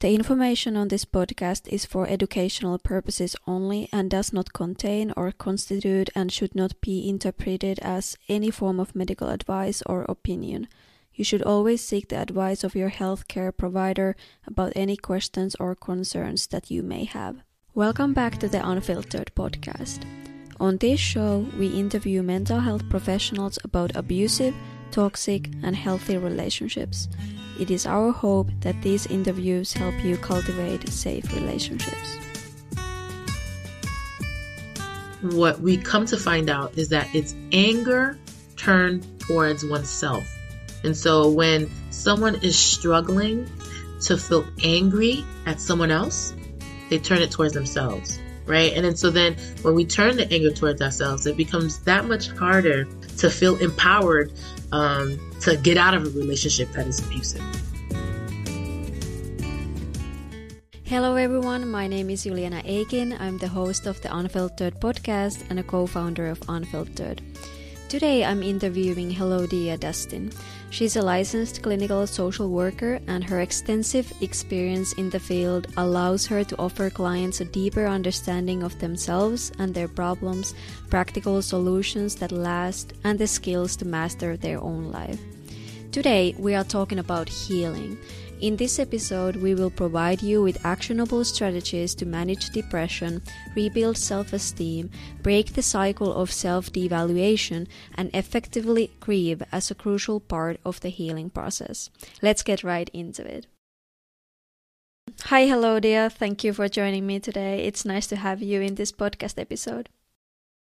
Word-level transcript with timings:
The 0.00 0.14
information 0.14 0.78
on 0.78 0.88
this 0.88 1.04
podcast 1.04 1.68
is 1.68 1.84
for 1.84 2.08
educational 2.08 2.78
purposes 2.78 3.36
only 3.46 3.90
and 3.92 4.08
does 4.08 4.32
not 4.32 4.54
contain 4.54 5.12
or 5.14 5.30
constitute 5.30 6.08
and 6.14 6.32
should 6.32 6.54
not 6.54 6.80
be 6.80 7.06
interpreted 7.06 7.78
as 7.80 8.16
any 8.26 8.50
form 8.50 8.80
of 8.80 8.96
medical 8.96 9.28
advice 9.28 9.82
or 9.84 10.04
opinion. 10.04 10.68
You 11.12 11.22
should 11.22 11.42
always 11.42 11.84
seek 11.84 12.08
the 12.08 12.16
advice 12.16 12.64
of 12.64 12.74
your 12.74 12.88
healthcare 12.88 13.54
provider 13.54 14.16
about 14.46 14.72
any 14.74 14.96
questions 14.96 15.54
or 15.60 15.74
concerns 15.74 16.46
that 16.46 16.70
you 16.70 16.82
may 16.82 17.04
have. 17.04 17.42
Welcome 17.74 18.14
back 18.14 18.38
to 18.38 18.48
the 18.48 18.60
Unfilteredd 18.60 19.34
podcast. 19.36 20.06
On 20.58 20.78
this 20.78 20.98
show, 20.98 21.44
we 21.58 21.66
interview 21.66 22.22
mental 22.22 22.60
health 22.60 22.88
professionals 22.88 23.58
about 23.64 23.94
abusive, 23.94 24.54
toxic, 24.92 25.50
and 25.62 25.76
healthy 25.76 26.16
relationships. 26.16 27.06
It 27.60 27.70
is 27.70 27.84
our 27.84 28.10
hope 28.10 28.48
that 28.60 28.80
these 28.80 29.06
interviews 29.06 29.74
help 29.74 29.94
you 30.02 30.16
cultivate 30.16 30.88
safe 30.88 31.30
relationships. 31.34 32.16
What 35.20 35.60
we 35.60 35.76
come 35.76 36.06
to 36.06 36.16
find 36.16 36.48
out 36.48 36.78
is 36.78 36.88
that 36.88 37.14
it's 37.14 37.34
anger 37.52 38.18
turned 38.56 39.06
towards 39.20 39.62
oneself. 39.62 40.26
And 40.84 40.96
so 40.96 41.28
when 41.28 41.70
someone 41.90 42.36
is 42.36 42.58
struggling 42.58 43.46
to 44.04 44.16
feel 44.16 44.46
angry 44.64 45.22
at 45.44 45.60
someone 45.60 45.90
else, 45.90 46.32
they 46.88 46.96
turn 46.98 47.20
it 47.20 47.30
towards 47.30 47.52
themselves, 47.52 48.18
right? 48.46 48.72
And 48.72 48.86
then 48.86 48.96
so 48.96 49.10
then 49.10 49.36
when 49.60 49.74
we 49.74 49.84
turn 49.84 50.16
the 50.16 50.32
anger 50.32 50.50
towards 50.50 50.80
ourselves, 50.80 51.26
it 51.26 51.36
becomes 51.36 51.80
that 51.80 52.06
much 52.06 52.30
harder 52.30 52.84
to 53.18 53.28
feel 53.28 53.56
empowered 53.56 54.32
um, 54.72 55.18
to 55.40 55.56
get 55.56 55.76
out 55.76 55.94
of 55.94 56.06
a 56.06 56.10
relationship 56.10 56.70
that 56.72 56.86
is 56.86 57.00
abusive. 57.00 57.42
Hello, 60.84 61.14
everyone. 61.14 61.70
My 61.70 61.86
name 61.86 62.10
is 62.10 62.24
Juliana 62.24 62.62
Akin. 62.66 63.14
I'm 63.20 63.38
the 63.38 63.46
host 63.46 63.86
of 63.86 64.00
the 64.02 64.08
Unfilteredd 64.08 64.80
podcast 64.80 65.44
and 65.48 65.60
a 65.60 65.62
co 65.62 65.86
founder 65.86 66.26
of 66.26 66.40
Unfilteredd. 66.40 67.20
Today, 67.88 68.24
I'm 68.24 68.42
interviewing 68.42 69.10
Hello 69.10 69.46
Helodia 69.46 69.78
Dastine. 69.78 70.34
She's 70.70 70.94
a 70.94 71.02
licensed 71.02 71.62
clinical 71.62 72.06
social 72.06 72.48
worker, 72.48 73.00
and 73.08 73.24
her 73.24 73.40
extensive 73.40 74.12
experience 74.20 74.92
in 74.94 75.10
the 75.10 75.18
field 75.18 75.66
allows 75.76 76.26
her 76.26 76.44
to 76.44 76.58
offer 76.58 76.88
clients 76.90 77.40
a 77.40 77.44
deeper 77.44 77.86
understanding 77.86 78.62
of 78.62 78.78
themselves 78.78 79.50
and 79.58 79.74
their 79.74 79.88
problems, 79.88 80.54
practical 80.88 81.42
solutions 81.42 82.14
that 82.16 82.30
last, 82.30 82.92
and 83.02 83.18
the 83.18 83.26
skills 83.26 83.74
to 83.76 83.84
master 83.84 84.36
their 84.36 84.62
own 84.62 84.92
life. 84.92 85.20
Today, 85.90 86.36
we 86.38 86.54
are 86.54 86.62
talking 86.62 87.00
about 87.00 87.28
healing. 87.28 87.98
In 88.40 88.56
this 88.56 88.78
episode, 88.78 89.36
we 89.36 89.54
will 89.54 89.68
provide 89.70 90.22
you 90.22 90.42
with 90.42 90.64
actionable 90.64 91.24
strategies 91.24 91.94
to 91.96 92.06
manage 92.06 92.48
depression, 92.48 93.20
rebuild 93.54 93.98
self 93.98 94.32
esteem, 94.32 94.90
break 95.22 95.52
the 95.52 95.62
cycle 95.62 96.14
of 96.14 96.32
self 96.32 96.72
devaluation, 96.72 97.66
and 97.94 98.08
effectively 98.14 98.90
grieve 98.98 99.42
as 99.52 99.70
a 99.70 99.74
crucial 99.74 100.20
part 100.20 100.58
of 100.64 100.80
the 100.80 100.88
healing 100.88 101.28
process. 101.28 101.90
Let's 102.22 102.42
get 102.42 102.64
right 102.64 102.88
into 102.94 103.26
it. 103.26 103.46
Hi, 105.24 105.42
Helodia. 105.42 106.10
Thank 106.10 106.42
you 106.42 106.54
for 106.54 106.66
joining 106.66 107.06
me 107.06 107.20
today. 107.20 107.64
It's 107.64 107.84
nice 107.84 108.06
to 108.06 108.16
have 108.16 108.40
you 108.40 108.62
in 108.62 108.76
this 108.76 108.90
podcast 108.90 109.38
episode. 109.38 109.90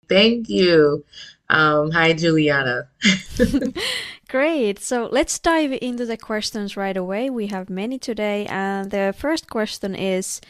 Thank 0.09 0.50
you. 0.50 1.06
Um, 1.50 1.92
hi, 1.92 2.14
Juliana. 2.14 2.90
Great. 4.30 4.80
So 4.80 5.08
let's 5.12 5.40
dive 5.40 5.72
into 5.81 6.06
the 6.06 6.17
questions 6.17 6.76
right 6.76 6.98
away. 6.98 7.30
We 7.30 7.48
have 7.48 7.70
many 7.70 7.98
today. 7.98 8.45
And 8.48 8.92
the 8.92 9.16
first 9.17 9.50
question 9.50 9.95
is 9.95 10.42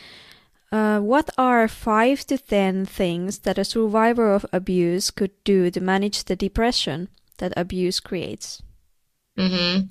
uh, 0.71 0.99
What 0.99 1.29
are 1.37 1.67
five 1.67 2.25
to 2.25 2.37
10 2.37 2.85
things 2.85 3.39
that 3.39 3.59
a 3.59 3.65
survivor 3.65 4.33
of 4.33 4.45
abuse 4.51 5.11
could 5.11 5.31
do 5.43 5.69
to 5.69 5.79
manage 5.79 6.23
the 6.23 6.35
depression 6.35 7.09
that 7.37 7.53
abuse 7.55 7.99
creates? 7.99 8.63
Mm-hmm. 9.37 9.85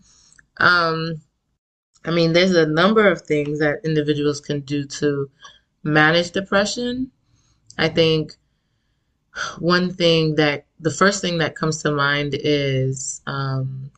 Um, 0.58 1.20
I 2.04 2.10
mean, 2.10 2.32
there's 2.32 2.54
a 2.54 2.66
number 2.66 3.08
of 3.08 3.22
things 3.22 3.60
that 3.60 3.84
individuals 3.84 4.40
can 4.40 4.60
do 4.60 4.84
to 4.84 5.30
manage 5.84 6.32
depression. 6.32 7.12
I 7.78 7.88
think 7.88 8.32
one 9.58 9.92
thing 9.92 10.34
that 10.36 10.65
the 10.80 10.90
first 10.90 11.22
thing 11.22 11.38
that 11.38 11.56
comes 11.56 11.82
to 11.82 11.90
mind 11.90 12.36
is 12.38 13.22
um, 13.26 13.90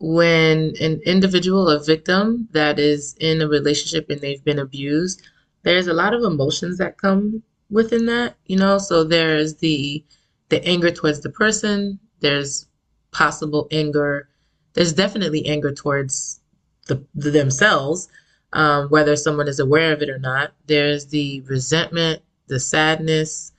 when 0.00 0.74
an 0.80 1.00
individual, 1.06 1.68
a 1.68 1.82
victim 1.82 2.48
that 2.52 2.78
is 2.78 3.16
in 3.20 3.40
a 3.40 3.48
relationship 3.48 4.10
and 4.10 4.20
they've 4.20 4.44
been 4.44 4.58
abused, 4.58 5.22
there's 5.62 5.86
a 5.86 5.94
lot 5.94 6.12
of 6.12 6.22
emotions 6.22 6.78
that 6.78 6.98
come 6.98 7.42
within 7.70 8.06
that, 8.06 8.36
you 8.46 8.56
know. 8.56 8.78
So 8.78 9.04
there's 9.04 9.56
the 9.56 10.04
the 10.50 10.64
anger 10.64 10.90
towards 10.90 11.20
the 11.20 11.30
person. 11.30 11.98
There's 12.20 12.66
possible 13.12 13.66
anger. 13.70 14.28
There's 14.74 14.92
definitely 14.92 15.46
anger 15.46 15.72
towards 15.72 16.40
the, 16.86 17.02
the 17.14 17.30
themselves, 17.30 18.08
um, 18.52 18.88
whether 18.88 19.16
someone 19.16 19.48
is 19.48 19.60
aware 19.60 19.92
of 19.92 20.02
it 20.02 20.10
or 20.10 20.18
not. 20.18 20.52
There's 20.66 21.06
the 21.06 21.40
resentment, 21.42 22.22
the 22.48 22.60
sadness, 22.60 23.52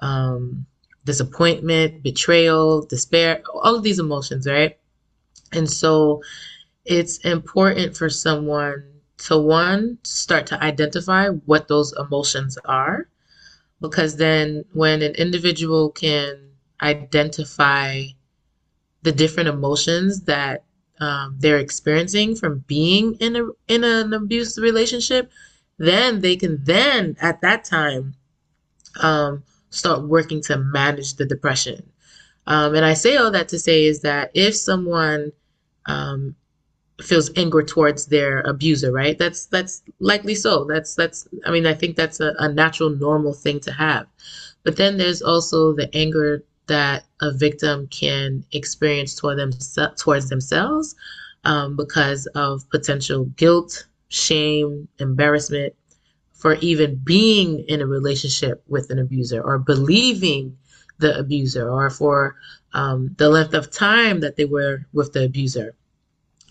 um, 0.00 0.66
disappointment, 1.04 2.02
betrayal, 2.02 2.86
despair, 2.86 3.42
all 3.54 3.76
of 3.76 3.82
these 3.82 3.98
emotions, 3.98 4.46
right? 4.46 4.78
And 5.52 5.70
so 5.70 6.22
it's 6.84 7.18
important 7.18 7.96
for 7.96 8.08
someone 8.10 8.84
to 9.18 9.38
one, 9.38 9.98
start 10.04 10.46
to 10.48 10.62
identify 10.62 11.28
what 11.28 11.68
those 11.68 11.94
emotions 11.98 12.58
are, 12.64 13.08
because 13.80 14.16
then 14.16 14.64
when 14.72 15.02
an 15.02 15.14
individual 15.14 15.90
can 15.90 16.50
identify 16.82 18.04
the 19.02 19.12
different 19.12 19.48
emotions 19.48 20.22
that 20.22 20.64
um, 21.00 21.36
they're 21.38 21.58
experiencing 21.58 22.34
from 22.34 22.64
being 22.66 23.14
in 23.14 23.36
a 23.36 23.46
in 23.68 23.84
an 23.84 24.12
abusive 24.12 24.62
relationship, 24.62 25.30
then 25.78 26.20
they 26.20 26.36
can 26.36 26.62
then 26.64 27.16
at 27.20 27.40
that 27.42 27.64
time 27.64 28.14
um, 29.00 29.42
start 29.76 30.02
working 30.02 30.40
to 30.42 30.56
manage 30.58 31.14
the 31.14 31.26
depression. 31.26 31.82
Um, 32.46 32.74
and 32.74 32.84
I 32.84 32.94
say 32.94 33.16
all 33.16 33.30
that 33.32 33.48
to 33.48 33.58
say 33.58 33.84
is 33.84 34.00
that 34.00 34.30
if 34.34 34.54
someone 34.54 35.32
um, 35.86 36.34
feels 37.02 37.30
anger 37.36 37.62
towards 37.62 38.06
their 38.06 38.40
abuser, 38.40 38.92
right? 38.92 39.18
That's 39.18 39.46
that's 39.46 39.82
likely 39.98 40.34
so. 40.34 40.64
That's 40.64 40.94
that's. 40.94 41.28
I 41.44 41.50
mean, 41.50 41.66
I 41.66 41.74
think 41.74 41.96
that's 41.96 42.20
a, 42.20 42.34
a 42.38 42.48
natural, 42.48 42.90
normal 42.90 43.34
thing 43.34 43.60
to 43.60 43.72
have. 43.72 44.06
But 44.62 44.76
then 44.76 44.96
there's 44.96 45.22
also 45.22 45.74
the 45.74 45.94
anger 45.94 46.42
that 46.66 47.04
a 47.20 47.32
victim 47.32 47.86
can 47.88 48.44
experience 48.52 49.14
toward 49.14 49.38
them 49.38 49.50
towards 49.96 50.28
themselves 50.28 50.96
um, 51.44 51.76
because 51.76 52.26
of 52.34 52.68
potential 52.70 53.24
guilt, 53.36 53.86
shame, 54.08 54.88
embarrassment, 54.98 55.74
for 56.36 56.54
even 56.56 56.96
being 56.96 57.60
in 57.68 57.80
a 57.80 57.86
relationship 57.86 58.62
with 58.68 58.90
an 58.90 58.98
abuser 58.98 59.40
or 59.40 59.58
believing 59.58 60.56
the 60.98 61.18
abuser 61.18 61.68
or 61.68 61.90
for 61.90 62.36
um, 62.74 63.14
the 63.18 63.28
length 63.28 63.54
of 63.54 63.70
time 63.70 64.20
that 64.20 64.36
they 64.36 64.44
were 64.44 64.84
with 64.92 65.12
the 65.12 65.24
abuser. 65.24 65.74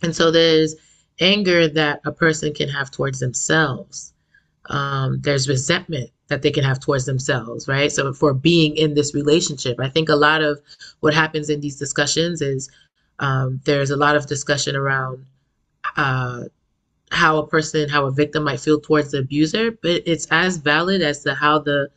And 0.01 0.15
so 0.15 0.31
there's 0.31 0.75
anger 1.19 1.67
that 1.67 2.01
a 2.05 2.11
person 2.11 2.53
can 2.53 2.69
have 2.69 2.91
towards 2.91 3.19
themselves. 3.19 4.13
Um, 4.69 5.21
there's 5.21 5.47
resentment 5.47 6.09
that 6.27 6.41
they 6.41 6.51
can 6.51 6.63
have 6.63 6.79
towards 6.79 7.05
themselves, 7.05 7.67
right? 7.67 7.91
So 7.91 8.11
for 8.11 8.33
being 8.33 8.75
in 8.75 8.95
this 8.95 9.13
relationship, 9.13 9.79
I 9.79 9.89
think 9.89 10.09
a 10.09 10.15
lot 10.15 10.41
of 10.41 10.59
what 11.01 11.13
happens 11.13 11.49
in 11.49 11.61
these 11.61 11.77
discussions 11.77 12.41
is 12.41 12.69
um, 13.19 13.61
there's 13.65 13.91
a 13.91 13.95
lot 13.95 14.15
of 14.15 14.25
discussion 14.25 14.75
around 14.75 15.25
uh, 15.95 16.45
how 17.11 17.37
a 17.37 17.47
person, 17.47 17.89
how 17.89 18.05
a 18.05 18.11
victim 18.11 18.43
might 18.43 18.59
feel 18.59 18.79
towards 18.79 19.11
the 19.11 19.19
abuser, 19.19 19.71
but 19.71 20.01
it's 20.05 20.27
as 20.31 20.57
valid 20.57 21.01
as 21.01 21.23
to 21.23 21.33
how 21.35 21.59
the 21.59 21.89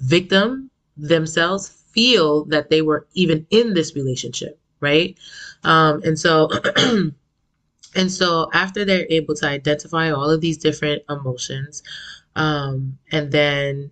victim 0.00 0.70
themselves 0.96 1.68
feel 1.92 2.44
that 2.46 2.70
they 2.70 2.82
were 2.82 3.06
even 3.14 3.46
in 3.50 3.74
this 3.74 3.94
relationship, 3.94 4.58
right? 4.80 5.16
Um, 5.62 6.02
and 6.04 6.18
so, 6.18 6.50
and 7.94 8.10
so 8.10 8.48
after 8.52 8.84
they're 8.84 9.06
able 9.10 9.34
to 9.36 9.46
identify 9.46 10.10
all 10.10 10.30
of 10.30 10.40
these 10.40 10.58
different 10.58 11.02
emotions, 11.08 11.82
um, 12.36 12.98
and 13.12 13.30
then 13.30 13.90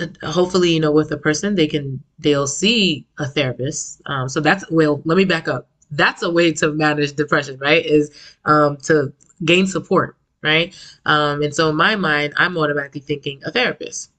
uh, 0.00 0.06
hopefully, 0.30 0.72
you 0.72 0.80
know, 0.80 0.92
with 0.92 1.10
a 1.12 1.16
person, 1.16 1.54
they 1.54 1.66
can 1.66 2.02
they'll 2.18 2.46
see 2.46 3.06
a 3.18 3.26
therapist. 3.26 4.00
Um, 4.06 4.28
so 4.28 4.40
that's 4.40 4.64
well, 4.70 5.02
let 5.04 5.16
me 5.16 5.24
back 5.24 5.48
up. 5.48 5.68
That's 5.90 6.22
a 6.22 6.30
way 6.30 6.52
to 6.54 6.72
manage 6.72 7.14
depression, 7.14 7.58
right? 7.58 7.84
Is 7.84 8.10
um, 8.44 8.76
to 8.84 9.12
gain 9.44 9.66
support, 9.66 10.16
right? 10.42 10.74
Um, 11.04 11.42
and 11.42 11.54
so 11.54 11.70
in 11.70 11.76
my 11.76 11.96
mind, 11.96 12.34
I'm 12.36 12.56
automatically 12.56 13.00
thinking 13.00 13.40
a 13.44 13.50
therapist. 13.50 14.10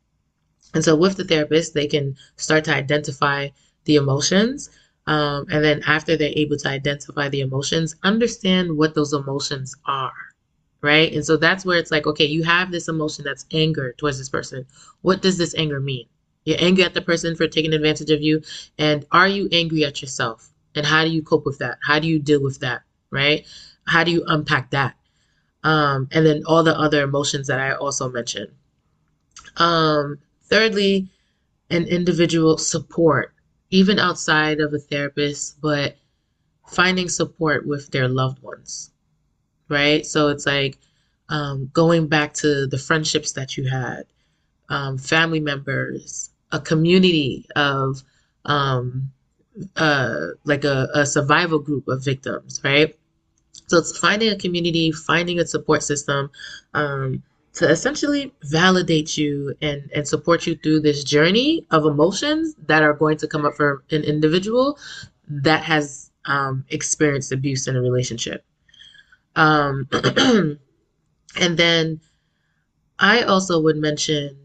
And 0.73 0.83
so 0.83 0.95
with 0.95 1.17
the 1.17 1.23
therapist, 1.23 1.73
they 1.73 1.87
can 1.87 2.15
start 2.35 2.63
to 2.65 2.75
identify 2.75 3.49
the 3.85 3.95
emotions. 3.95 4.69
Um, 5.07 5.45
and 5.49 5.63
then 5.63 5.81
after 5.87 6.15
they're 6.15 6.33
able 6.35 6.57
to 6.57 6.69
identify 6.69 7.29
the 7.29 7.41
emotions, 7.41 7.95
understand 8.03 8.77
what 8.77 8.93
those 8.93 9.13
emotions 9.13 9.75
are, 9.85 10.13
right? 10.81 11.11
And 11.11 11.25
so 11.25 11.37
that's 11.37 11.65
where 11.65 11.79
it's 11.79 11.91
like, 11.91 12.05
okay, 12.05 12.25
you 12.25 12.43
have 12.43 12.71
this 12.71 12.87
emotion 12.87 13.25
that's 13.25 13.45
anger 13.51 13.95
towards 13.97 14.19
this 14.19 14.29
person. 14.29 14.65
What 15.01 15.21
does 15.21 15.37
this 15.37 15.55
anger 15.55 15.79
mean? 15.79 16.05
You're 16.45 16.57
angry 16.59 16.83
at 16.83 16.93
the 16.93 17.01
person 17.01 17.35
for 17.35 17.47
taking 17.47 17.73
advantage 17.73 18.11
of 18.11 18.21
you. 18.21 18.41
And 18.77 19.05
are 19.11 19.27
you 19.27 19.49
angry 19.51 19.83
at 19.85 20.01
yourself? 20.01 20.49
And 20.75 20.85
how 20.85 21.03
do 21.03 21.09
you 21.09 21.23
cope 21.23 21.45
with 21.45 21.57
that? 21.59 21.79
How 21.81 21.99
do 21.99 22.07
you 22.07 22.19
deal 22.19 22.41
with 22.41 22.59
that? 22.59 22.83
Right? 23.11 23.47
How 23.87 24.03
do 24.03 24.11
you 24.11 24.23
unpack 24.27 24.69
that? 24.71 24.95
Um, 25.63 26.07
and 26.11 26.25
then 26.25 26.43
all 26.45 26.63
the 26.63 26.77
other 26.77 27.03
emotions 27.03 27.47
that 27.47 27.59
I 27.59 27.73
also 27.73 28.09
mentioned. 28.09 28.51
Um, 29.57 30.19
thirdly, 30.43 31.09
an 31.69 31.85
individual 31.85 32.57
support, 32.57 33.33
even 33.69 33.99
outside 33.99 34.59
of 34.59 34.73
a 34.73 34.79
therapist, 34.79 35.59
but 35.61 35.97
finding 36.67 37.09
support 37.09 37.65
with 37.65 37.91
their 37.91 38.07
loved 38.07 38.41
ones, 38.41 38.91
right? 39.69 40.05
So 40.05 40.29
it's 40.29 40.45
like 40.45 40.77
um, 41.29 41.69
going 41.73 42.07
back 42.07 42.33
to 42.35 42.67
the 42.67 42.77
friendships 42.77 43.33
that 43.33 43.57
you 43.57 43.67
had, 43.67 44.05
um, 44.69 44.97
family 44.97 45.39
members, 45.39 46.31
a 46.51 46.59
community 46.59 47.47
of 47.55 48.03
um, 48.45 49.11
uh, 49.75 50.27
like 50.45 50.63
a, 50.63 50.89
a 50.93 51.05
survival 51.05 51.59
group 51.59 51.87
of 51.87 52.03
victims, 52.03 52.61
right? 52.63 52.95
So 53.69 53.77
it's 53.77 53.95
finding 53.97 54.29
a 54.29 54.35
community, 54.35 54.91
finding 54.91 55.39
a 55.39 55.45
support 55.45 55.83
system 55.83 56.31
um, 56.73 57.21
to 57.53 57.69
essentially 57.69 58.33
validate 58.45 59.15
you 59.15 59.53
and, 59.61 59.89
and 59.93 60.07
support 60.07 60.47
you 60.47 60.55
through 60.55 60.79
this 60.79 61.03
journey 61.03 61.67
of 61.69 61.85
emotions 61.85 62.55
that 62.65 62.81
are 62.81 62.93
going 62.93 63.17
to 63.17 63.27
come 63.27 63.45
up 63.45 63.53
for 63.55 63.83
an 63.91 64.03
individual 64.03 64.79
that 65.27 65.63
has 65.63 66.09
um, 66.25 66.65
experienced 66.69 67.31
abuse 67.31 67.67
in 67.67 67.75
a 67.75 67.81
relationship. 67.81 68.43
Um, 69.35 69.87
and 71.39 71.57
then 71.57 72.01
I 72.97 73.21
also 73.21 73.61
would 73.61 73.77
mention 73.77 74.35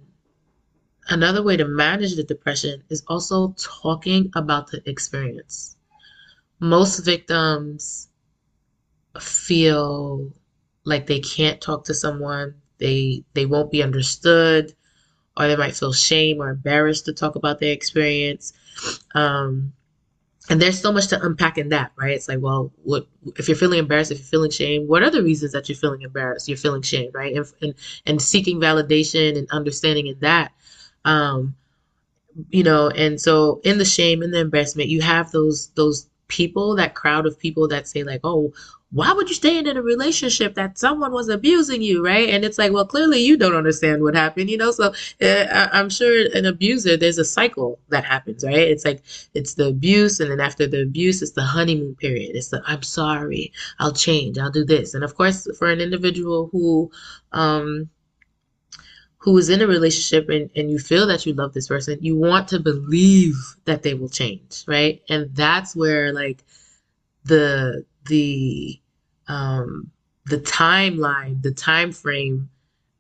another 1.09 1.43
way 1.43 1.57
to 1.57 1.65
manage 1.65 2.15
the 2.15 2.25
depression 2.25 2.85
is 2.91 3.03
also 3.09 3.55
talking 3.57 4.31
about 4.35 4.71
the 4.71 4.87
experience. 4.89 5.77
Most 6.61 6.99
victims 7.01 8.09
feel 9.21 10.33
like 10.85 11.07
they 11.07 11.21
can't 11.21 11.61
talk 11.61 11.85
to 11.85 11.95
someone, 11.95 12.55
they 12.79 13.25
they 13.35 13.47
won't 13.47 13.71
be 13.71 13.83
understood, 13.83 14.75
or 15.37 15.49
they 15.49 15.57
might 15.57 15.77
feel 15.77 15.93
shame 15.93 16.41
or 16.41 16.51
embarrassed 16.51 17.07
to 17.07 17.13
talk 17.13 17.37
about 17.37 17.61
their 17.61 17.73
experience. 17.73 18.53
Um, 19.15 19.73
and 20.51 20.61
there's 20.61 20.81
so 20.81 20.93
much 20.93 21.09
to 21.09 21.25
unpack 21.25 21.57
in 21.57 21.71
that, 21.71 21.93
right? 21.97 22.13
It's 22.13 22.29
like, 22.29 22.41
well, 22.41 22.71
what 22.83 23.07
if 23.37 23.49
you're 23.49 23.57
feeling 23.57 23.79
embarrassed, 23.79 24.11
if 24.11 24.19
you're 24.19 24.27
feeling 24.27 24.51
shame, 24.51 24.87
what 24.87 25.03
are 25.03 25.11
the 25.11 25.23
reasons 25.23 25.53
that 25.53 25.69
you're 25.69 25.77
feeling 25.77 26.03
embarrassed, 26.03 26.49
you're 26.49 26.59
feeling 26.59 26.83
shame, 26.83 27.11
right? 27.15 27.35
And 27.35 27.47
and, 27.63 27.75
and 28.07 28.23
seeking 28.23 28.61
validation 28.61 29.39
and 29.39 29.51
understanding 29.51 30.07
in 30.07 30.19
that. 30.21 30.53
Um, 31.05 31.55
you 32.51 32.63
know, 32.63 32.89
and 32.91 33.21
so 33.21 33.61
in 33.65 33.79
the 33.79 33.85
shame 33.85 34.23
and 34.23 34.35
the 34.35 34.41
embarrassment, 34.41 34.89
you 34.89 35.01
have 35.01 35.31
those 35.31 35.69
those 35.77 36.09
people, 36.29 36.77
that 36.77 36.95
crowd 36.95 37.27
of 37.27 37.39
people 37.39 37.69
that 37.69 37.89
say 37.89 38.03
like, 38.03 38.21
oh, 38.25 38.53
why 38.95 39.13
would 39.13 39.29
you 39.29 39.35
stay 39.35 39.59
in 39.59 39.67
a 39.67 39.83
relationship 39.83 40.55
that 40.55 40.79
someone 40.79 41.13
was 41.13 41.29
abusing 41.29 41.83
you, 41.83 42.05
right? 42.05 42.29
And 42.31 42.45
it's 42.45 42.59
like, 42.59 42.73
well, 42.73 42.87
clearly 42.87 43.19
you 43.19 43.37
don't 43.37 43.57
understand 43.57 44.03
what 44.03 44.15
happened, 44.15 44.49
you 44.49 44.57
know. 44.57 44.71
So 44.71 44.95
uh, 45.21 45.69
I'm 45.73 45.91
sure 45.91 46.27
an 46.33 46.47
abuser, 46.47 46.97
there's 46.97 47.19
a 47.19 47.25
cycle 47.25 47.81
that 47.89 48.05
happens, 48.05 48.45
right? 48.45 48.57
It's 48.57 48.85
like 48.85 49.03
it's 49.35 49.55
the 49.55 49.69
abuse, 49.69 50.21
and 50.21 50.31
then 50.31 50.41
after 50.41 50.67
the 50.67 50.83
abuse, 50.83 51.23
it's 51.23 51.33
the 51.33 51.43
honeymoon 51.43 51.97
period. 51.97 52.37
It's 52.37 52.49
the 52.49 52.63
I'm 52.67 52.83
sorry, 52.83 53.53
I'll 53.81 53.93
change, 53.93 54.39
I'll 54.39 54.51
do 54.53 54.65
this, 54.65 54.95
and 54.95 55.03
of 55.03 55.17
course, 55.17 55.49
for 55.59 55.69
an 55.69 55.81
individual 55.81 56.49
who, 56.53 56.91
um, 57.33 57.91
who 59.19 59.37
is 59.39 59.49
in 59.49 59.63
a 59.63 59.67
relationship 59.67 60.29
and, 60.29 60.51
and 60.55 60.71
you 60.71 60.79
feel 60.79 61.07
that 61.07 61.25
you 61.27 61.33
love 61.33 61.53
this 61.55 61.69
person, 61.69 61.99
you 62.01 62.17
want 62.17 62.47
to 62.49 62.61
believe 62.61 63.35
that 63.65 63.83
they 63.83 63.95
will 63.95 64.09
change, 64.09 64.65
right? 64.69 65.03
And 65.09 65.35
that's 65.35 65.75
where 65.75 66.13
like 66.13 66.45
the 67.25 67.85
the 68.07 68.79
um, 69.29 69.91
the 70.27 70.39
timeline, 70.39 71.43
the 71.43 71.53
time 71.53 71.93
frame 71.93 72.49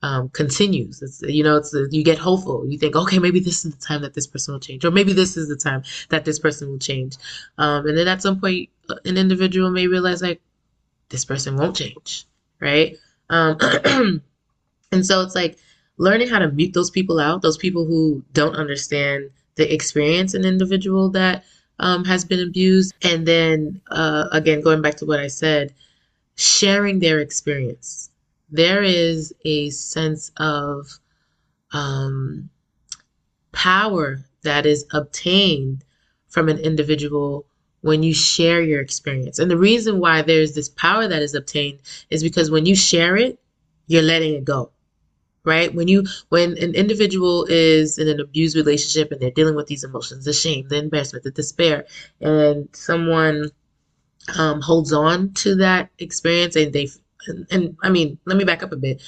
um, 0.03 0.29
continues. 0.29 1.01
It's 1.01 1.23
you 1.23 1.43
know, 1.43 1.57
it's 1.57 1.75
you 1.91 2.05
get 2.05 2.19
hopeful. 2.19 2.67
You 2.69 2.79
think, 2.79 2.95
okay, 2.95 3.19
maybe 3.19 3.41
this 3.41 3.65
is 3.65 3.75
the 3.75 3.81
time 3.87 4.03
that 4.03 4.13
this 4.13 4.27
person 4.27 4.53
will 4.53 4.61
change, 4.61 4.85
or 4.85 4.91
maybe 4.91 5.15
this 5.15 5.37
is 5.37 5.49
the 5.49 5.57
time 5.57 5.83
that 6.11 6.27
this 6.27 6.39
person 6.39 6.69
will 6.69 6.79
change. 6.79 7.17
Um, 7.57 7.87
and 7.87 7.97
then 7.97 8.07
at 8.07 8.21
some 8.21 8.39
point, 8.39 8.69
uh, 8.91 8.97
an 9.07 9.17
individual 9.17 9.71
may 9.71 9.87
realize 9.87 10.21
like 10.21 10.43
this 11.09 11.25
person 11.25 11.57
won't 11.57 11.77
change, 11.77 12.27
right? 12.61 12.97
Um, 13.31 13.57
and 14.93 15.07
so 15.07 15.23
it's 15.23 15.35
like 15.35 15.57
learning 15.97 16.29
how 16.29 16.39
to 16.39 16.51
mute 16.51 16.75
those 16.75 16.91
people 16.91 17.19
out, 17.19 17.41
those 17.41 17.57
people 17.57 17.87
who 17.87 18.23
don't 18.35 18.57
understand 18.57 19.31
the 19.55 19.73
experience 19.73 20.35
an 20.35 20.45
individual 20.45 21.09
that 21.11 21.45
um, 21.79 22.05
has 22.05 22.27
been 22.27 22.41
abused, 22.41 22.93
and 23.03 23.27
then 23.27 23.81
uh, 23.91 24.27
again 24.33 24.61
going 24.61 24.83
back 24.83 24.97
to 24.97 25.07
what 25.07 25.21
I 25.21 25.29
said 25.29 25.73
sharing 26.37 26.99
their 26.99 27.21
experience. 27.21 28.11
There 28.51 28.83
is 28.83 29.35
a 29.45 29.71
sense 29.71 30.31
of 30.37 30.99
um, 31.73 32.51
power 33.53 34.25
that 34.43 34.67
is 34.67 34.87
obtained 34.93 35.85
from 36.29 36.49
an 36.49 36.59
individual 36.59 37.47
when 37.81 38.03
you 38.03 38.15
share 38.15 38.63
your 38.63 38.81
experience. 38.81 39.39
And 39.39 39.51
the 39.51 39.59
reason 39.59 40.01
why 40.01 40.23
there's 40.23 40.55
this 40.55 40.69
power 40.71 41.07
that 41.07 41.23
is 41.23 41.35
obtained 41.35 41.81
is 42.11 42.23
because 42.23 42.51
when 42.51 42.67
you 42.67 42.75
share 42.75 43.17
it, 43.17 43.39
you're 43.87 44.03
letting 44.03 44.35
it 44.35 44.45
go. 44.45 44.71
Right? 45.45 45.75
When 45.75 45.89
you 45.89 46.05
when 46.31 46.57
an 46.57 46.75
individual 46.75 47.45
is 47.51 47.99
in 47.99 48.09
an 48.09 48.19
abused 48.19 48.57
relationship 48.57 49.13
and 49.13 49.21
they're 49.21 49.31
dealing 49.31 49.55
with 49.55 49.67
these 49.67 49.85
emotions, 49.85 50.25
the 50.25 50.33
shame, 50.33 50.69
the 50.69 50.79
embarrassment, 50.79 51.25
the 51.25 51.31
despair, 51.31 51.85
and 52.23 52.69
someone 52.73 53.51
um, 54.37 54.61
holds 54.61 54.93
on 54.93 55.33
to 55.35 55.57
that 55.57 55.91
experience 55.99 56.57
and 56.57 56.73
they 56.73 56.89
and, 57.27 57.47
and 57.51 57.77
I 57.83 57.91
mean, 57.91 58.19
let 58.25 58.37
me 58.37 58.45
back 58.45 58.63
up 58.63 58.73
a 58.73 58.77
bit. 58.77 59.03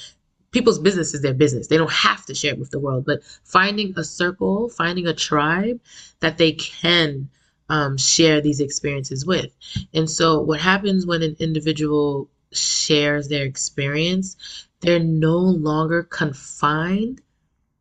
People's 0.51 0.79
business 0.79 1.13
is 1.13 1.21
their 1.21 1.33
business. 1.33 1.67
They 1.67 1.77
don't 1.77 1.91
have 1.91 2.25
to 2.25 2.35
share 2.35 2.53
it 2.53 2.59
with 2.59 2.71
the 2.71 2.79
world, 2.79 3.05
but 3.05 3.23
finding 3.43 3.93
a 3.97 4.03
circle, 4.03 4.69
finding 4.69 5.07
a 5.07 5.13
tribe 5.13 5.79
that 6.19 6.37
they 6.37 6.53
can 6.53 7.29
um, 7.69 7.97
share 7.97 8.41
these 8.41 8.59
experiences 8.59 9.25
with. 9.25 9.51
And 9.93 10.09
so, 10.09 10.41
what 10.41 10.61
happens 10.61 11.05
when 11.05 11.21
an 11.21 11.35
individual 11.39 12.29
shares 12.51 13.27
their 13.27 13.43
experience, 13.43 14.37
they're 14.79 14.99
no 14.99 15.37
longer 15.37 16.03
confined 16.03 17.21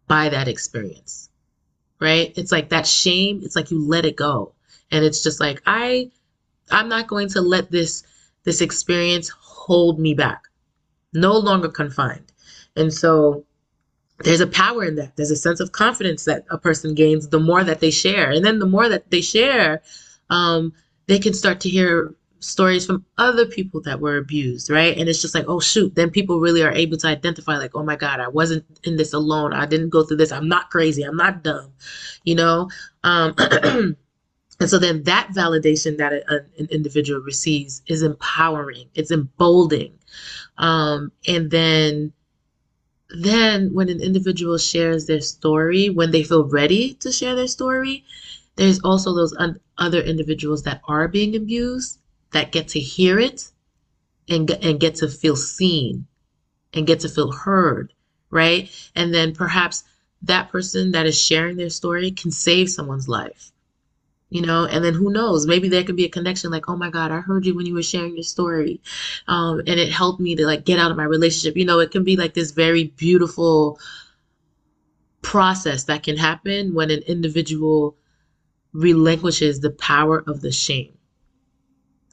by 0.09 0.29
that 0.29 0.49
experience, 0.49 1.31
right? 2.01 2.33
It's 2.37 2.53
like 2.53 2.71
that 2.71 2.87
shame, 2.87 3.41
it's 3.45 3.57
like 3.57 3.71
you 3.71 3.87
let 3.87 4.05
it 4.05 4.17
go. 4.17 4.55
And 4.91 5.05
it's 5.05 5.23
just 5.23 5.41
like, 5.41 5.63
I 5.67 6.11
I'm 6.71 6.89
not 6.89 7.07
going 7.07 7.29
to 7.31 7.41
let 7.41 7.71
this 7.71 8.03
this 8.45 8.61
experience 8.61 9.29
hold 9.29 9.99
me 9.99 10.15
back. 10.15 10.45
No 11.13 11.37
longer 11.37 11.69
confined. 11.69 12.33
And 12.77 12.93
so 12.93 13.45
there's 14.21 14.41
a 14.41 14.47
power 14.47 14.85
in 14.85 14.97
that. 14.97 15.17
There's 15.17 15.31
a 15.31 15.37
sense 15.37 15.61
of 15.61 15.73
confidence 15.73 16.25
that 16.25 16.45
a 16.51 16.59
person 16.59 16.95
gains 16.95 17.29
the 17.29 17.41
more 17.41 17.65
that 17.65 17.81
they 17.81 17.91
share. 17.91 18.31
And 18.31 18.45
then 18.45 18.59
the 18.59 18.67
more 18.67 18.89
that 18.89 19.11
they 19.11 19.21
share, 19.21 19.83
um, 20.31 20.73
they 21.07 21.19
can 21.19 21.35
start 21.35 21.61
to 21.61 21.69
hear 21.69 22.15
stories 22.39 22.87
from 22.87 23.05
other 23.19 23.47
people 23.47 23.81
that 23.83 24.01
were 24.01 24.17
abused, 24.17 24.71
right? 24.71 24.97
And 24.97 25.09
it's 25.09 25.21
just 25.21 25.35
like, 25.35 25.47
oh 25.49 25.61
shoot, 25.61 25.95
then 25.95 26.11
people 26.11 26.41
really 26.41 26.63
are 26.63 26.73
able 26.73 26.97
to 26.99 27.09
identify, 27.09 27.57
like, 27.57 27.75
oh 27.75 27.83
my 27.83 27.97
God, 27.97 28.21
I 28.21 28.29
wasn't 28.29 28.65
in 28.85 28.97
this 28.97 29.13
alone. 29.13 29.53
I 29.53 29.67
didn't 29.67 29.91
go 29.91 30.05
through 30.05 30.19
this. 30.19 30.33
I'm 30.33 30.49
not 30.49 30.71
crazy. 30.71 31.03
I'm 31.03 31.17
not 31.17 31.43
dumb, 31.43 31.73
you 32.25 32.35
know? 32.35 32.71
Um, 33.03 33.35
And 34.59 34.71
so 34.71 34.79
then 34.79 35.03
that 35.03 35.29
validation 35.35 35.99
that 35.99 36.13
a, 36.13 36.45
an 36.59 36.69
individual 36.71 37.21
receives 37.21 37.83
is 37.87 38.03
empowering, 38.03 38.89
it's 38.95 39.11
emboldening. 39.11 39.99
Um, 40.57 41.13
and 41.27 41.51
then 41.51 42.13
then 43.11 43.73
when 43.73 43.89
an 43.89 44.01
individual 44.01 44.59
shares 44.59 45.07
their 45.07 45.21
story, 45.21 45.91
when 45.91 46.11
they 46.11 46.25
feel 46.25 46.45
ready 46.45 46.95
to 46.95 47.13
share 47.13 47.35
their 47.37 47.47
story, 47.47 48.05
there's 48.57 48.81
also 48.81 49.15
those 49.15 49.35
un- 49.37 49.61
other 49.79 50.01
individuals 50.01 50.63
that 50.65 50.81
are 50.89 51.07
being 51.07 51.37
abused 51.37 52.01
that 52.33 52.51
get 52.51 52.69
to 52.69 52.81
hear 52.81 53.21
it 53.21 53.51
and, 54.29 54.51
and 54.51 54.81
get 54.81 54.97
to 54.97 55.09
feel 55.09 55.37
seen 55.37 56.07
and 56.73 56.87
get 56.87 57.01
to 57.01 57.09
feel 57.09 57.31
heard, 57.31 57.93
right? 58.31 58.71
And 58.97 59.15
then 59.15 59.35
perhaps 59.35 59.85
that 60.23 60.51
person 60.51 60.93
that 60.93 61.07
is 61.07 61.21
sharing 61.21 61.57
their 61.57 61.71
story 61.71 62.11
can 62.11 62.31
save 62.31 62.71
someone's 62.71 63.09
life 63.09 63.53
you 64.37 64.43
know 64.43 64.67
and 64.67 64.85
then 64.85 64.95
who 64.95 65.11
knows? 65.11 65.47
Maybe 65.47 65.69
there 65.69 65.83
could 65.85 65.97
be 65.97 66.05
a 66.05 66.11
connection 66.11 66.51
like 66.51 66.69
oh 66.69 66.77
my 66.77 66.91
god 66.91 67.11
i 67.11 67.21
heard 67.21 67.47
you 67.47 67.55
when 67.57 67.67
you 67.67 67.75
were 67.75 67.83
sharing 67.83 68.15
your 68.15 68.23
story 68.23 68.81
um, 69.29 69.61
and 69.61 69.81
it 69.81 69.91
helped 69.91 70.21
me 70.21 70.37
to 70.37 70.47
like 70.47 70.65
get 70.65 70.79
out 70.79 70.91
of 70.91 70.97
my 70.97 71.05
relationship. 71.05 71.57
You 71.57 71.65
know 71.65 71.81
it 71.81 71.91
can 71.91 72.05
be 72.05 72.17
like 72.17 72.35
this 72.35 72.51
very 72.51 72.85
beautiful 72.85 73.79
process 75.23 75.85
that 75.85 76.03
can 76.03 76.17
happen 76.17 76.75
when 76.75 76.91
an 76.91 77.03
individual 77.09 77.97
relinquishes 78.73 79.61
the 79.61 79.71
power 79.71 80.23
of 80.27 80.41
the 80.43 80.53
shame 80.53 80.97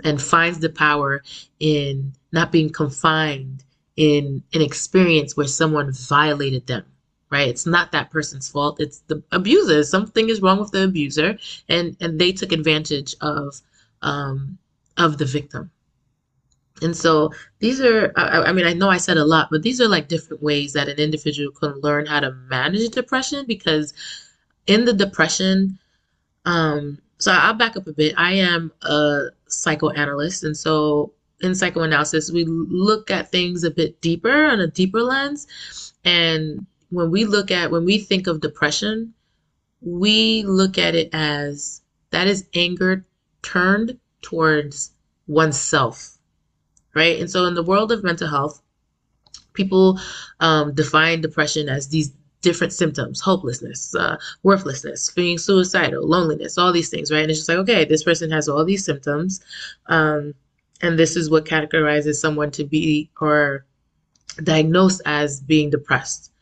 and 0.03 0.21
finds 0.21 0.59
the 0.59 0.69
power 0.69 1.21
in 1.59 2.13
not 2.31 2.51
being 2.51 2.71
confined 2.71 3.63
in 3.95 4.43
an 4.53 4.61
experience 4.61 5.37
where 5.37 5.47
someone 5.47 5.91
violated 5.91 6.65
them 6.67 6.85
right? 7.33 7.47
It's 7.49 7.65
not 7.65 7.91
that 7.91 8.11
person's 8.11 8.49
fault. 8.49 8.79
It's 8.79 8.99
the 9.07 9.21
abuser. 9.31 9.83
Something 9.83 10.29
is 10.29 10.41
wrong 10.41 10.59
with 10.59 10.71
the 10.71 10.83
abuser 10.85 11.37
and 11.69 11.97
and 11.99 12.19
they 12.19 12.31
took 12.31 12.51
advantage 12.51 13.15
of 13.21 13.61
um 14.01 14.57
of 14.97 15.17
the 15.17 15.25
victim. 15.25 15.71
And 16.81 16.95
so 16.95 17.31
these 17.59 17.81
are 17.81 18.11
I, 18.15 18.43
I 18.49 18.51
mean 18.51 18.65
i 18.65 18.73
know 18.73 18.89
i 18.89 18.97
said 18.97 19.17
a 19.17 19.23
lot 19.23 19.47
but 19.51 19.61
these 19.61 19.79
are 19.79 19.87
like 19.87 20.07
different 20.09 20.43
ways 20.43 20.73
that 20.73 20.89
an 20.89 20.97
individual 20.97 21.51
can 21.51 21.79
learn 21.81 22.05
how 22.07 22.19
to 22.19 22.31
manage 22.49 22.89
depression 22.89 23.45
because 23.47 23.93
in 24.67 24.83
the 24.83 24.91
depression 24.91 25.77
um 26.45 26.97
so 27.19 27.31
i'll 27.31 27.53
back 27.53 27.77
up 27.77 27.87
a 27.87 27.93
bit. 27.93 28.15
I 28.17 28.33
am 28.33 28.71
a 28.81 29.27
psychoanalyst 29.47 30.43
and 30.43 30.57
so 30.57 31.13
in 31.43 31.53
psychoanalysis, 31.53 32.31
we 32.31 32.45
look 32.45 33.11
at 33.11 33.29
things 33.29 33.63
a 33.63 33.71
bit 33.71 33.99
deeper 34.01 34.45
on 34.45 34.61
a 34.61 34.67
deeper 34.67 35.01
lens. 35.01 35.93
And 36.05 36.65
when 36.93 37.11
we 37.11 37.25
look 37.25 37.51
at, 37.51 37.71
when 37.71 37.85
we 37.85 37.97
think 37.97 38.27
of 38.27 38.41
depression, 38.41 39.13
we 39.81 40.43
look 40.43 40.77
at 40.77 40.95
it 40.95 41.09
as 41.13 41.81
that 42.11 42.27
is 42.27 42.45
anger 42.53 43.05
turned 43.41 43.97
towards 44.21 44.91
oneself, 45.27 46.17
right? 46.93 47.19
And 47.19 47.29
so 47.29 47.45
in 47.45 47.53
the 47.55 47.63
world 47.63 47.91
of 47.91 48.03
mental 48.03 48.29
health, 48.29 48.61
people 49.53 49.99
um, 50.39 50.73
define 50.73 51.21
depression 51.21 51.69
as 51.69 51.89
these 51.89 52.13
different 52.41 52.73
symptoms 52.73 53.21
hopelessness 53.21 53.95
uh, 53.95 54.17
worthlessness 54.43 55.09
being 55.11 55.37
suicidal 55.37 56.05
loneliness 56.05 56.57
all 56.57 56.73
these 56.73 56.89
things 56.89 57.09
right 57.09 57.21
and 57.21 57.31
it's 57.31 57.39
just 57.39 57.47
like 57.47 57.57
okay 57.57 57.85
this 57.85 58.03
person 58.03 58.29
has 58.29 58.49
all 58.49 58.65
these 58.65 58.83
symptoms 58.83 59.39
um, 59.85 60.33
and 60.83 60.99
this 60.99 61.15
is 61.15 61.29
what 61.29 61.45
categorizes 61.45 62.15
someone 62.15 62.51
to 62.51 62.65
be 62.65 63.09
or 63.21 63.65
diagnosed 64.43 65.01
as 65.05 65.39
being 65.39 65.69
depressed. 65.69 66.32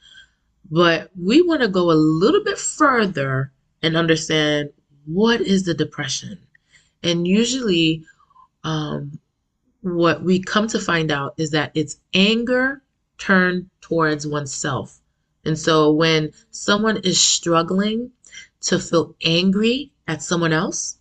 But 0.69 1.11
we 1.17 1.41
want 1.41 1.61
to 1.61 1.67
go 1.67 1.91
a 1.91 1.93
little 1.93 2.43
bit 2.43 2.57
further 2.57 3.51
and 3.81 3.97
understand 3.97 4.69
what 5.05 5.41
is 5.41 5.63
the 5.63 5.73
depression. 5.73 6.37
And 7.03 7.27
usually, 7.27 8.05
um, 8.63 9.19
what 9.81 10.23
we 10.23 10.39
come 10.41 10.67
to 10.67 10.79
find 10.79 11.11
out 11.11 11.33
is 11.37 11.51
that 11.51 11.71
it's 11.73 11.97
anger 12.13 12.83
turned 13.17 13.69
towards 13.81 14.27
oneself. 14.27 14.99
And 15.43 15.57
so 15.57 15.91
when 15.91 16.31
someone 16.51 16.97
is 16.97 17.19
struggling 17.19 18.11
to 18.61 18.79
feel 18.79 19.15
angry 19.23 19.91
at 20.07 20.21
someone 20.21 20.53
else, 20.53 20.97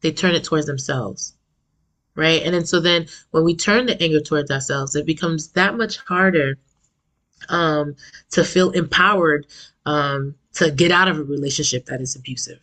they 0.00 0.12
turn 0.12 0.34
it 0.34 0.44
towards 0.44 0.66
themselves 0.66 1.34
right? 2.14 2.42
And 2.42 2.54
then 2.54 2.64
so 2.66 2.80
then 2.80 3.06
when 3.30 3.44
we 3.44 3.56
turn 3.56 3.86
the 3.86 4.00
anger 4.02 4.20
towards 4.20 4.50
ourselves, 4.50 4.94
it 4.94 5.06
becomes 5.06 5.48
that 5.52 5.76
much 5.76 5.96
harder 5.98 6.58
um, 7.48 7.96
to 8.30 8.44
feel 8.44 8.70
empowered 8.70 9.46
um, 9.86 10.34
to 10.54 10.70
get 10.70 10.90
out 10.90 11.08
of 11.08 11.18
a 11.18 11.24
relationship 11.24 11.86
that 11.86 12.00
is 12.00 12.16
abusive. 12.16 12.60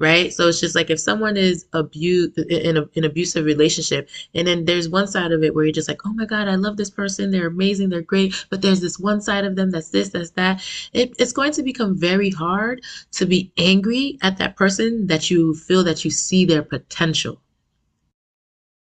Right. 0.00 0.32
So 0.32 0.46
it's 0.46 0.60
just 0.60 0.76
like 0.76 0.90
if 0.90 1.00
someone 1.00 1.36
is 1.36 1.66
abused 1.72 2.38
in 2.38 2.76
an 2.76 3.04
abusive 3.04 3.44
relationship, 3.44 4.08
and 4.32 4.46
then 4.46 4.64
there's 4.64 4.88
one 4.88 5.08
side 5.08 5.32
of 5.32 5.42
it 5.42 5.56
where 5.56 5.64
you're 5.64 5.72
just 5.72 5.88
like, 5.88 6.06
oh 6.06 6.12
my 6.12 6.24
God, 6.24 6.46
I 6.46 6.54
love 6.54 6.76
this 6.76 6.88
person. 6.90 7.32
They're 7.32 7.48
amazing. 7.48 7.88
They're 7.88 8.02
great. 8.02 8.46
But 8.48 8.62
there's 8.62 8.80
this 8.80 9.00
one 9.00 9.20
side 9.20 9.44
of 9.44 9.56
them 9.56 9.72
that's 9.72 9.90
this, 9.90 10.10
that's 10.10 10.30
that. 10.32 10.62
It, 10.92 11.16
it's 11.18 11.32
going 11.32 11.50
to 11.50 11.64
become 11.64 11.98
very 11.98 12.30
hard 12.30 12.80
to 13.10 13.26
be 13.26 13.50
angry 13.58 14.18
at 14.22 14.38
that 14.38 14.54
person 14.54 15.08
that 15.08 15.30
you 15.30 15.56
feel 15.56 15.82
that 15.82 16.04
you 16.04 16.12
see 16.12 16.44
their 16.44 16.62
potential 16.62 17.40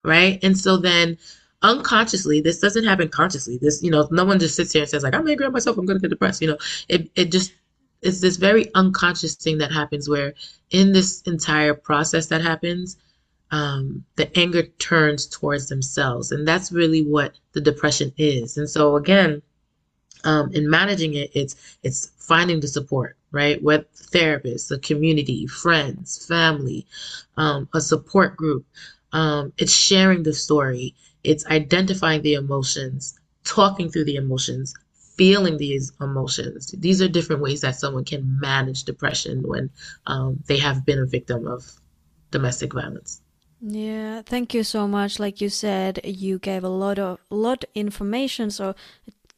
right? 0.05 0.39
And 0.43 0.59
so 0.59 0.77
then 0.77 1.19
unconsciously, 1.63 2.41
this 2.41 2.59
doesn't 2.59 2.85
happen 2.85 3.09
consciously. 3.09 3.59
This, 3.59 3.83
you 3.83 3.91
know, 3.91 4.09
no 4.11 4.25
one 4.25 4.39
just 4.39 4.57
sits 4.57 4.73
here 4.73 4.83
and 4.83 4.91
says 4.91 5.03
like, 5.03 5.15
I'm 5.15 5.29
angry 5.29 5.47
at 5.47 5.53
myself. 5.53 5.79
I'm 5.79 5.87
going 5.87 5.99
to 5.99 6.03
get 6.03 6.11
depressed. 6.11 6.43
You 6.43 6.49
know, 6.49 6.59
it, 6.89 7.11
it 7.15 7.33
just, 7.33 7.53
it's 8.03 8.21
this 8.21 8.37
very 8.37 8.73
unconscious 8.75 9.35
thing 9.37 9.59
that 9.59 9.73
happens 9.73 10.09
where 10.09 10.35
in 10.71 10.93
this 10.93 11.23
entire 11.23 11.75
process 11.75 12.27
that 12.27 12.43
happens, 12.43 12.97
um, 13.51 14.05
the 14.17 14.37
anger 14.39 14.63
turns 14.63 15.27
towards 15.27 15.69
themselves. 15.69 16.33
And 16.33 16.49
that's 16.49 16.73
really 16.73 17.05
what 17.05 17.39
the 17.53 17.61
depression 17.61 18.13
is. 18.17 18.57
And 18.57 18.69
so 18.69 18.97
again, 18.97 19.43
um, 20.25 20.53
in 20.53 20.71
managing 20.71 21.15
it, 21.15 21.31
it's, 21.35 21.77
it's 21.83 22.11
finding 22.17 22.61
the 22.61 22.69
support, 22.69 23.17
right? 23.31 23.63
With 23.63 23.93
therapists, 23.93 24.69
the 24.69 24.79
community, 24.79 25.47
friends, 25.47 26.27
family, 26.27 26.87
um, 27.37 27.69
a 27.75 27.81
support 27.81 28.37
group, 28.37 28.65
um, 29.13 29.53
it's 29.59 29.73
sharing 29.73 30.23
the 30.23 30.33
story, 30.33 30.95
it's 31.25 31.47
identifying 31.47 32.23
the 32.23 32.35
emotions, 32.35 33.19
talking 33.45 33.91
through 33.91 34.05
the 34.05 34.17
emotions, 34.17 34.75
feeling 35.17 35.57
these 35.59 35.93
emotions. 36.01 36.75
These 36.79 37.03
are 37.03 37.09
different 37.09 37.43
ways 37.43 37.61
that 37.61 37.77
someone 37.77 38.05
can 38.05 38.41
manage 38.41 38.85
depression 38.85 39.43
when 39.43 39.71
um, 40.07 40.43
they 40.47 40.59
have 40.59 40.85
been 40.85 40.99
a 40.99 41.07
victim 41.07 41.47
of 41.47 41.71
domestic 42.31 42.73
violence. 42.73 43.21
Yeah, 43.61 44.23
thank 44.23 44.55
you 44.55 44.65
so 44.65 44.89
much. 44.89 45.21
Like 45.21 45.41
you 45.41 45.49
said, 45.49 46.01
you 46.05 46.41
gave 46.41 46.65
a 46.65 46.69
lot 46.69 46.99
of 46.99 47.21
lot 47.31 47.65
information, 47.77 48.51
so 48.51 48.75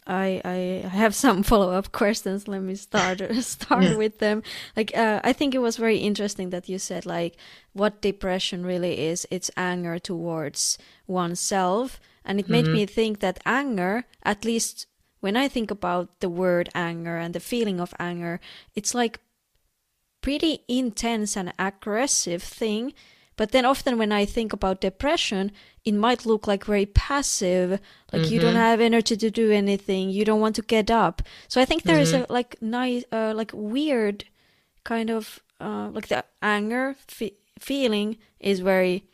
I 0.07 0.41
I 0.45 0.89
have 0.89 1.15
some 1.15 1.43
follow 1.51 1.73
up 1.73 1.93
questions. 1.93 2.47
Let 2.49 2.63
me 2.63 2.75
start 2.75 3.21
start 3.41 3.85
yeah. 3.85 3.97
with 3.97 4.19
them. 4.19 4.43
Like 4.77 4.97
uh, 4.97 5.21
I 5.25 5.33
think 5.33 5.55
it 5.55 5.63
was 5.63 5.77
very 5.77 5.99
interesting 5.99 6.51
that 6.51 6.69
you 6.69 6.79
said 6.79 7.07
like 7.07 7.37
what 7.73 8.03
depression 8.03 8.65
really 8.65 9.07
is. 9.07 9.27
It's 9.31 9.51
anger 9.57 9.99
towards 9.99 10.79
oneself, 11.07 12.01
and 12.25 12.39
it 12.39 12.49
made 12.49 12.67
mm-hmm. 12.67 12.75
me 12.75 12.87
think 12.87 13.21
that 13.21 13.41
anger, 13.47 14.05
at 14.23 14.45
least 14.45 14.87
when 15.21 15.37
I 15.37 15.49
think 15.49 15.71
about 15.71 16.21
the 16.21 16.29
word 16.29 16.69
anger 16.75 17.17
and 17.17 17.35
the 17.35 17.41
feeling 17.41 17.81
of 17.81 17.95
anger, 17.99 18.41
it's 18.75 18.95
like 18.95 19.21
pretty 20.21 20.61
intense 20.69 21.37
and 21.37 21.53
aggressive 21.59 22.43
thing 22.43 22.93
but 23.37 23.51
then 23.51 23.65
often 23.65 23.99
when 23.99 24.13
I 24.13 24.25
think 24.25 24.53
about 24.53 24.81
depression, 24.81 25.51
it 25.85 25.93
might 25.93 26.25
look 26.25 26.47
like 26.47 26.65
very 26.65 26.87
passive, 26.87 27.79
like 28.13 28.23
mm-hmm. 28.23 28.33
you 28.33 28.41
don't 28.41 28.51
mm-hmm. 28.51 28.59
have 28.59 28.81
energy 28.81 29.17
to 29.17 29.31
do 29.31 29.51
anything, 29.51 30.11
you 30.11 30.25
don't 30.25 30.41
want 30.41 30.57
to 30.57 30.63
get 30.63 30.91
up. 30.91 31.23
So 31.49 31.61
I 31.61 31.65
think 31.65 31.83
there 31.83 31.97
mm-hmm. 31.97 32.03
is 32.03 32.13
a 32.13 32.21
mm-hmm. 32.21 32.33
like 32.33 32.57
nice, 32.63 33.05
uh, 33.13 33.35
like 33.37 33.51
weird 33.53 34.25
kind 34.83 35.11
of 35.11 35.41
uh, 35.61 35.89
like 35.93 36.09
the 36.09 36.25
anger 36.43 36.97
feeling 37.59 38.19
is 38.41 38.61
very, 38.61 39.05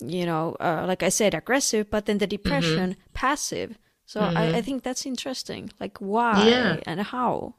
you 0.00 0.26
know, 0.26 0.56
uh, 0.60 0.84
like 0.86 1.02
I 1.02 1.08
said, 1.08 1.34
aggressive, 1.34 1.90
but 1.90 2.06
then 2.06 2.18
the 2.18 2.26
depression 2.26 2.90
mm-hmm. 2.90 3.12
passive. 3.14 3.78
So 4.06 4.20
I, 4.20 4.26
I 4.26 4.34
mm-hmm. 4.34 4.60
think 4.60 4.82
that's 4.82 5.06
interesting. 5.06 5.70
Like 5.80 5.98
why 5.98 6.46
yeah. 6.48 6.76
and 6.86 7.00
how. 7.00 7.54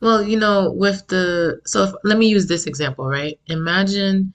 Well, 0.00 0.22
you 0.22 0.38
know, 0.38 0.70
with 0.70 1.06
the 1.08 1.60
so 1.64 1.84
if, 1.84 1.94
let 2.04 2.18
me 2.18 2.26
use 2.28 2.46
this 2.46 2.66
example, 2.66 3.06
right? 3.06 3.38
Imagine 3.46 4.34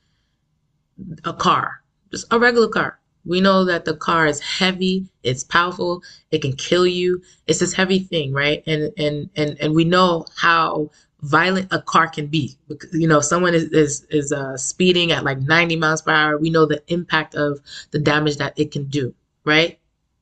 a 1.26 1.34
car, 1.34 1.84
just 2.12 2.26
a 2.32 2.40
regular 2.40 2.70
car. 2.70 3.00
We 3.30 3.42
know 3.42 3.64
that 3.66 3.86
the 3.86 3.96
car 3.96 4.26
is 4.26 4.40
heavy, 4.40 5.06
it's 5.24 5.44
powerful, 5.44 6.02
it 6.32 6.42
can 6.42 6.54
kill 6.54 6.88
you. 6.88 7.22
It's 7.48 7.60
this 7.60 7.74
heavy 7.74 8.00
thing, 8.00 8.34
right? 8.34 8.64
And 8.66 8.92
and 8.98 9.30
and 9.36 9.58
and 9.62 9.76
we 9.76 9.86
know 9.86 10.26
how 10.36 10.90
violent 11.22 11.68
a 11.72 11.82
car 11.82 12.08
can 12.08 12.28
be. 12.28 12.58
You 12.92 13.08
know, 13.08 13.20
if 13.20 13.26
someone 13.26 13.54
is 13.54 13.66
is, 13.66 14.06
is 14.10 14.32
uh, 14.32 14.58
speeding 14.58 15.12
at 15.12 15.24
like 15.24 15.40
90 15.40 15.76
miles 15.76 16.02
per 16.02 16.12
hour, 16.12 16.38
we 16.38 16.50
know 16.50 16.66
the 16.66 16.82
impact 16.88 17.36
of 17.36 17.60
the 17.92 18.00
damage 18.00 18.38
that 18.38 18.58
it 18.58 18.72
can 18.72 18.86
do, 18.86 19.14
right? 19.46 19.80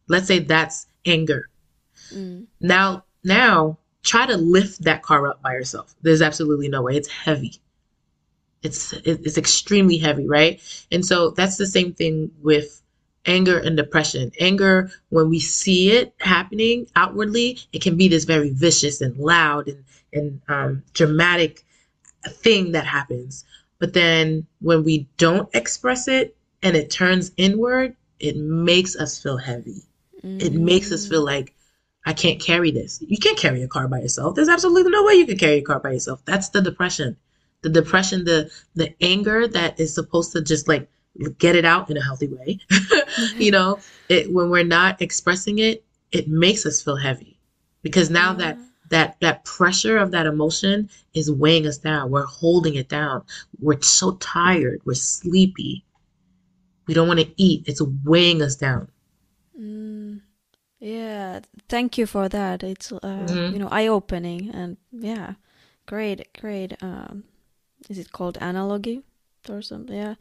Let's 0.08 0.28
say 0.28 0.40
that's 0.40 0.88
anger. 1.06 1.50
Mm. 2.14 2.48
Now, 2.60 3.06
now 3.24 3.78
try 4.04 4.26
to 4.26 4.38
lift 4.38 4.84
that 4.84 5.02
car 5.02 5.28
up 5.28 5.42
by 5.42 5.54
yourself. 5.54 5.96
There's 6.02 6.22
absolutely 6.22 6.68
no 6.68 6.82
way. 6.82 6.98
It's 6.98 7.10
heavy 7.10 7.62
it's 8.64 8.94
it's 8.94 9.38
extremely 9.38 9.98
heavy, 9.98 10.28
right? 10.28 10.62
And 10.92 11.06
so 11.06 11.32
that's 11.32 11.58
the 11.58 11.66
same 11.66 11.94
thing 11.94 12.32
with 12.42 12.82
anger 13.27 13.60
and 13.60 13.77
depression. 13.77 14.31
Anger, 14.39 14.91
when 15.10 15.29
we 15.29 15.39
see 15.39 15.91
it 15.91 16.13
happening 16.19 16.88
outwardly, 16.96 17.60
it 17.72 17.81
can 17.81 17.98
be 17.98 18.07
this 18.07 18.24
very 18.24 18.51
vicious 18.51 19.01
and 19.01 19.17
loud 19.17 19.67
and 19.67 19.84
and 20.13 20.41
um, 20.48 20.84
dramatic 20.93 21.63
thing 22.25 22.72
that 22.72 22.86
happens. 22.86 23.43
But 23.77 23.93
then 23.93 24.48
when 24.62 24.84
we 24.84 25.07
don't 25.17 25.53
express 25.53 26.07
it 26.07 26.36
and 26.63 26.75
it 26.75 26.89
turns 26.89 27.31
inward, 27.38 27.96
it 28.19 28.38
makes 28.38 28.96
us 28.96 29.22
feel 29.22 29.38
heavy. 29.38 29.84
Mm-hmm. 30.24 30.39
It 30.39 30.53
makes 30.53 30.91
us 30.91 31.07
feel 31.07 31.24
like 31.24 31.53
I 32.05 32.13
can't 32.13 32.39
carry 32.39 32.72
this. 32.72 33.03
You 33.05 33.17
can't 33.17 33.38
carry 33.38 33.62
a 33.62 33.67
car 33.67 33.88
by 33.88 34.00
yourself. 34.00 34.36
There's 34.36 34.50
absolutely 34.50 34.91
no 34.91 35.03
way 35.03 35.15
you 35.15 35.27
can 35.27 35.38
carry 35.38 35.57
a 35.57 35.62
car 35.62 35.79
by 35.79 35.91
yourself. 35.91 36.22
That's 36.25 36.50
the 36.50 36.62
depression 36.62 37.17
the 37.62 37.69
depression, 37.69 38.25
the 38.25 38.51
the 38.75 38.93
anger 39.01 39.48
that 39.48 39.79
is 39.79 39.93
supposed 39.93 40.31
to 40.34 40.41
just 40.41 40.67
like 40.67 40.89
get 41.38 41.55
it 41.55 41.65
out 41.65 41.89
in 41.89 41.97
a 41.97 42.03
healthy 42.03 42.27
way. 42.27 42.59
mm-hmm. 42.71 43.41
You 43.41 43.51
know, 43.51 43.79
it 44.09 44.31
when 44.31 44.50
we're 44.50 44.63
not 44.63 45.01
expressing 45.01 45.59
it, 45.59 45.83
it 46.12 46.27
makes 46.27 46.65
us 46.65 46.81
feel 46.81 46.95
heavy 46.95 47.39
because 47.81 48.09
now 48.09 48.29
mm-hmm. 48.29 48.39
that 48.39 48.57
that 48.89 49.17
that 49.21 49.43
pressure 49.43 49.97
of 49.97 50.12
that 50.12 50.25
emotion 50.25 50.89
is 51.13 51.31
weighing 51.31 51.67
us 51.67 51.77
down. 51.77 52.12
We're 52.12 52.25
holding 52.25 52.75
it 52.75 52.89
down. 52.89 53.24
We're 53.59 53.81
so 53.81 54.13
tired. 54.13 54.81
We're 54.86 54.93
sleepy. 54.93 55.83
We 56.88 56.93
don't 56.93 57.07
want 57.07 57.19
to 57.19 57.29
eat. 57.36 57.63
It's 57.67 57.81
weighing 58.05 58.41
us 58.41 58.55
down. 58.55 58.89
Mm. 59.59 60.21
Yeah, 60.79 61.41
thank 61.67 61.97
you 61.97 62.05
for 62.05 62.29
that. 62.29 62.63
It's 62.63 62.91
uh, 62.91 63.00
hmm 63.00 63.53
you 63.53 63.59
know 63.59 63.67
eye-opening 63.69 64.51
and 64.51 64.77
yeah, 64.91 65.33
great, 65.86 66.27
great. 66.39 66.81
Um, 66.81 67.24
is 67.89 67.97
it 67.97 68.12
called 68.12 68.38
analogy 68.39 69.03
or 69.50 69.62
something? 69.62 69.96
Yeah. 69.96 70.16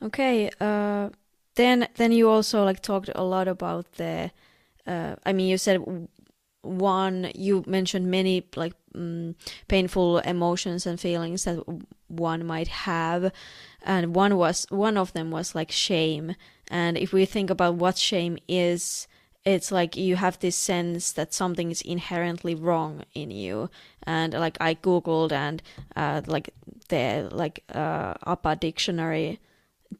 Okay. 0.00 0.50
Uh, 0.60 1.10
then 1.54 1.88
then 1.96 2.12
you 2.12 2.28
also 2.28 2.64
like 2.64 2.80
talked 2.80 3.10
a 3.14 3.22
lot 3.22 3.48
about 3.48 3.92
the. 3.94 4.30
Uh, 4.86 5.16
I 5.24 5.32
mean, 5.32 5.48
you 5.48 5.58
said 5.58 5.80
one. 6.62 7.30
You 7.34 7.64
mentioned 7.66 8.10
many 8.10 8.46
like 8.56 8.74
um, 8.94 9.36
painful 9.68 10.18
emotions 10.18 10.86
and 10.86 10.98
feelings 10.98 11.44
that 11.44 11.62
one 12.08 12.46
might 12.46 12.68
have, 12.68 13.32
and 13.82 14.14
one 14.14 14.36
was 14.36 14.66
one 14.70 14.96
of 14.96 15.12
them 15.12 15.30
was 15.30 15.54
like 15.54 15.70
shame. 15.70 16.34
And 16.68 16.96
if 16.96 17.12
we 17.12 17.26
think 17.26 17.50
about 17.50 17.74
what 17.74 17.98
shame 17.98 18.38
is 18.48 19.06
it's 19.44 19.72
like 19.72 19.96
you 19.96 20.16
have 20.16 20.38
this 20.38 20.56
sense 20.56 21.12
that 21.12 21.34
something 21.34 21.70
is 21.70 21.82
inherently 21.82 22.54
wrong 22.54 23.02
in 23.14 23.30
you. 23.30 23.70
And 24.04 24.34
like 24.34 24.56
i 24.60 24.74
googled 24.74 25.32
and 25.32 25.62
uh, 25.96 26.22
like 26.26 26.50
the 26.88 27.28
like 27.30 27.62
uh, 27.72 28.14
APA 28.26 28.56
dictionary 28.56 29.38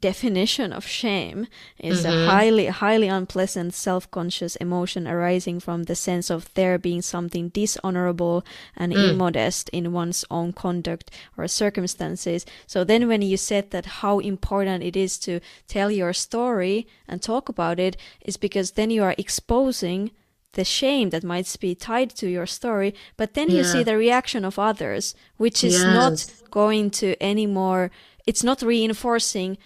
definition 0.00 0.72
of 0.72 0.86
shame 0.86 1.46
is 1.78 2.04
a 2.04 2.10
hmm 2.10 2.22
highly 2.22 2.66
highly 2.66 3.08
unpleasant 3.08 3.74
self-conscious 3.74 4.56
emotion 4.56 5.06
arising 5.08 5.60
from 5.60 5.84
the 5.84 5.94
sense 5.94 6.30
of 6.30 6.52
there 6.54 6.78
being 6.78 7.02
something 7.02 7.48
dishonorable 7.50 8.44
and 8.76 8.92
Mm. 8.92 9.10
immodest 9.10 9.68
in 9.70 9.92
one's 9.92 10.24
own 10.30 10.52
conduct 10.52 11.10
or 11.36 11.46
circumstances. 11.48 12.46
So 12.66 12.84
then 12.84 13.08
when 13.08 13.22
you 13.22 13.36
said 13.36 13.70
that 13.70 13.86
how 14.02 14.18
important 14.20 14.82
it 14.84 14.96
is 14.96 15.18
to 15.18 15.40
tell 15.68 15.90
your 15.90 16.12
story 16.12 16.86
and 17.08 17.20
talk 17.20 17.48
about 17.48 17.78
it 17.78 17.96
is 18.24 18.36
because 18.36 18.72
then 18.72 18.90
you 18.90 19.02
are 19.02 19.14
exposing 19.18 20.10
the 20.54 20.64
shame 20.64 21.10
that 21.10 21.24
might 21.24 21.56
be 21.60 21.74
tied 21.74 22.10
to 22.10 22.28
your 22.28 22.46
story 22.46 22.94
but 23.16 23.32
then 23.34 23.48
you 23.48 23.64
see 23.64 23.82
the 23.82 23.96
reaction 23.96 24.44
of 24.44 24.58
others 24.58 25.14
which 25.38 25.64
is 25.64 25.86
not 25.86 26.26
going 26.50 26.90
to 26.90 27.16
anymore 27.22 27.90
it's 28.26 28.44
not 28.44 28.60
reinforcing 28.62 29.56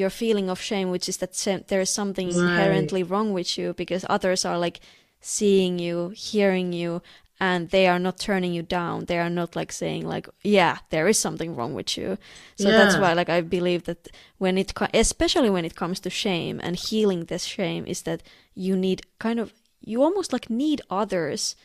your 0.00 0.10
feeling 0.10 0.50
of 0.50 0.60
shame, 0.60 0.88
which 0.90 1.08
is 1.08 1.16
that 1.18 1.32
there 1.68 1.80
is 1.80 1.90
something 2.00 2.28
Right. 2.28 2.36
inherently 2.42 3.02
wrong 3.10 3.32
with 3.32 3.56
you 3.58 3.72
because 3.72 4.04
others 4.16 4.44
are 4.44 4.58
like 4.66 4.80
seeing 5.20 5.78
you, 5.78 5.96
hearing 6.30 6.72
you, 6.74 7.00
and 7.40 7.70
they 7.70 7.86
are 7.86 7.98
not 8.06 8.18
turning 8.18 8.52
you 8.58 8.62
down. 8.62 9.04
They 9.06 9.18
are 9.18 9.30
not 9.40 9.56
like 9.56 9.72
saying 9.72 10.02
like, 10.14 10.28
yeah, 10.42 10.78
there 10.90 11.08
is 11.08 11.18
something 11.18 11.54
wrong 11.56 11.74
with 11.74 11.96
you. 11.98 12.18
So 12.56 12.68
that's 12.78 12.96
why 13.02 13.12
like 13.14 13.28
I 13.38 13.40
believe 13.40 13.82
that 13.84 14.08
when 14.38 14.58
it 14.58 14.72
especially 14.92 15.50
when 15.50 15.64
it 15.64 15.74
comes 15.82 16.00
to 16.00 16.10
shame 16.10 16.60
and 16.62 16.76
healing 16.76 17.24
this 17.26 17.44
shame 17.44 17.84
is 17.86 18.02
that 18.02 18.20
you 18.54 18.76
need 18.76 19.02
kind 19.18 19.38
of 19.40 19.52
you 19.90 20.02
almost 20.02 20.32
like 20.32 20.48
need 20.50 20.80
others 20.90 21.56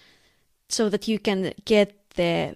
so 0.70 0.90
that 0.90 1.08
you 1.08 1.18
can 1.20 1.54
get 1.66 1.90
the 2.16 2.56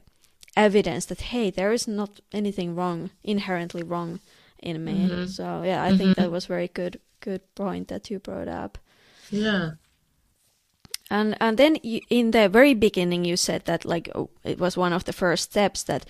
evidence 0.56 1.06
that 1.08 1.22
hey 1.32 1.50
there 1.50 1.74
is 1.74 1.88
not 1.88 2.20
anything 2.32 2.76
wrong 2.76 3.10
inherently 3.24 3.84
wrong 3.92 4.20
in 4.64 4.84
me 4.84 5.06
hmm 5.08 5.26
so 5.26 5.64
yeah 5.64 5.84
i 5.84 5.92
think 5.98 6.16
that 6.16 6.26
hmm 6.26 6.32
was 6.32 6.46
very 6.46 6.68
good 6.68 7.00
good 7.20 7.42
point 7.56 7.88
that 7.88 8.10
you 8.12 8.20
brought 8.20 8.48
up. 8.50 8.78
Yeah. 9.32 9.72
and 11.10 11.36
and 11.40 11.58
then 11.58 11.78
you, 11.84 12.02
in 12.10 12.32
the 12.32 12.50
very 12.50 12.74
beginning 12.74 13.26
you 13.26 13.38
said 13.38 13.66
that 13.66 13.86
like 13.86 14.10
oh, 14.16 14.30
it 14.44 14.60
was 14.60 14.78
one 14.78 14.94
of 14.94 15.04
the 15.06 15.14
first 15.14 15.52
steps 15.52 15.84
that 15.84 16.06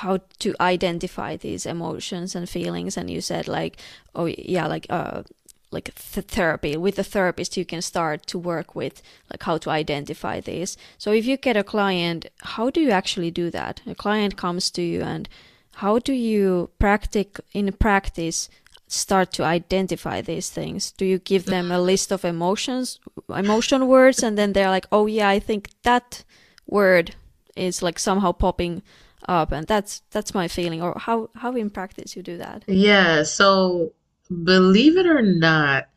how 0.00 0.18
to 0.38 0.54
identify 0.60 1.36
these 1.36 1.66
emotions 1.66 2.34
and 2.34 2.48
feelings. 2.48 2.96
And 2.96 3.10
you 3.10 3.20
said 3.20 3.46
like 3.48 3.76
oh 4.14 4.26
yeah 4.26 4.66
like 4.66 4.86
uh 4.90 5.22
like 5.70 5.94
th- 5.94 6.26
therapy. 6.26 6.76
With 6.76 6.96
the 6.96 7.04
therapist 7.04 7.56
you 7.56 7.64
can 7.64 7.82
start 7.82 8.26
to 8.28 8.38
work 8.38 8.74
with 8.74 9.02
like 9.30 9.42
how 9.42 9.58
to 9.58 9.70
identify 9.70 10.40
these 10.40 10.76
so 10.98 11.12
if 11.12 11.26
you 11.26 11.36
get 11.36 11.56
a 11.56 11.64
client 11.64 12.26
how 12.40 12.70
do 12.70 12.80
you 12.80 12.90
actually 12.90 13.30
do 13.30 13.50
that? 13.50 13.80
A 13.86 13.94
client 13.94 14.36
comes 14.36 14.70
to 14.72 14.82
you 14.82 15.02
and 15.02 15.28
how 15.76 15.98
do 15.98 16.12
you 16.12 16.70
practic 16.78 17.40
in 17.52 17.72
practice 17.72 18.48
start 18.86 19.32
to 19.32 19.42
identify 19.42 20.20
these 20.20 20.50
things 20.50 20.92
do 20.92 21.04
you 21.04 21.18
give 21.18 21.46
them 21.46 21.70
a 21.70 21.80
list 21.80 22.12
of 22.12 22.24
emotions 22.24 23.00
emotion 23.28 23.86
words 23.86 24.22
and 24.22 24.36
then 24.36 24.52
they're 24.52 24.68
like 24.68 24.86
oh 24.92 25.06
yeah 25.06 25.28
i 25.28 25.38
think 25.38 25.70
that 25.82 26.24
word 26.66 27.14
is 27.56 27.82
like 27.82 27.98
somehow 27.98 28.32
popping 28.32 28.82
up 29.28 29.52
and 29.52 29.66
that's 29.66 30.02
that's 30.10 30.34
my 30.34 30.46
feeling 30.48 30.82
or 30.82 30.94
how 30.98 31.30
how 31.36 31.52
in 31.54 31.70
practice 31.70 32.16
you 32.16 32.22
do 32.22 32.36
that 32.36 32.64
Yeah. 32.66 33.22
So 33.22 33.92
believe 34.32 34.96
it 34.96 35.06
or 35.06 35.22
not, 35.22 35.88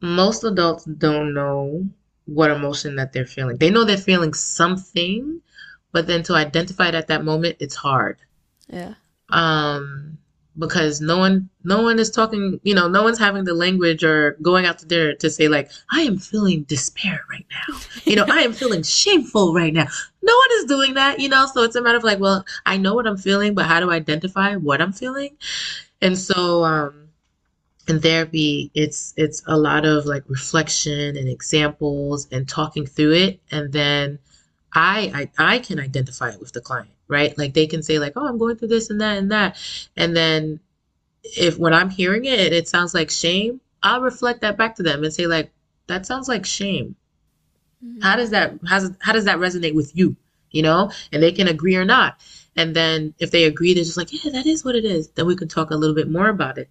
most 0.00 0.44
adults 0.44 0.84
don't 0.84 1.34
know 1.34 1.86
what 2.26 2.50
emotion 2.50 2.96
that 2.96 3.12
they're 3.12 3.26
feeling. 3.26 3.56
They 3.56 3.70
know 3.70 3.84
they're 3.84 3.96
feeling 3.96 4.34
something, 4.34 5.40
but 5.92 6.06
then 6.06 6.22
to 6.24 6.34
identify 6.34 6.88
it 6.88 6.94
at 6.94 7.08
that 7.08 7.24
moment, 7.24 7.56
it's 7.60 7.76
hard. 7.76 8.18
Yeah. 8.68 8.94
Um 9.30 10.18
because 10.58 11.00
no 11.00 11.18
one 11.18 11.48
no 11.64 11.82
one 11.82 11.98
is 11.98 12.10
talking 12.10 12.58
you 12.62 12.74
know 12.74 12.88
no 12.88 13.02
one's 13.02 13.18
having 13.18 13.44
the 13.44 13.52
language 13.52 14.02
or 14.02 14.32
going 14.42 14.64
out 14.64 14.78
there 14.88 15.14
to 15.14 15.28
say 15.28 15.48
like 15.48 15.70
i 15.92 16.00
am 16.00 16.16
feeling 16.16 16.62
despair 16.62 17.20
right 17.30 17.46
now. 17.50 17.78
You 18.04 18.16
know 18.16 18.26
i 18.30 18.40
am 18.40 18.52
feeling 18.62 18.82
shameful 18.82 19.52
right 19.52 19.72
now. 19.72 19.86
No 20.22 20.34
one 20.34 20.48
is 20.58 20.64
doing 20.64 20.94
that 20.94 21.20
you 21.20 21.28
know? 21.28 21.46
So 21.52 21.62
it's 21.62 21.76
a 21.76 21.82
matter 21.82 21.98
of 21.98 22.04
like 22.04 22.20
well 22.20 22.44
i 22.64 22.76
know 22.76 22.94
what 22.94 23.06
i'm 23.06 23.18
feeling 23.18 23.54
but 23.54 23.66
how 23.66 23.80
do 23.80 23.90
I 23.90 23.96
identify 23.96 24.56
what 24.56 24.80
i'm 24.80 24.92
feeling? 24.92 25.36
And 26.00 26.16
so 26.18 26.64
um 26.64 27.08
in 27.88 28.00
therapy 28.00 28.70
it's 28.74 29.14
it's 29.16 29.42
a 29.46 29.56
lot 29.56 29.84
of 29.84 30.06
like 30.06 30.24
reflection 30.28 31.16
and 31.16 31.28
examples 31.28 32.26
and 32.32 32.48
talking 32.48 32.86
through 32.86 33.12
it. 33.12 33.40
And 33.50 33.72
then 33.72 34.18
I, 34.72 35.30
I 35.38 35.54
I 35.54 35.58
can 35.60 35.80
identify 35.80 36.30
it 36.30 36.40
with 36.40 36.52
the 36.52 36.60
client, 36.60 36.90
right? 37.08 37.36
Like 37.36 37.54
they 37.54 37.66
can 37.66 37.82
say 37.82 37.98
like, 37.98 38.12
"Oh, 38.16 38.26
I'm 38.26 38.38
going 38.38 38.56
through 38.56 38.68
this 38.68 38.90
and 38.90 39.00
that 39.00 39.18
and 39.18 39.30
that." 39.30 39.58
And 39.96 40.16
then 40.16 40.60
if 41.22 41.58
when 41.58 41.72
I'm 41.72 41.90
hearing 41.90 42.24
it 42.24 42.38
and 42.38 42.54
it 42.54 42.68
sounds 42.68 42.94
like 42.94 43.10
shame, 43.10 43.60
I'll 43.82 44.00
reflect 44.00 44.40
that 44.40 44.56
back 44.56 44.76
to 44.76 44.82
them 44.82 45.04
and 45.04 45.12
say 45.12 45.26
like, 45.26 45.50
"That 45.86 46.06
sounds 46.06 46.28
like 46.28 46.46
shame. 46.46 46.96
How 48.02 48.16
does 48.16 48.30
that 48.30 48.54
how 48.66 48.80
does, 48.80 48.90
how 49.00 49.12
does 49.12 49.24
that 49.24 49.38
resonate 49.38 49.74
with 49.74 49.96
you?" 49.96 50.16
You 50.50 50.62
know? 50.62 50.90
And 51.12 51.22
they 51.22 51.32
can 51.32 51.48
agree 51.48 51.76
or 51.76 51.84
not. 51.84 52.20
And 52.56 52.74
then 52.74 53.14
if 53.18 53.30
they 53.30 53.44
agree, 53.44 53.74
they're 53.74 53.84
just 53.84 53.96
like, 53.98 54.12
"Yeah, 54.12 54.32
that 54.32 54.46
is 54.46 54.64
what 54.64 54.76
it 54.76 54.84
is." 54.84 55.08
Then 55.08 55.26
we 55.26 55.36
can 55.36 55.48
talk 55.48 55.70
a 55.70 55.76
little 55.76 55.94
bit 55.94 56.10
more 56.10 56.28
about 56.28 56.58
it. 56.58 56.68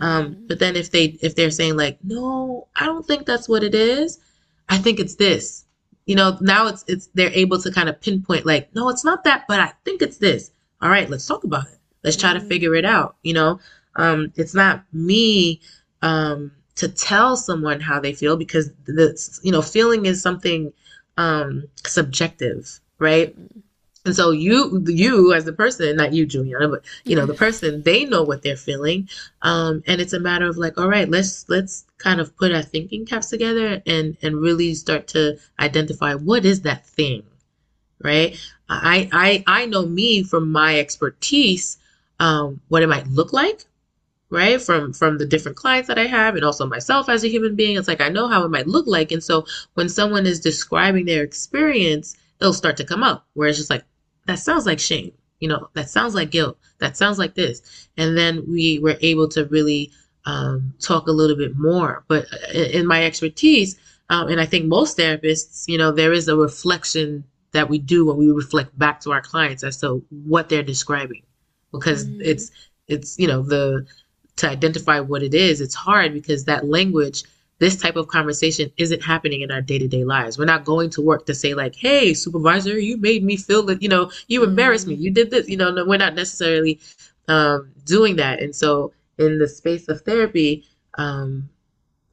Um, 0.00 0.34
mm-hmm. 0.34 0.46
but 0.48 0.58
then 0.58 0.76
if 0.76 0.90
they 0.90 1.16
if 1.22 1.34
they're 1.34 1.50
saying 1.50 1.76
like, 1.76 1.98
"No, 2.02 2.68
I 2.76 2.86
don't 2.86 3.06
think 3.06 3.24
that's 3.24 3.48
what 3.48 3.62
it 3.62 3.74
is. 3.74 4.18
I 4.68 4.78
think 4.78 5.00
it's 5.00 5.14
this." 5.14 5.64
You 6.08 6.16
know, 6.16 6.38
now 6.40 6.66
it's 6.68 6.84
it's 6.88 7.08
they're 7.14 7.30
able 7.34 7.60
to 7.60 7.70
kind 7.70 7.88
of 7.90 8.00
pinpoint 8.00 8.46
like, 8.46 8.74
"No, 8.74 8.88
it's 8.88 9.04
not 9.04 9.24
that, 9.24 9.44
but 9.46 9.60
I 9.60 9.74
think 9.84 10.00
it's 10.00 10.16
this." 10.16 10.50
All 10.80 10.88
right, 10.88 11.08
let's 11.10 11.26
talk 11.26 11.44
about 11.44 11.66
it. 11.66 11.78
Let's 12.02 12.16
try 12.16 12.32
to 12.32 12.40
figure 12.40 12.74
it 12.74 12.86
out, 12.86 13.16
you 13.22 13.34
know? 13.34 13.60
Um, 13.96 14.32
it's 14.36 14.54
not 14.54 14.84
me 14.92 15.60
um 16.02 16.52
to 16.76 16.88
tell 16.88 17.36
someone 17.36 17.80
how 17.80 18.00
they 18.00 18.14
feel 18.14 18.36
because 18.38 18.70
the 18.86 19.40
you 19.42 19.52
know, 19.52 19.60
feeling 19.60 20.06
is 20.06 20.22
something 20.22 20.72
um 21.18 21.64
subjective, 21.84 22.80
right? 22.98 23.36
And 24.08 24.16
so 24.16 24.30
you, 24.30 24.82
you 24.86 25.34
as 25.34 25.44
the 25.44 25.52
person, 25.52 25.94
not 25.96 26.14
you, 26.14 26.24
Juliana, 26.24 26.66
but 26.66 26.82
you 27.04 27.14
know, 27.14 27.26
the 27.26 27.34
person, 27.34 27.82
they 27.82 28.06
know 28.06 28.22
what 28.22 28.40
they're 28.40 28.56
feeling. 28.56 29.06
Um, 29.42 29.82
and 29.86 30.00
it's 30.00 30.14
a 30.14 30.18
matter 30.18 30.48
of 30.48 30.56
like, 30.56 30.78
all 30.78 30.88
right, 30.88 31.06
let's 31.10 31.46
let's 31.50 31.84
kind 31.98 32.18
of 32.18 32.34
put 32.38 32.50
our 32.50 32.62
thinking 32.62 33.04
caps 33.04 33.28
together 33.28 33.82
and 33.84 34.16
and 34.22 34.40
really 34.40 34.72
start 34.72 35.08
to 35.08 35.36
identify 35.60 36.14
what 36.14 36.46
is 36.46 36.62
that 36.62 36.86
thing, 36.86 37.22
right? 38.02 38.34
I 38.70 39.10
I 39.12 39.44
I 39.46 39.66
know 39.66 39.84
me 39.84 40.22
from 40.22 40.50
my 40.50 40.78
expertise, 40.78 41.76
um, 42.18 42.62
what 42.68 42.82
it 42.82 42.88
might 42.88 43.08
look 43.08 43.34
like, 43.34 43.66
right? 44.30 44.58
From 44.58 44.94
from 44.94 45.18
the 45.18 45.26
different 45.26 45.58
clients 45.58 45.88
that 45.88 45.98
I 45.98 46.06
have 46.06 46.34
and 46.34 46.46
also 46.46 46.64
myself 46.64 47.10
as 47.10 47.24
a 47.24 47.28
human 47.28 47.56
being. 47.56 47.76
It's 47.76 47.88
like 47.88 48.00
I 48.00 48.08
know 48.08 48.26
how 48.26 48.42
it 48.46 48.50
might 48.50 48.66
look 48.66 48.86
like. 48.86 49.12
And 49.12 49.22
so 49.22 49.44
when 49.74 49.90
someone 49.90 50.24
is 50.24 50.40
describing 50.40 51.04
their 51.04 51.22
experience, 51.22 52.16
it'll 52.40 52.54
start 52.54 52.78
to 52.78 52.86
come 52.86 53.02
up 53.02 53.26
where 53.34 53.48
it's 53.48 53.58
just 53.58 53.68
like, 53.68 53.84
that 54.28 54.38
sounds 54.38 54.66
like 54.66 54.80
shame. 54.80 55.12
You 55.40 55.48
know, 55.48 55.70
that 55.74 55.90
sounds 55.90 56.14
like 56.14 56.30
guilt. 56.30 56.58
That 56.78 56.96
sounds 56.96 57.18
like 57.18 57.34
this. 57.34 57.88
And 57.96 58.16
then 58.16 58.44
we 58.48 58.78
were 58.80 58.98
able 59.02 59.28
to 59.30 59.46
really 59.46 59.92
um, 60.26 60.74
talk 60.80 61.08
a 61.08 61.12
little 61.12 61.36
bit 61.36 61.56
more. 61.56 62.04
But 62.08 62.26
in, 62.54 62.66
in 62.82 62.86
my 62.86 63.04
expertise, 63.04 63.78
um, 64.10 64.28
and 64.28 64.40
I 64.40 64.46
think 64.46 64.66
most 64.66 64.98
therapists, 64.98 65.68
you 65.68 65.78
know, 65.78 65.92
there 65.92 66.12
is 66.12 66.28
a 66.28 66.36
reflection 66.36 67.24
that 67.52 67.70
we 67.70 67.78
do 67.78 68.06
when 68.06 68.18
we 68.18 68.30
reflect 68.30 68.78
back 68.78 69.00
to 69.02 69.12
our 69.12 69.22
clients 69.22 69.64
as 69.64 69.78
to 69.80 70.04
what 70.26 70.50
they're 70.50 70.62
describing, 70.62 71.22
because 71.72 72.06
Mm, 72.06 72.20
it's 72.20 72.50
it's 72.88 73.18
you 73.18 73.28
know 73.28 73.42
the 73.42 73.86
to 74.36 74.48
identify 74.50 75.00
what 75.00 75.22
it 75.22 75.34
is. 75.34 75.60
It's 75.60 75.74
hard 75.74 76.12
because 76.14 76.44
that 76.44 76.66
language 76.68 77.24
this 77.58 77.76
type 77.76 77.96
of 77.96 78.08
conversation 78.08 78.70
isn't 78.76 79.02
happening 79.02 79.40
in 79.40 79.50
our 79.50 79.60
day-to-day 79.60 80.04
lives. 80.04 80.38
We're 80.38 80.44
not 80.44 80.64
going 80.64 80.90
to 80.90 81.02
work 81.02 81.26
to 81.26 81.34
say 81.34 81.54
like, 81.54 81.74
"Hey, 81.74 82.14
supervisor, 82.14 82.78
you 82.78 82.96
made 82.96 83.24
me 83.24 83.36
feel 83.36 83.62
that, 83.64 83.82
you 83.82 83.88
know, 83.88 84.10
you 84.28 84.44
embarrassed 84.44 84.86
me. 84.86 84.94
You 84.94 85.10
did 85.10 85.30
this." 85.30 85.48
You 85.48 85.56
know, 85.56 85.70
no, 85.70 85.84
we're 85.84 85.98
not 85.98 86.14
necessarily 86.14 86.80
um, 87.28 87.70
doing 87.84 88.16
that. 88.16 88.40
And 88.40 88.54
so, 88.54 88.92
in 89.18 89.38
the 89.38 89.48
space 89.48 89.88
of 89.88 90.02
therapy, 90.02 90.64
um, 90.96 91.48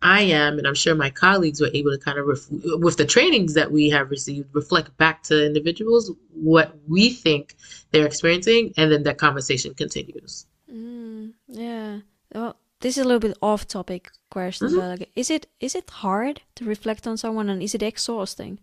I 0.01 0.21
am, 0.21 0.60
and 0.60 0.67
I'm 0.67 0.75
sure 0.75 0.93
my 0.93 1.10
colleagues 1.10 1.60
were 1.60 1.71
able 1.73 1.91
to 1.91 1.97
kind 1.97 2.19
of, 2.19 2.27
ref- 2.27 2.79
with 2.79 2.97
the 2.97 3.05
trainings 3.05 3.55
that 3.55 3.71
we 3.71 3.89
have 3.89 4.12
received, 4.12 4.53
reflect 4.53 4.95
back 4.97 5.23
to 5.23 5.45
individuals 5.45 6.12
what 6.34 6.75
we 6.88 7.10
think 7.10 7.55
they're 7.91 8.05
experiencing, 8.05 8.73
and 8.77 8.91
then 8.91 9.03
that 9.03 9.17
conversation 9.17 9.73
continues. 9.73 10.45
Mm, 10.71 11.34
yeah. 11.47 11.99
Well, 12.34 12.58
this 12.86 12.98
is 12.98 13.04
a 13.06 13.08
little 13.08 13.19
bit 13.28 13.38
off 13.41 13.65
topic 13.67 14.12
question, 14.30 14.67
Mhm. 14.69 14.78
but 14.80 14.88
like, 15.00 15.10
is 15.15 15.30
it 15.32 15.43
is 15.60 15.74
it 15.76 15.89
hard 16.06 16.36
to 16.58 16.65
reflect 16.74 17.08
on 17.08 17.17
someone, 17.17 17.50
and 17.52 17.62
is 17.63 17.74
it 17.76 17.82
exhausting? 17.84 18.60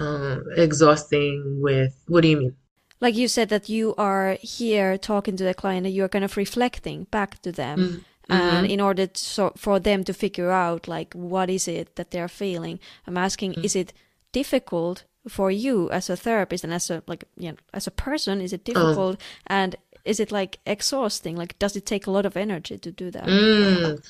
Um, 0.00 0.42
exhausting 0.56 1.60
with, 1.60 1.94
what 2.08 2.22
do 2.22 2.28
you 2.28 2.38
mean? 2.38 2.56
Like 3.00 3.14
you 3.14 3.28
said 3.28 3.48
that 3.50 3.68
you 3.68 3.94
are 3.98 4.38
here 4.58 4.98
talking 4.98 5.36
to 5.36 5.44
the 5.44 5.54
client, 5.54 5.86
and 5.86 5.94
you 5.94 6.04
are 6.04 6.08
kind 6.08 6.24
of 6.24 6.36
reflecting 6.36 6.98
back 7.10 7.40
to 7.42 7.52
them. 7.52 7.78
Mm, 7.78 8.04
and 8.30 8.66
mhm. 8.66 8.70
in 8.74 8.80
order 8.80 9.06
to, 9.06 9.20
so, 9.20 9.52
for 9.56 9.78
them 9.78 10.02
to 10.04 10.12
figure 10.14 10.50
out 10.50 10.88
like 10.88 11.10
what 11.14 11.50
is 11.50 11.68
it 11.68 11.94
that 11.96 12.10
they're 12.10 12.34
feeling 12.44 12.76
i'm 13.06 13.18
asking 13.18 13.52
Mm. 13.52 13.64
is 13.66 13.76
it 13.76 13.92
difficult 14.32 15.04
for 15.36 15.50
you 15.50 15.90
as 15.90 16.08
a 16.10 16.16
therapist 16.16 16.64
and 16.64 16.72
as 16.72 16.90
a 16.90 17.02
like 17.06 17.24
you 17.36 17.50
know, 17.50 17.56
as 17.78 17.86
a 17.86 17.90
person 18.06 18.40
is 18.40 18.52
it 18.54 18.64
difficult 18.64 19.20
and 19.46 19.76
is 20.04 20.20
it 20.20 20.30
like 20.32 20.58
exhausting 20.66 21.36
like 21.36 21.58
does 21.58 21.76
it 21.76 21.86
take 21.86 22.06
a 22.06 22.10
lot 22.10 22.26
of 22.26 22.36
energy 22.36 22.78
to 22.78 22.90
do 22.90 23.10
that 23.10 23.24
Mm, 23.26 24.02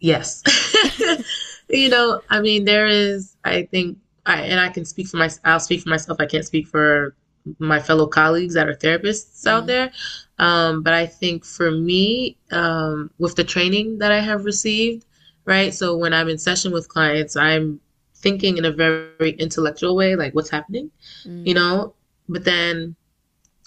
yes. 0.00 0.42
You 1.70 1.90
know, 1.90 2.22
I 2.30 2.40
mean, 2.40 2.64
there 2.64 2.86
is, 2.86 3.36
I 3.44 3.64
think, 3.64 3.98
I, 4.24 4.40
and 4.42 4.58
I 4.58 4.70
can 4.70 4.86
speak 4.86 5.06
for 5.08 5.18
my, 5.18 5.28
I'll 5.44 5.60
speak 5.60 5.82
for 5.82 5.90
myself. 5.90 6.18
I 6.18 6.24
can't 6.24 6.44
speak 6.46 6.66
for 6.66 7.14
my 7.58 7.78
fellow 7.78 8.06
colleagues 8.06 8.54
that 8.54 8.66
are 8.68 8.74
therapists 8.74 9.46
out 9.46 9.64
Mm. 9.64 9.66
there. 9.66 9.90
Um, 10.38 10.82
but 10.82 10.94
I 10.94 11.04
think 11.06 11.44
for 11.44 11.70
me, 11.70 12.38
um, 12.50 13.10
with 13.18 13.34
the 13.36 13.44
training 13.44 13.98
that 13.98 14.12
I 14.12 14.20
have 14.20 14.46
received, 14.46 15.04
right? 15.44 15.74
So 15.74 15.94
when 15.96 16.14
I'm 16.14 16.28
in 16.30 16.38
session 16.38 16.72
with 16.72 16.88
clients, 16.88 17.36
I'm 17.36 17.80
thinking 18.14 18.56
in 18.56 18.64
a 18.64 18.72
very 18.72 19.32
intellectual 19.32 19.94
way, 19.94 20.16
like 20.16 20.34
what's 20.34 20.50
happening, 20.50 20.90
Mm. 21.26 21.46
you 21.46 21.52
know? 21.54 21.94
But 22.30 22.44
then 22.44 22.96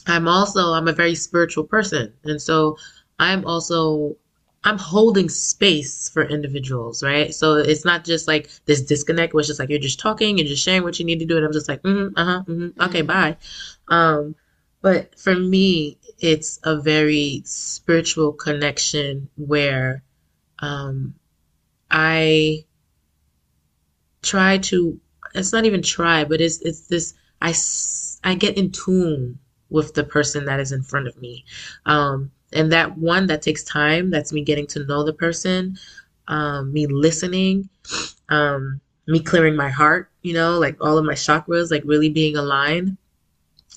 I'm 0.08 0.28
also, 0.28 0.74
I'm 0.74 0.88
a 0.88 0.94
very 0.94 1.16
spiritual 1.16 1.64
person. 1.66 2.14
And 2.24 2.42
so 2.42 2.78
I'm 3.20 3.46
also, 3.46 4.18
I'm 4.64 4.78
holding 4.78 5.30
space 5.30 6.10
for 6.10 6.24
individuals, 6.24 7.04
right? 7.04 7.34
So 7.34 7.56
it's 7.56 7.86
not 7.86 8.04
just 8.06 8.28
like 8.28 8.50
this 8.66 8.82
disconnect 8.82 9.34
where 9.34 9.40
it's 9.42 9.48
just 9.48 9.60
like 9.60 9.70
you're 9.70 9.80
just 9.80 10.00
talking, 10.00 10.38
you're 10.38 10.48
just 10.48 10.64
sharing 10.64 10.84
what 10.84 11.00
you 11.00 11.06
need 11.06 11.20
to 11.20 11.26
do. 11.26 11.38
And 11.38 11.46
I'm 11.46 11.54
just 11.54 11.70
like, 11.70 11.82
mm-hmm, 11.84 12.18
uh-huh, 12.18 12.44
mm-hmm, 12.48 12.82
okay, 12.82 13.04
Mm. 13.04 13.08
bye. 13.08 13.38
Um, 13.88 14.36
but 14.82 15.18
for 15.20 15.36
me, 15.36 15.98
it's 16.20 16.60
a 16.64 16.80
very 16.80 17.42
spiritual 17.46 18.34
connection 18.34 19.30
where 19.38 20.04
um, 20.60 21.16
I 21.92 22.66
try 24.22 24.58
to, 24.60 25.00
it's 25.34 25.54
not 25.54 25.66
even 25.66 25.82
try, 25.82 26.24
but 26.24 26.42
it's, 26.42 26.62
it's 26.62 26.88
this, 26.88 27.14
I 27.42 27.54
I 28.24 28.36
get 28.36 28.58
in 28.58 28.72
tune 28.72 29.40
with 29.72 29.94
the 29.96 30.04
person 30.04 30.46
that 30.46 30.60
is 30.60 30.72
in 30.72 30.84
front 30.84 31.08
of 31.08 31.20
me. 31.20 31.44
Um, 31.86 32.32
and 32.54 32.72
that 32.72 32.98
one 32.98 33.28
that 33.28 33.42
takes 33.42 33.64
time, 33.64 34.12
that's 34.12 34.34
me 34.34 34.44
getting 34.44 34.68
to 34.68 34.86
know 34.86 35.04
the 35.04 35.14
person, 35.14 35.78
um, 36.28 36.72
me 36.72 36.86
listening, 36.86 37.70
um, 38.30 38.82
me 39.08 39.20
clearing 39.20 39.56
my 39.56 39.70
heart, 39.70 40.12
you 40.22 40.34
know, 40.34 40.60
like 40.60 40.78
all 40.82 40.98
of 40.98 41.06
my 41.06 41.14
chakras, 41.14 41.72
like 41.72 41.84
really 41.86 42.10
being 42.10 42.36
aligned, 42.36 42.98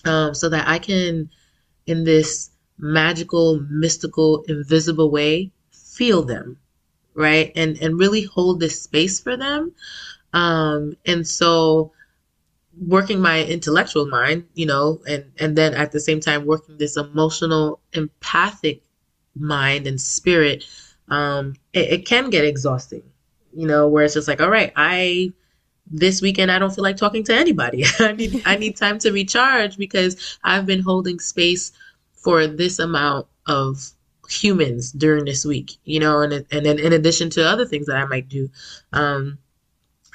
um, 0.05 0.35
so 0.35 0.49
that 0.49 0.69
I 0.69 0.79
can, 0.79 1.31
in 1.87 2.05
this 2.05 2.51
magical, 2.79 3.61
mystical, 3.71 4.45
invisible 4.49 5.11
way, 5.11 5.51
feel 5.71 6.23
them, 6.23 6.59
right? 7.15 7.53
And 7.55 7.79
and 7.81 7.99
really 7.99 8.25
hold 8.25 8.61
this 8.61 8.83
space 8.83 9.21
for 9.21 9.37
them. 9.37 9.73
Um, 10.33 10.97
and 11.07 11.27
so 11.27 11.93
working 12.81 13.21
my 13.21 13.45
intellectual 13.45 14.07
mind, 14.07 14.45
you 14.55 14.67
know, 14.67 15.01
and 15.07 15.33
and 15.39 15.57
then 15.57 15.75
at 15.75 15.93
the 15.93 16.01
same 16.01 16.21
time 16.21 16.47
working 16.47 16.77
this 16.79 16.97
emotional, 16.97 17.81
empathic 17.93 18.83
mind 19.37 19.87
and 19.87 20.01
spirit, 20.01 20.65
um, 21.09 21.55
it, 21.73 21.93
it 21.93 22.07
can 22.07 22.31
get 22.31 22.45
exhausting, 22.45 23.03
you 23.53 23.67
know, 23.67 23.89
where 23.89 24.05
it's 24.05 24.15
just 24.15 24.29
like, 24.29 24.41
all 24.41 24.51
right, 24.51 24.73
I 24.77 25.33
this 25.87 26.23
weekend 26.23 26.51
I 26.51 26.59
don't 26.59 26.75
feel 26.75 26.85
like 26.85 26.97
talking 26.97 27.25
to 27.25 27.35
anybody. 27.35 27.85
I 27.99 28.13
need 28.13 28.43
I 28.45 28.57
need 28.57 28.77
time 28.77 28.99
to 29.01 29.13
recharge 29.13 29.77
because 29.77 30.39
I've 30.43 30.67
been 30.67 30.83
holding 30.83 31.19
space 31.21 31.73
for 32.15 32.47
this 32.47 32.79
amount 32.79 33.27
of 33.47 33.91
humans 34.31 34.93
during 34.93 35.27
this 35.27 35.45
week, 35.45 35.73
you 35.85 36.01
know, 36.01 36.21
and 36.21 36.33
and 36.33 36.67
then 36.67 36.79
in 36.79 36.93
addition 36.93 37.31
to 37.31 37.47
other 37.47 37.67
things 37.67 37.87
that 37.87 37.97
I 37.97 38.07
might 38.07 38.29
do. 38.29 38.49
Um, 38.93 39.39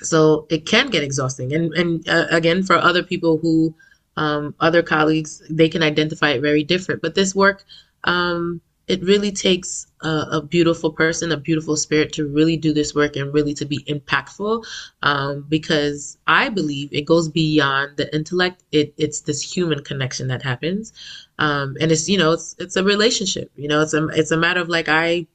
so 0.01 0.45
it 0.49 0.65
can 0.65 0.87
get 0.87 1.03
exhausting. 1.03 1.53
And 1.53 1.73
and 1.73 2.07
uh, 2.09 2.27
again, 2.31 2.63
for 2.63 2.75
other 2.75 3.03
people 3.03 3.37
who 3.37 3.73
um, 4.17 4.53
other 4.59 4.81
colleagues, 4.81 5.41
they 5.49 5.69
can 5.69 5.83
identify 5.83 6.31
it 6.31 6.41
very 6.41 6.63
different. 6.63 7.01
But 7.01 7.15
this 7.15 7.33
work, 7.33 7.63
um, 8.03 8.61
it 8.87 9.01
really 9.03 9.31
takes 9.31 9.87
a, 10.01 10.25
a 10.31 10.41
beautiful 10.41 10.91
person, 10.91 11.31
a 11.31 11.37
beautiful 11.37 11.77
spirit 11.77 12.11
to 12.13 12.27
really 12.27 12.57
do 12.57 12.73
this 12.73 12.95
work 12.95 13.15
and 13.15 13.33
really 13.33 13.53
to 13.53 13.65
be 13.65 13.79
impactful. 13.83 14.65
Um, 15.03 15.45
because 15.47 16.17
I 16.27 16.49
believe 16.49 16.89
it 16.91 17.03
goes 17.03 17.29
beyond 17.29 17.97
the 17.97 18.13
intellect. 18.13 18.63
It 18.71 18.93
it's 18.97 19.21
this 19.21 19.41
human 19.41 19.83
connection 19.83 20.27
that 20.27 20.41
happens, 20.41 20.91
um, 21.37 21.77
and 21.79 21.91
it's 21.91 22.09
you 22.09 22.17
know 22.17 22.31
it's 22.31 22.55
it's 22.59 22.75
a 22.75 22.83
relationship. 22.83 23.51
You 23.55 23.67
know, 23.67 23.81
it's 23.81 23.93
a 23.93 24.07
it's 24.07 24.31
a 24.31 24.37
matter 24.37 24.59
of 24.59 24.69
like 24.69 24.89
I 24.89 25.27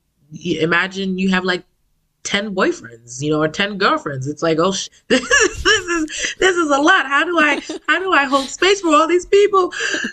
imagine 0.45 1.19
you 1.19 1.31
have 1.31 1.45
like 1.45 1.65
10 2.25 2.55
boyfriends, 2.55 3.23
you 3.23 3.31
know, 3.31 3.41
or 3.41 3.49
10 3.49 3.79
girlfriends. 3.79 4.27
It's 4.27 4.43
like, 4.43 4.59
oh, 4.59 4.73
sh- 4.73 4.89
this 5.09 5.21
is, 5.31 5.63
this 5.63 5.87
is, 5.87 6.35
this 6.39 6.57
is 6.57 6.71
a 6.71 6.81
lot. 6.81 7.07
How 7.07 7.25
do 7.25 7.39
I, 7.39 7.61
how 7.87 7.99
do 8.01 8.13
I 8.13 8.25
hold 8.25 8.49
space 8.49 8.81
for 8.81 8.95
all 8.95 9.07
these 9.07 9.27
people? 9.27 9.73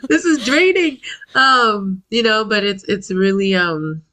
This 0.10 0.26
is 0.26 0.45
draining. 0.45 1.00
Um, 1.36 2.04
you 2.10 2.24
know, 2.24 2.45
but 2.45 2.63
it's, 2.63 2.84
it's 2.84 3.12
really, 3.12 3.56
um, 3.56 4.04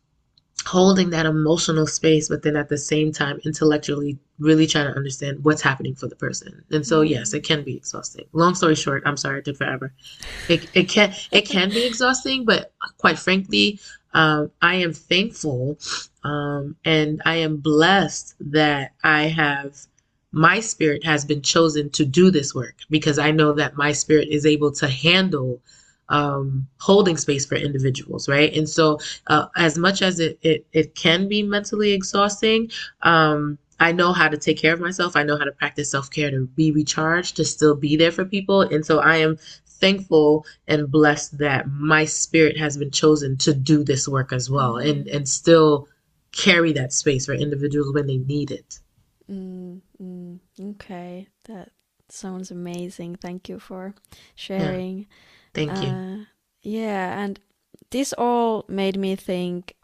holding 0.68 1.10
that 1.10 1.24
emotional 1.24 1.86
space, 1.86 2.28
but 2.28 2.42
then 2.42 2.54
at 2.54 2.68
the 2.68 2.76
same 2.76 3.10
time, 3.10 3.40
intellectually 3.44 4.18
really 4.38 4.66
trying 4.66 4.86
to 4.86 4.96
understand 4.96 5.42
what's 5.42 5.62
happening 5.62 5.94
for 5.94 6.08
the 6.08 6.16
person. 6.16 6.62
And 6.70 6.86
so, 6.86 7.00
yes, 7.00 7.32
it 7.32 7.42
can 7.42 7.64
be 7.64 7.76
exhausting. 7.76 8.26
Long 8.32 8.54
story 8.54 8.74
short, 8.74 9.02
I'm 9.06 9.16
sorry, 9.16 9.38
it 9.38 9.46
took 9.46 9.56
forever. 9.56 9.92
It, 10.48 10.68
it 10.74 10.88
can, 10.88 11.14
it 11.32 11.48
can 11.48 11.70
be 11.70 11.86
exhausting, 11.86 12.44
but 12.44 12.72
quite 12.98 13.18
frankly, 13.18 13.80
um, 14.14 14.50
I 14.62 14.76
am 14.76 14.92
thankful 14.92 15.78
um, 16.24 16.76
and 16.84 17.22
I 17.24 17.36
am 17.36 17.58
blessed 17.58 18.34
that 18.40 18.92
I 19.04 19.24
have 19.24 19.76
my 20.32 20.60
spirit 20.60 21.04
has 21.04 21.24
been 21.24 21.42
chosen 21.42 21.90
to 21.90 22.04
do 22.04 22.30
this 22.30 22.54
work 22.54 22.76
because 22.90 23.18
I 23.18 23.30
know 23.30 23.52
that 23.54 23.76
my 23.76 23.92
spirit 23.92 24.28
is 24.28 24.44
able 24.44 24.70
to 24.72 24.88
handle 24.88 25.60
um, 26.10 26.66
holding 26.78 27.16
space 27.16 27.44
for 27.46 27.54
individuals, 27.54 28.28
right? 28.28 28.54
And 28.54 28.68
so, 28.68 28.98
uh, 29.26 29.46
as 29.56 29.76
much 29.78 30.02
as 30.02 30.20
it, 30.20 30.38
it 30.42 30.66
it 30.72 30.94
can 30.94 31.28
be 31.28 31.42
mentally 31.42 31.92
exhausting, 31.92 32.70
um, 33.02 33.58
I 33.80 33.92
know 33.92 34.12
how 34.12 34.28
to 34.28 34.36
take 34.36 34.58
care 34.58 34.72
of 34.72 34.80
myself. 34.80 35.16
I 35.16 35.22
know 35.22 35.36
how 35.36 35.44
to 35.44 35.52
practice 35.52 35.90
self 35.90 36.10
care 36.10 36.30
to 36.30 36.46
be 36.46 36.72
recharged, 36.72 37.36
to 37.36 37.44
still 37.44 37.74
be 37.74 37.96
there 37.96 38.12
for 38.12 38.24
people. 38.24 38.62
And 38.62 38.84
so, 38.84 39.00
I 39.00 39.18
am 39.18 39.38
thankful 39.80 40.46
and 40.66 40.90
blessed 40.90 41.38
that 41.38 41.68
my 41.68 42.04
spirit 42.04 42.56
has 42.58 42.76
been 42.76 42.90
chosen 42.90 43.36
to 43.38 43.54
do 43.54 43.84
this 43.84 44.08
work 44.08 44.32
as 44.32 44.50
well, 44.50 44.76
and 44.76 45.06
and 45.08 45.28
still 45.28 45.88
carry 46.32 46.72
that 46.72 46.92
space 46.92 47.26
for 47.26 47.34
individuals 47.34 47.92
when 47.92 48.06
they 48.06 48.18
need 48.18 48.50
it. 48.50 48.80
Mm, 49.30 49.80
mm, 50.02 50.38
okay, 50.60 51.28
that 51.44 51.70
sounds 52.08 52.50
amazing. 52.50 53.16
Thank 53.16 53.48
you 53.48 53.58
for 53.58 53.94
sharing. 54.34 55.06
Thank 55.54 55.82
you. 55.82 55.88
Uh, 55.88 56.24
yeah, 56.62 57.18
and 57.22 57.38
this 57.90 58.12
all 58.16 58.64
made 58.68 58.98
me 58.98 59.16
think. 59.16 59.74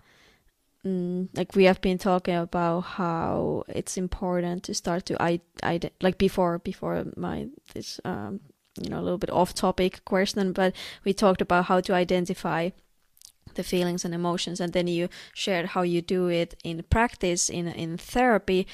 Mm, 0.85 1.31
like 1.35 1.57
we 1.57 1.65
have 1.65 1.81
been 1.81 1.97
talking 1.97 2.35
about 2.37 2.81
how 2.81 3.65
it's 3.69 3.97
important 3.97 4.65
to 4.65 4.75
start 4.75 5.07
to 5.07 5.17
I, 5.23 5.41
I 5.63 5.81
like 6.03 6.19
before 6.19 6.59
before 6.59 7.07
my 7.17 7.49
this 7.73 8.01
um 8.05 8.41
you 8.81 8.91
know 8.91 8.99
a 8.99 9.03
little 9.03 9.19
bit 9.19 9.31
off 9.31 9.55
topic 9.55 10.05
question, 10.05 10.53
but 10.53 10.75
we 11.05 11.13
talked 11.13 11.41
about 11.41 11.67
how 11.67 11.81
to 11.81 11.95
identify 11.95 12.71
the 13.55 13.63
feelings 13.63 14.05
and 14.05 14.15
emotions, 14.15 14.61
and 14.61 14.73
then 14.73 14.87
you 14.87 15.09
shared 15.33 15.67
how 15.67 15.83
you 15.83 16.03
do 16.03 16.29
it 16.29 16.55
in 16.65 16.83
practice 16.91 17.49
in 17.49 17.69
in 17.69 17.97
therapy. 17.97 18.67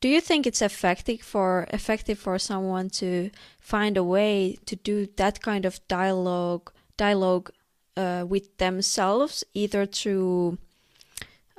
Do 0.00 0.08
you 0.08 0.20
think 0.20 0.46
it's 0.46 0.62
effective 0.62 1.22
for 1.22 1.66
effective 1.70 2.18
for 2.18 2.38
someone 2.38 2.90
to 2.90 3.30
find 3.58 3.96
a 3.96 4.04
way 4.04 4.58
to 4.66 4.76
do 4.76 5.08
that 5.16 5.40
kind 5.40 5.64
of 5.64 5.80
dialogue 5.88 6.70
dialogue 6.96 7.50
uh, 7.96 8.24
with 8.28 8.56
themselves, 8.58 9.44
either 9.54 9.86
through 9.86 10.58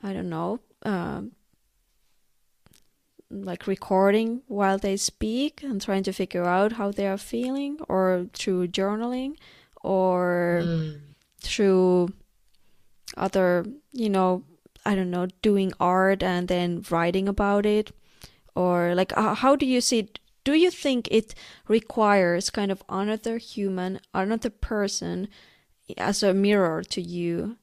I 0.04 0.14
don't 0.14 0.30
know, 0.30 0.60
um, 0.84 1.32
like 3.30 3.68
recording 3.68 4.42
while 4.48 4.78
they 4.78 4.98
speak 4.98 5.64
and 5.64 5.82
trying 5.82 6.04
to 6.04 6.14
figure 6.14 6.46
out 6.46 6.74
how 6.74 6.92
they 6.92 7.08
are 7.08 7.18
feeling, 7.18 7.80
or 7.90 8.28
through 8.34 8.68
journaling, 8.68 9.36
or 9.84 10.64
Mm. 10.66 11.00
through 11.42 12.10
other, 13.18 13.66
you 13.92 14.10
know, 14.10 14.44
I 14.86 14.96
don't 14.96 15.12
know, 15.12 15.28
doing 15.42 15.74
art 15.80 16.22
and 16.24 16.48
then 16.48 16.84
writing 16.90 17.28
about 17.28 17.66
it? 17.66 17.92
Or 18.56 18.96
like, 18.96 19.12
how 19.14 19.56
do 19.56 19.66
you 19.66 19.82
see 19.82 20.00
it? 20.00 20.20
Do 20.44 20.54
you 20.54 20.70
think 20.70 21.08
it 21.10 21.34
requires 21.68 22.50
kind 22.52 22.72
of 22.72 22.84
another 22.88 23.38
human, 23.38 24.00
another 24.14 24.50
person 24.52 25.28
as 25.98 26.22
a 26.24 26.34
mirror 26.34 26.84
to 26.84 27.02
you? 27.02 27.58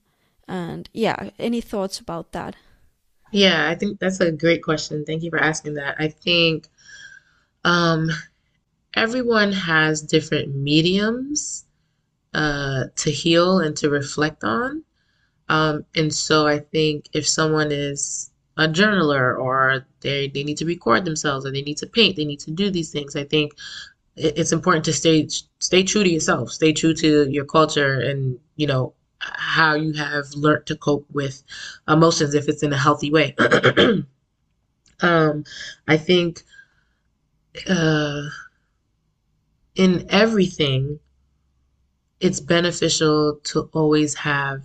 And 0.49 0.89
yeah, 0.93 1.31
any 1.39 1.61
thoughts 1.61 2.01
about 2.01 2.33
that? 2.33 2.57
Yeah, 3.33 3.69
I 3.69 3.75
think 3.75 3.99
that's 3.99 4.21
a 4.21 4.31
great 4.31 4.63
question. 4.63 5.05
Thank 5.05 5.23
you 5.23 5.31
for 5.31 5.39
asking 5.41 5.75
that. 5.75 5.97
I 5.99 6.09
think 6.09 6.69
um, 7.65 8.11
everyone 8.95 9.53
has 9.53 10.03
different 10.03 10.55
mediums 10.55 11.67
uh, 12.35 12.87
to 12.97 13.11
heal 13.11 13.61
and 13.61 13.77
to 13.79 13.91
reflect 13.91 14.45
on. 14.45 14.85
Um, 15.49 15.87
and 15.97 16.15
so 16.15 16.47
I 16.47 16.61
think 16.61 17.09
if 17.15 17.29
someone 17.29 17.73
is 17.73 18.31
a 18.59 18.69
journaler 18.69 19.39
or 19.39 19.87
they, 20.01 20.29
they 20.29 20.45
need 20.45 20.59
to 20.59 20.67
record 20.67 21.05
themselves 21.05 21.47
or 21.47 21.53
they 21.53 21.63
need 21.63 21.79
to 21.79 21.87
paint, 21.87 22.17
they 22.17 22.25
need 22.27 22.41
to 22.43 22.53
do 22.53 22.71
these 22.71 22.93
things, 22.93 23.17
I 23.17 23.25
think 23.25 23.53
it's 24.17 24.53
important 24.53 24.85
to 24.87 24.93
stay 24.93 25.29
stay 25.61 25.83
true 25.85 26.05
to 26.05 26.11
yourself, 26.11 26.53
stay 26.53 26.73
true 26.73 26.95
to 26.95 27.31
your 27.31 27.47
culture 27.47 28.01
and, 28.01 28.39
you 28.57 28.67
know, 28.67 28.95
how 29.23 29.75
you 29.75 29.93
have 29.93 30.27
learned 30.35 30.67
to 30.67 30.77
cope 30.77 31.07
with 31.13 31.43
emotions 31.89 32.35
if 32.35 32.49
it's 32.49 32.63
in 32.63 32.73
a 32.73 32.79
healthy 32.79 33.11
way. 33.11 33.35
um, 35.01 35.45
I 35.87 35.97
think 35.97 36.43
uh, 37.69 38.23
in 39.75 40.07
everything, 40.11 40.99
it's 42.21 42.41
beneficial 42.41 43.41
to 43.45 43.69
always 43.73 44.15
have 44.15 44.63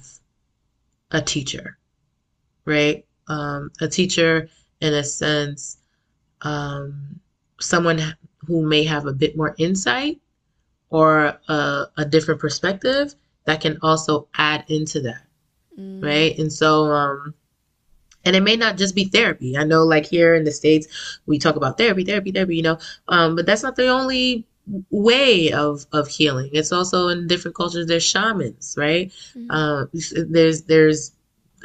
a 1.11 1.21
teacher, 1.21 1.77
right? 2.65 3.05
Um, 3.27 3.71
a 3.81 3.87
teacher, 3.87 4.49
in 4.79 4.93
a 4.93 5.03
sense, 5.03 5.77
um, 6.41 7.19
someone 7.59 8.15
who 8.45 8.61
may 8.63 8.83
have 8.83 9.05
a 9.05 9.13
bit 9.13 9.35
more 9.35 9.55
insight 9.57 10.19
or 10.89 11.37
a, 11.47 11.87
a 11.97 12.05
different 12.05 12.39
perspective 12.39 13.15
that 13.47 13.61
can 13.61 13.79
also 13.81 14.27
add 14.37 14.65
into 14.67 14.99
that, 15.01 15.23
mm. 15.79 16.03
right? 16.03 16.37
And 16.37 16.51
so, 16.51 16.91
um, 16.91 17.33
and 18.25 18.35
it 18.35 18.43
may 18.43 18.57
not 18.57 18.77
just 18.77 18.93
be 18.93 19.05
therapy. 19.05 19.57
I 19.57 19.63
know, 19.63 19.85
like 19.85 20.05
here 20.05 20.35
in 20.35 20.43
the 20.43 20.51
states, 20.51 21.19
we 21.25 21.39
talk 21.39 21.55
about 21.55 21.77
therapy, 21.77 22.03
therapy, 22.03 22.31
therapy. 22.33 22.57
You 22.57 22.63
know, 22.63 22.77
um, 23.07 23.37
but 23.37 23.45
that's 23.45 23.63
not 23.63 23.77
the 23.77 23.87
only 23.87 24.45
way 24.91 25.53
of 25.53 25.85
of 25.93 26.09
healing. 26.09 26.49
It's 26.51 26.73
also 26.73 27.07
in 27.07 27.27
different 27.27 27.55
cultures. 27.55 27.87
There's 27.87 28.03
shamans, 28.03 28.75
right? 28.77 29.13
Mm-hmm. 29.33 29.49
Uh, 29.49 29.85
there's 30.27 30.63
there's, 30.63 31.13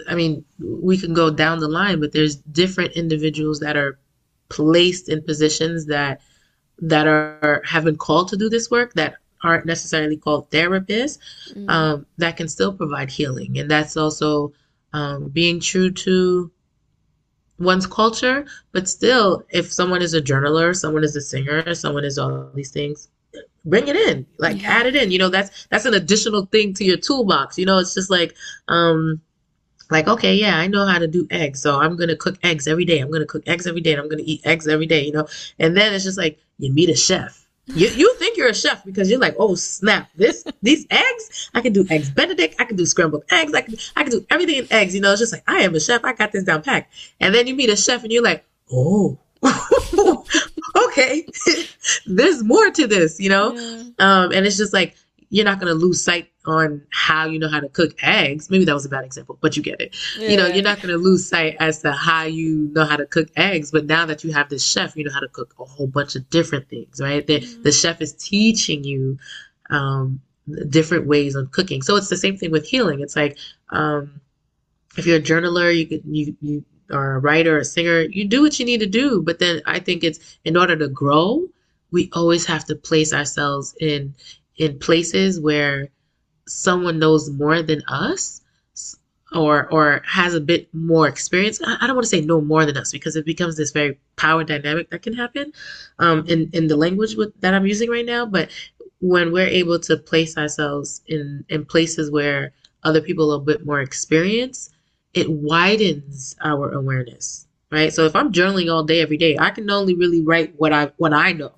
I 0.09 0.15
mean, 0.15 0.45
we 0.61 0.97
can 0.97 1.15
go 1.15 1.31
down 1.31 1.59
the 1.59 1.69
line, 1.69 1.99
but 1.99 2.13
there's 2.13 2.37
different 2.37 2.93
individuals 2.93 3.59
that 3.59 3.77
are 3.77 3.99
placed 4.49 5.09
in 5.09 5.23
positions 5.23 5.87
that 5.87 6.21
that 6.79 7.09
are 7.09 7.63
have 7.67 7.85
been 7.85 7.97
called 7.97 8.29
to 8.29 8.37
do 8.37 8.49
this 8.49 8.71
work 8.71 8.95
that 8.95 9.17
aren't 9.43 9.67
necessarily 9.67 10.17
called 10.17 10.51
therapists 10.51 11.19
mm-hmm. 11.51 11.69
um, 11.69 12.07
that 12.19 12.37
can 12.37 12.49
still 12.49 12.73
provide 12.73 13.11
healing, 13.11 13.59
and 13.59 13.71
that's 13.71 13.97
also 13.97 14.53
um, 14.93 15.29
being 15.29 15.61
true 15.61 15.91
to 15.91 16.51
one's 17.59 17.87
culture, 17.87 18.45
but 18.73 18.89
still, 18.89 19.45
if 19.51 19.73
someone 19.73 20.03
is 20.03 20.15
a 20.15 20.21
journaler, 20.21 20.77
someone 20.77 21.05
is 21.05 21.17
a 21.17 21.21
singer, 21.21 21.75
someone 21.75 22.05
is 22.05 22.19
all 22.19 22.51
these 22.55 22.71
things, 22.71 23.09
bring 23.65 23.89
it 23.89 23.97
in, 23.97 24.27
like 24.39 24.61
yeah. 24.63 24.71
add 24.71 24.87
it 24.87 24.97
in. 24.97 25.11
You 25.11 25.19
know, 25.19 25.29
that's 25.29 25.67
that's 25.71 25.85
an 25.85 25.95
additional 25.95 26.47
thing 26.47 26.75
to 26.75 26.85
your 26.85 26.97
toolbox. 26.97 27.59
You 27.59 27.67
know, 27.67 27.79
it's 27.79 27.95
just 27.95 28.11
like, 28.11 28.35
um, 28.69 29.21
like 29.91 30.09
okay, 30.09 30.35
yeah, 30.35 30.59
I 30.59 30.67
know 30.67 30.87
how 30.87 30.99
to 30.99 31.07
do 31.07 31.27
eggs, 31.31 31.63
so 31.63 31.79
I'm 31.79 31.97
gonna 31.97 32.17
cook 32.17 32.39
eggs 32.43 32.67
every 32.67 32.85
day. 32.85 32.99
I'm 32.99 33.11
gonna 33.11 33.27
cook 33.27 33.45
eggs 33.47 33.67
every 33.67 33.81
day, 33.81 33.93
and 33.93 34.01
I'm 34.01 34.09
gonna 34.09 34.25
eat 34.25 34.43
eggs 34.45 34.69
every 34.69 34.87
day. 34.87 35.05
You 35.05 35.13
know, 35.13 35.27
and 35.59 35.77
then 35.77 35.95
it's 35.95 36.05
just 36.05 36.19
like 36.19 36.39
you 36.59 36.73
meet 36.73 36.91
a 36.91 36.97
chef 36.97 37.42
you, 37.67 37.89
you 37.89 38.15
think 38.15 38.37
you're 38.37 38.49
a 38.49 38.55
chef 38.55 38.85
because 38.85 39.09
you're 39.11 39.21
like, 39.21 39.37
oh 39.39 39.55
snap, 39.55 40.11
this 40.17 40.45
these 40.63 40.87
eggs, 40.91 41.51
I 41.55 41.61
can 41.61 41.73
do 41.73 41.87
eggs 41.89 42.11
Benedict, 42.11 42.57
I 42.59 42.65
can 42.65 42.77
do 42.77 42.85
scrambled 42.85 43.25
eggs, 43.31 43.55
I 43.55 43.63
can 43.63 43.77
I 43.97 44.03
can 44.03 44.11
do 44.11 44.27
everything 44.31 44.57
in 44.57 44.73
eggs. 44.73 44.95
You 44.95 45.01
know, 45.01 45.13
it's 45.13 45.21
just 45.21 45.33
like 45.33 45.45
I 45.47 45.61
am 45.61 45.75
a 45.75 45.81
chef, 45.81 46.05
I 46.05 46.13
got 46.13 46.33
this 46.33 46.45
down 46.45 46.63
packed. 46.63 46.93
And 47.21 47.35
then 47.35 47.47
you 47.47 47.55
meet 47.55 47.71
a 47.71 47.77
chef 47.77 48.03
and 48.03 48.13
you're 48.13 48.23
like, 48.23 48.45
oh, 48.73 49.19
okay, 50.87 51.27
there's 52.07 52.43
more 52.43 52.71
to 52.71 52.87
this, 52.87 53.21
you 53.21 53.29
know. 53.29 53.55
Yeah. 53.55 53.83
Um, 53.99 54.33
and 54.33 54.47
it's 54.47 54.57
just 54.57 54.73
like 54.73 54.97
you're 55.33 55.47
not 55.47 55.59
going 55.59 55.73
to 55.73 55.75
lose 55.75 56.05
sight 56.05 56.29
on 56.45 56.83
how 56.91 57.25
you 57.25 57.39
know 57.39 57.49
how 57.49 57.59
to 57.59 57.69
cook 57.71 57.93
eggs. 58.03 58.51
Maybe 58.51 58.67
that 58.67 58.75
was 58.75 58.85
a 58.85 58.91
bad 58.91 59.03
example, 59.03 59.39
but 59.41 59.57
you 59.57 59.63
get 59.63 59.81
it. 59.81 59.97
Yeah. 60.19 60.29
You 60.29 60.37
know, 60.37 60.47
you're 60.47 60.63
not 60.63 60.77
going 60.77 60.91
to 60.91 60.99
lose 60.99 61.27
sight 61.27 61.57
as 61.59 61.79
to 61.81 61.93
how 61.93 62.25
you 62.25 62.71
know 62.75 62.85
how 62.85 62.97
to 62.97 63.07
cook 63.07 63.29
eggs. 63.35 63.71
But 63.71 63.87
now 63.87 64.05
that 64.05 64.25
you 64.25 64.33
have 64.35 64.51
this 64.51 64.63
chef, 64.63 64.95
you 64.95 65.05
know 65.05 65.11
how 65.11 65.21
to 65.21 65.29
cook 65.29 65.55
a 65.59 65.65
whole 65.65 65.87
bunch 65.87 66.17
of 66.17 66.29
different 66.29 66.69
things, 66.69 67.01
right? 67.01 67.27
The, 67.27 67.41
mm-hmm. 67.41 67.63
the 67.63 67.73
chef 67.73 68.03
is 68.03 68.13
teaching 68.13 68.85
you 68.85 69.19
um, 69.71 70.21
different 70.69 71.07
ways 71.07 71.35
of 71.35 71.51
cooking. 71.51 71.81
So 71.81 71.97
it's 71.97 72.11
the 72.11 72.19
same 72.19 72.37
thing 72.37 72.51
with 72.51 72.67
healing. 72.67 73.01
It's 73.01 73.17
like 73.17 73.39
um, 73.71 74.21
if 74.99 75.07
you're 75.07 75.17
a 75.17 75.23
journaler, 75.23 75.75
you 75.75 75.87
can 75.87 76.03
you 76.15 76.37
you 76.43 76.63
are 76.91 77.15
a 77.15 77.21
writer, 77.21 77.57
a 77.57 77.65
singer, 77.65 78.03
you 78.03 78.29
do 78.29 78.43
what 78.43 78.59
you 78.59 78.67
need 78.67 78.81
to 78.81 78.87
do. 78.87 79.23
But 79.23 79.39
then 79.39 79.63
I 79.65 79.79
think 79.79 80.05
it's 80.05 80.39
in 80.45 80.59
order 80.59 80.77
to 80.77 80.89
grow, 80.89 81.47
we 81.91 82.11
always 82.13 82.45
have 82.45 82.67
to 82.67 82.75
place 82.75 83.15
ourselves 83.15 83.75
in 83.81 84.15
in 84.63 84.79
places 84.79 85.41
where 85.41 85.89
someone 86.47 86.99
knows 87.01 87.29
more 87.31 87.63
than 87.63 87.83
us 87.89 88.41
or 89.35 89.67
or 89.73 90.03
has 90.07 90.35
a 90.35 90.41
bit 90.41 90.73
more 90.73 91.09
experience. 91.09 91.61
I 91.65 91.87
don't 91.87 91.97
want 91.97 92.05
to 92.05 92.15
say 92.17 92.21
know 92.21 92.41
more 92.41 92.65
than 92.65 92.77
us 92.77 92.93
because 92.93 93.17
it 93.17 93.27
becomes 93.27 93.57
this 93.57 93.73
very 93.73 93.99
power 94.17 94.45
dynamic 94.45 94.91
that 94.91 95.03
can 95.03 95.15
happen 95.15 95.53
um, 95.99 96.25
in 96.29 96.51
in 96.53 96.69
the 96.69 96.77
language 96.77 97.17
with, 97.17 97.33
that 97.41 97.55
i'm 97.55 97.67
using 97.67 97.91
right 97.91 98.07
now. 98.07 98.25
But 98.25 98.51
when 99.01 99.33
we're 99.33 99.49
able 99.49 99.81
to 99.81 99.97
place 99.97 100.37
ourselves 100.39 101.03
in 101.07 101.45
in 101.49 101.65
places 101.65 102.11
where 102.11 102.53
other 102.85 103.01
people 103.01 103.33
are 103.33 103.39
a 103.39 103.49
bit 103.51 103.67
more 103.67 103.81
experienced 103.81 104.73
it 105.15 105.29
widens 105.31 106.35
our 106.43 106.73
awareness 106.73 107.47
right? 107.71 107.93
So 107.93 108.07
if 108.07 108.15
i'm 108.15 108.33
journaling 108.33 108.73
all 108.73 108.85
day 108.85 109.01
every 109.01 109.17
day 109.17 109.37
i 109.39 109.51
can 109.51 109.71
only 109.71 109.95
really 109.95 110.23
write 110.23 110.55
what 110.57 110.73
i 110.73 110.91
what 110.97 111.13
i 111.13 111.33
know 111.33 111.53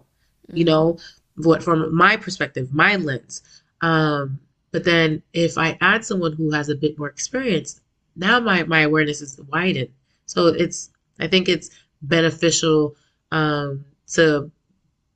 you 0.52 0.64
mm-hmm. 0.64 0.72
know 0.72 0.98
what 1.36 1.62
from 1.62 1.94
my 1.94 2.16
perspective, 2.16 2.72
my 2.72 2.96
lens. 2.96 3.42
Um, 3.80 4.40
but 4.70 4.84
then 4.84 5.22
if 5.32 5.58
I 5.58 5.78
add 5.80 6.04
someone 6.04 6.32
who 6.32 6.50
has 6.50 6.68
a 6.68 6.74
bit 6.74 6.98
more 6.98 7.08
experience, 7.08 7.80
now 8.16 8.40
my, 8.40 8.64
my 8.64 8.80
awareness 8.80 9.20
is 9.20 9.40
widened. 9.48 9.90
So 10.26 10.46
it's 10.46 10.90
I 11.20 11.28
think 11.28 11.48
it's 11.48 11.70
beneficial 12.02 12.96
um, 13.30 13.84
to 14.08 14.50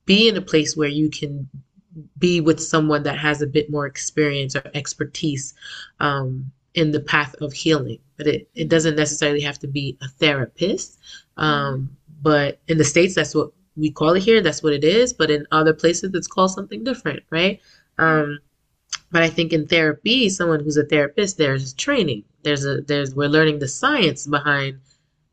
be 0.05 0.29
in 0.29 0.37
a 0.37 0.41
place 0.41 0.75
where 0.75 0.89
you 0.89 1.09
can 1.09 1.49
be 2.17 2.41
with 2.41 2.61
someone 2.61 3.03
that 3.03 3.17
has 3.17 3.41
a 3.41 3.47
bit 3.47 3.69
more 3.69 3.85
experience 3.85 4.55
or 4.55 4.63
expertise 4.73 5.53
um, 5.99 6.51
in 6.73 6.91
the 6.91 6.99
path 7.01 7.35
of 7.41 7.53
healing. 7.53 7.99
But 8.17 8.27
it, 8.27 8.49
it 8.55 8.69
doesn't 8.69 8.95
necessarily 8.95 9.41
have 9.41 9.59
to 9.59 9.67
be 9.67 9.97
a 10.01 10.07
therapist. 10.07 10.99
Um, 11.37 11.95
but 12.21 12.59
in 12.67 12.77
the 12.77 12.83
States, 12.83 13.15
that's 13.15 13.35
what 13.35 13.51
we 13.79 13.91
call 13.91 14.15
it 14.15 14.23
here, 14.23 14.41
that's 14.41 14.63
what 14.63 14.73
it 14.73 14.83
is. 14.83 15.13
But 15.13 15.31
in 15.31 15.47
other 15.51 15.73
places, 15.73 16.11
it's 16.13 16.27
called 16.27 16.51
something 16.51 16.83
different, 16.83 17.23
right? 17.29 17.61
Um, 17.97 18.39
but 19.11 19.23
I 19.23 19.29
think 19.29 19.53
in 19.53 19.67
therapy, 19.67 20.29
someone 20.29 20.59
who's 20.59 20.77
a 20.77 20.85
therapist, 20.85 21.37
there's 21.37 21.73
training. 21.73 22.23
There's 22.43 22.65
a 22.65 22.81
there's 22.81 23.15
we're 23.15 23.27
learning 23.27 23.59
the 23.59 23.67
science 23.67 24.27
behind 24.27 24.79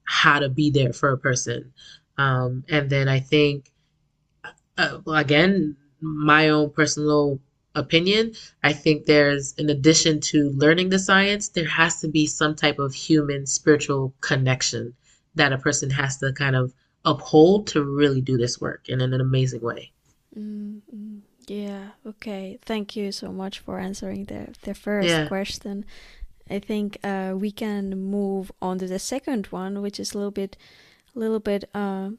how 0.04 0.38
to 0.38 0.48
be 0.48 0.70
there 0.70 0.92
for 0.92 1.10
a 1.10 1.18
person. 1.18 1.72
Um, 2.18 2.64
and 2.68 2.88
then 2.88 3.08
I 3.08 3.20
think, 3.20 3.70
uh, 4.78 4.98
again, 5.06 5.76
my 6.00 6.48
own 6.48 6.70
personal 6.70 7.40
opinion, 7.74 8.32
I 8.62 8.72
think 8.72 9.04
there's, 9.04 9.52
in 9.54 9.68
addition 9.68 10.20
to 10.20 10.50
learning 10.50 10.88
the 10.88 10.98
science, 10.98 11.48
there 11.48 11.68
has 11.68 12.00
to 12.00 12.08
be 12.08 12.26
some 12.26 12.54
type 12.54 12.78
of 12.78 12.94
human 12.94 13.46
spiritual 13.46 14.14
connection 14.20 14.94
that 15.34 15.52
a 15.52 15.58
person 15.58 15.90
has 15.90 16.16
to 16.18 16.32
kind 16.32 16.56
of 16.56 16.72
uphold 17.06 17.68
to 17.68 17.82
really 17.82 18.20
do 18.20 18.36
this 18.36 18.60
work 18.60 18.88
in 18.88 19.00
an 19.00 19.14
amazing 19.14 19.62
way. 19.62 19.92
Mm-hmm. 20.36 21.20
Yeah. 21.46 21.90
Okay. 22.04 22.58
Thank 22.62 22.96
you 22.96 23.12
so 23.12 23.32
much 23.32 23.60
for 23.60 23.78
answering 23.78 24.24
the 24.24 24.54
the 24.62 24.74
first 24.74 25.08
yeah. 25.08 25.28
question. 25.28 25.84
I 26.50 26.58
think 26.58 26.98
uh, 27.02 27.34
we 27.36 27.50
can 27.50 27.98
move 27.98 28.52
on 28.60 28.78
to 28.78 28.86
the 28.86 28.98
second 28.98 29.46
one, 29.46 29.80
which 29.82 29.98
is 29.98 30.12
a 30.12 30.18
little 30.18 30.30
bit, 30.30 30.56
a 31.14 31.18
little 31.18 31.40
bit, 31.40 31.64
uh, 31.74 32.10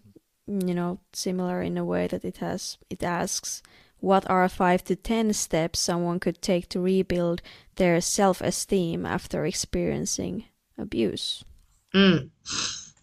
you 0.47 0.73
know, 0.73 0.99
similar 1.13 1.61
in 1.61 1.77
a 1.77 1.85
way 1.85 2.07
that 2.07 2.25
it 2.25 2.37
has. 2.37 2.77
It 2.89 3.03
asks, 3.03 3.61
what 3.99 4.29
are 4.29 4.49
five 4.49 4.83
to 4.85 4.95
ten 4.95 5.33
steps 5.33 5.79
someone 5.79 6.19
could 6.19 6.41
take 6.41 6.67
to 6.69 6.79
rebuild 6.79 7.41
their 7.75 8.01
self-esteem 8.01 9.05
after 9.05 9.45
experiencing 9.45 10.45
abuse? 10.77 11.45
Mm. 11.93 12.29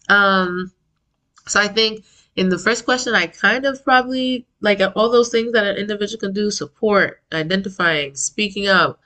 Um, 0.09 0.71
so 1.47 1.59
I 1.59 1.67
think 1.67 2.05
in 2.35 2.49
the 2.49 2.59
first 2.59 2.85
question, 2.85 3.15
I 3.15 3.27
kind 3.27 3.65
of 3.65 3.83
probably 3.83 4.45
like 4.61 4.81
all 4.95 5.09
those 5.09 5.29
things 5.29 5.53
that 5.53 5.65
an 5.65 5.77
individual 5.77 6.19
can 6.19 6.33
do 6.33 6.51
support, 6.51 7.21
identifying, 7.31 8.15
speaking 8.15 8.67
up. 8.67 8.99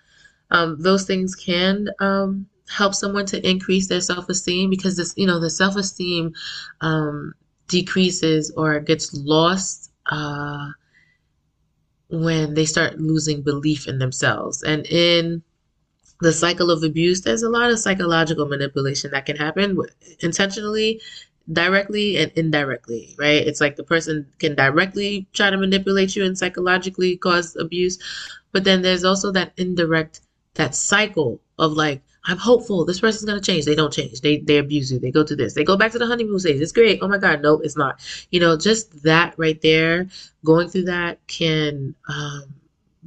Um, 0.51 0.81
those 0.81 1.05
things 1.05 1.35
can 1.35 1.89
um, 1.99 2.47
help 2.69 2.95
someone 2.95 3.25
to 3.27 3.47
increase 3.47 3.87
their 3.87 4.01
self-esteem 4.01 4.69
because 4.69 4.97
this, 4.97 5.13
you 5.15 5.27
know, 5.27 5.39
the 5.39 5.49
self-esteem 5.49 6.33
um, 6.81 7.33
decreases 7.67 8.51
or 8.57 8.79
gets 8.79 9.13
lost 9.13 9.91
uh, 10.07 10.69
when 12.09 12.55
they 12.55 12.65
start 12.65 12.99
losing 12.99 13.43
belief 13.43 13.87
in 13.87 13.99
themselves. 13.99 14.63
And 14.63 14.87
in 14.87 15.43
the 16.21 16.33
cycle 16.33 16.71
of 16.71 16.83
abuse, 16.83 17.21
there's 17.21 17.43
a 17.43 17.49
lot 17.49 17.69
of 17.69 17.79
psychological 17.79 18.47
manipulation 18.47 19.11
that 19.11 19.25
can 19.25 19.37
happen 19.37 19.77
intentionally, 20.19 20.99
directly, 21.51 22.17
and 22.17 22.31
indirectly, 22.35 23.15
right? 23.17 23.45
It's 23.47 23.61
like 23.61 23.75
the 23.75 23.83
person 23.83 24.27
can 24.39 24.55
directly 24.55 25.27
try 25.33 25.49
to 25.49 25.57
manipulate 25.57 26.15
you 26.15 26.25
and 26.25 26.37
psychologically 26.37 27.17
cause 27.17 27.55
abuse, 27.55 27.97
but 28.51 28.63
then 28.63 28.81
there's 28.81 29.03
also 29.03 29.31
that 29.31 29.53
indirect, 29.57 30.21
that 30.55 30.75
cycle 30.75 31.41
of 31.57 31.73
like, 31.73 32.01
I'm 32.25 32.37
hopeful 32.37 32.85
this 32.85 32.99
person's 32.99 33.25
gonna 33.25 33.41
change. 33.41 33.65
They 33.65 33.75
don't 33.75 33.93
change. 33.93 34.21
They 34.21 34.37
they 34.37 34.57
abuse 34.57 34.91
you. 34.91 34.99
They 34.99 35.11
go 35.11 35.23
to 35.23 35.35
this. 35.35 35.53
They 35.53 35.63
go 35.63 35.77
back 35.77 35.91
to 35.93 35.99
the 35.99 36.05
honeymoon 36.05 36.39
stage. 36.39 36.61
It's 36.61 36.71
great. 36.73 36.99
Oh 37.01 37.07
my 37.07 37.17
God, 37.17 37.41
no, 37.41 37.59
it's 37.59 37.77
not. 37.77 38.01
You 38.29 38.39
know, 38.39 38.57
just 38.57 39.03
that 39.03 39.33
right 39.37 39.59
there, 39.61 40.07
going 40.43 40.69
through 40.69 40.83
that 40.85 41.25
can 41.27 41.95
um, 42.07 42.43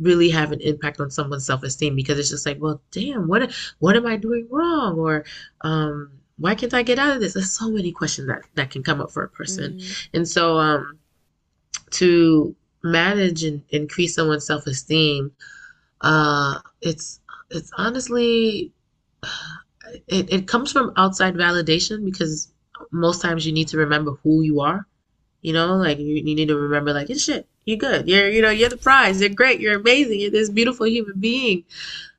really 0.01 0.31
have 0.31 0.53
an 0.53 0.61
impact 0.61 1.01
on 1.01 1.11
someone's 1.11 1.47
self-esteem 1.47 1.95
because 1.95 2.19
it's 2.19 2.31
just 2.31 2.47
like, 2.47 2.61
well, 2.61 2.81
damn, 2.91 3.29
what 3.29 3.53
what 3.79 3.97
am 3.97 4.07
I 4.07 4.17
doing 4.17 4.49
wrong? 4.51 4.99
Or 4.99 5.25
um, 5.61 6.11
why 6.43 6.55
can't 6.55 6.75
I 6.75 6.83
get 6.83 6.99
out 6.99 7.15
of 7.15 7.21
this? 7.21 7.35
There's 7.35 7.51
so 7.53 7.71
many 7.71 7.93
questions 7.93 8.29
that 8.29 8.43
that 8.55 8.71
can 8.71 8.83
come 8.83 9.01
up 9.01 9.11
for 9.11 9.23
a 9.23 9.29
person, 9.29 9.79
mm. 9.79 10.09
and 10.13 10.29
so 10.29 10.59
um, 10.59 10.99
to 11.93 12.55
manage 12.83 13.45
and 13.45 13.63
increase 13.71 14.15
someone's 14.15 14.47
self-esteem, 14.47 15.33
uh, 16.01 16.59
it's 16.81 17.21
it's 17.51 17.71
honestly 17.79 18.73
it, 20.09 20.33
it 20.33 20.49
comes 20.49 20.73
from 20.73 20.93
outside 20.97 21.35
validation 21.35 22.05
because 22.05 22.53
most 22.91 23.23
times 23.23 23.47
you 23.47 23.53
need 23.53 23.69
to 23.69 23.79
remember 23.79 24.13
who 24.23 24.43
you 24.43 24.61
are. 24.61 24.87
You 25.41 25.53
know, 25.53 25.77
like 25.77 25.99
you, 25.99 26.15
you 26.17 26.35
need 26.35 26.49
to 26.49 26.57
remember 26.57 26.93
like, 26.93 27.09
shit, 27.17 27.49
you're 27.65 27.77
good. 27.77 28.09
You're, 28.09 28.29
you 28.29 28.43
know, 28.43 28.51
you're 28.51 28.69
the 28.69 28.77
prize. 28.77 29.21
You're 29.21 29.31
great. 29.31 29.61
You're 29.61 29.81
amazing. 29.81 30.21
You're 30.21 30.31
this 30.31 30.51
beautiful 30.51 30.87
human 30.87 31.19
being. 31.19 31.65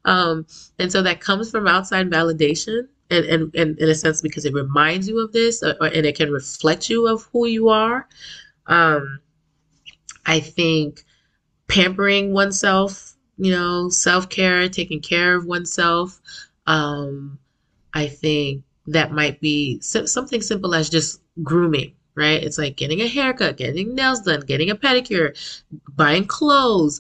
Um, 0.06 0.46
and 0.78 0.92
so 0.92 1.02
that 1.02 1.22
comes 1.22 1.50
from 1.50 1.68
outside 1.68 2.10
validation. 2.10 2.88
And, 3.10 3.26
and, 3.26 3.56
and 3.56 3.78
in 3.78 3.90
a 3.90 3.96
sense, 3.96 4.22
because 4.22 4.46
it 4.46 4.54
reminds 4.54 5.08
you 5.08 5.20
of 5.20 5.32
this 5.34 5.62
or, 5.62 5.76
or, 5.80 5.88
and 5.88 6.06
it 6.06 6.16
can 6.16 6.32
reflect 6.32 6.90
you 6.90 7.08
of 7.08 7.28
who 7.32 7.46
you 7.46 7.70
are. 7.70 8.08
Um, 8.68 9.20
I 10.26 10.40
think 10.40 11.04
pampering 11.68 12.34
oneself, 12.34 13.16
you 13.38 13.52
know, 13.52 13.90
self 13.90 14.30
care, 14.30 14.70
taking 14.70 15.02
care 15.02 15.36
of 15.36 15.46
oneself. 15.46 16.22
Um, 16.66 17.40
I 17.94 18.08
think 18.08 18.64
that 18.88 19.12
might 19.12 19.40
be 19.40 19.80
something 19.82 20.42
simple 20.42 20.76
as 20.76 20.90
just 20.90 21.22
grooming, 21.42 21.94
right? 22.16 22.44
It's 22.44 22.58
like 22.58 22.76
getting 22.76 23.02
a 23.02 23.08
haircut, 23.08 23.58
getting 23.58 23.96
nails 23.96 24.22
done, 24.22 24.42
getting 24.42 24.70
a 24.70 24.76
pedicure, 24.76 25.36
buying 25.96 26.26
clothes, 26.26 27.00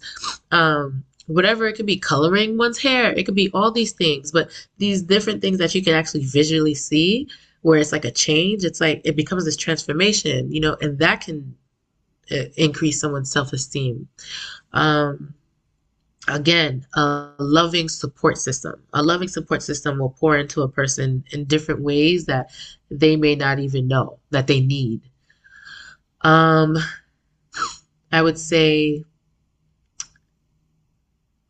um, 0.52 1.04
whatever 1.28 1.68
it 1.68 1.74
could 1.74 1.86
be, 1.86 1.98
coloring 1.98 2.58
one's 2.58 2.78
hair. 2.78 3.12
It 3.14 3.26
could 3.26 3.36
be 3.36 3.50
all 3.54 3.72
these 3.72 3.94
things, 3.94 4.32
but 4.32 4.50
these 4.78 5.02
different 5.02 5.42
things 5.42 5.58
that 5.60 5.74
you 5.74 5.84
can 5.84 5.94
actually 5.94 6.26
visually 6.26 6.74
see 6.74 7.28
where 7.62 7.80
it's 7.80 7.92
like 7.92 8.06
a 8.06 8.12
change. 8.12 8.64
It's 8.64 8.82
like 8.82 9.02
it 9.04 9.16
becomes 9.16 9.46
this 9.46 9.58
transformation, 9.58 10.52
you 10.52 10.60
know, 10.60 10.78
and 10.82 11.00
that 11.00 11.22
can 11.22 11.56
uh, 12.32 12.46
increase 12.58 13.00
someone's 13.00 13.32
self 13.32 13.54
esteem. 13.54 14.08
Um, 14.74 15.34
again, 16.28 16.86
a 16.96 17.32
loving 17.40 17.90
support 17.90 18.38
system. 18.38 18.82
A 18.94 19.02
loving 19.02 19.28
support 19.28 19.64
system 19.64 20.00
will 20.00 20.10
pour 20.10 20.38
into 20.38 20.62
a 20.62 20.70
person 20.70 21.24
in 21.32 21.46
different 21.46 21.82
ways 21.82 22.26
that 22.26 22.52
they 22.92 23.16
may 23.16 23.36
not 23.36 23.60
even 23.60 23.88
know 23.88 24.20
that 24.32 24.48
they 24.48 24.60
need. 24.60 25.02
Um, 26.22 26.78
I 28.12 28.22
would 28.22 28.38
say 28.38 29.04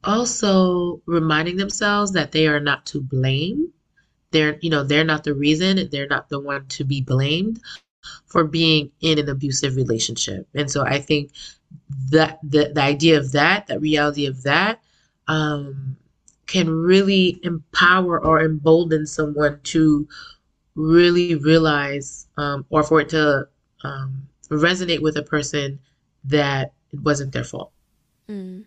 also 0.03 1.01
reminding 1.05 1.57
themselves 1.57 2.11
that 2.13 2.31
they 2.31 2.47
are 2.47 2.59
not 2.59 2.85
to 2.87 3.01
blame. 3.01 3.71
They're, 4.31 4.57
you 4.61 4.69
know, 4.69 4.83
they're 4.83 5.03
not 5.03 5.23
the 5.23 5.33
reason, 5.33 5.89
they're 5.91 6.07
not 6.07 6.29
the 6.29 6.39
one 6.39 6.67
to 6.69 6.83
be 6.83 7.01
blamed 7.01 7.59
for 8.25 8.43
being 8.43 8.91
in 9.01 9.19
an 9.19 9.29
abusive 9.29 9.75
relationship. 9.75 10.47
And 10.55 10.69
so 10.69 10.83
I 10.83 10.99
think 10.99 11.31
that 12.11 12.39
the, 12.43 12.71
the 12.73 12.81
idea 12.81 13.17
of 13.17 13.31
that, 13.33 13.67
that 13.67 13.79
reality 13.79 14.25
of 14.25 14.43
that, 14.43 14.81
um, 15.27 15.97
can 16.45 16.69
really 16.69 17.39
empower 17.43 18.23
or 18.23 18.41
embolden 18.43 19.05
someone 19.05 19.59
to 19.63 20.07
really 20.75 21.35
realize 21.35 22.27
um, 22.37 22.65
or 22.69 22.83
for 22.83 22.99
it 23.01 23.09
to 23.09 23.47
um, 23.83 24.27
resonate 24.49 25.01
with 25.01 25.17
a 25.17 25.23
person 25.23 25.79
that 26.25 26.73
it 26.91 26.99
wasn't 27.01 27.31
their 27.31 27.43
fault. 27.43 27.71
Mm. 28.29 28.65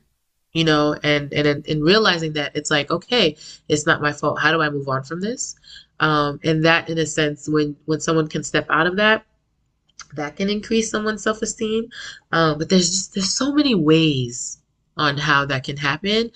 You 0.57 0.65
know, 0.65 0.97
and 1.03 1.35
and 1.35 1.47
in, 1.47 1.63
in, 1.67 1.83
realizing 1.83 2.33
that 2.33 2.57
it's 2.57 2.71
like, 2.71 2.91
okay, 2.91 3.37
it's 3.69 3.85
not 3.85 4.01
my 4.01 4.11
fault. 4.11 4.41
How 4.41 4.53
do 4.53 4.63
I 4.63 4.71
move 4.71 4.89
on 4.89 5.03
from 5.03 5.21
this? 5.21 5.55
Um, 6.01 6.41
and 6.45 6.65
that, 6.65 6.89
in 6.89 6.97
a 6.97 7.05
sense, 7.05 7.47
when 7.47 7.77
when 7.85 8.01
someone 8.01 8.27
can 8.27 8.43
step 8.43 8.65
out 8.71 8.87
of 8.87 8.97
that, 8.97 9.27
that 10.15 10.37
can 10.37 10.49
increase 10.49 10.91
someone's 10.91 11.23
self 11.23 11.43
esteem. 11.43 11.91
Um, 12.33 12.57
but 12.57 12.71
there's 12.71 12.89
just 12.89 13.15
there's 13.15 13.35
so 13.35 13.53
many 13.53 13.75
ways 13.75 14.57
on 14.97 15.19
how 15.19 15.45
that 15.45 15.65
can 15.65 15.77
happen, 15.77 16.31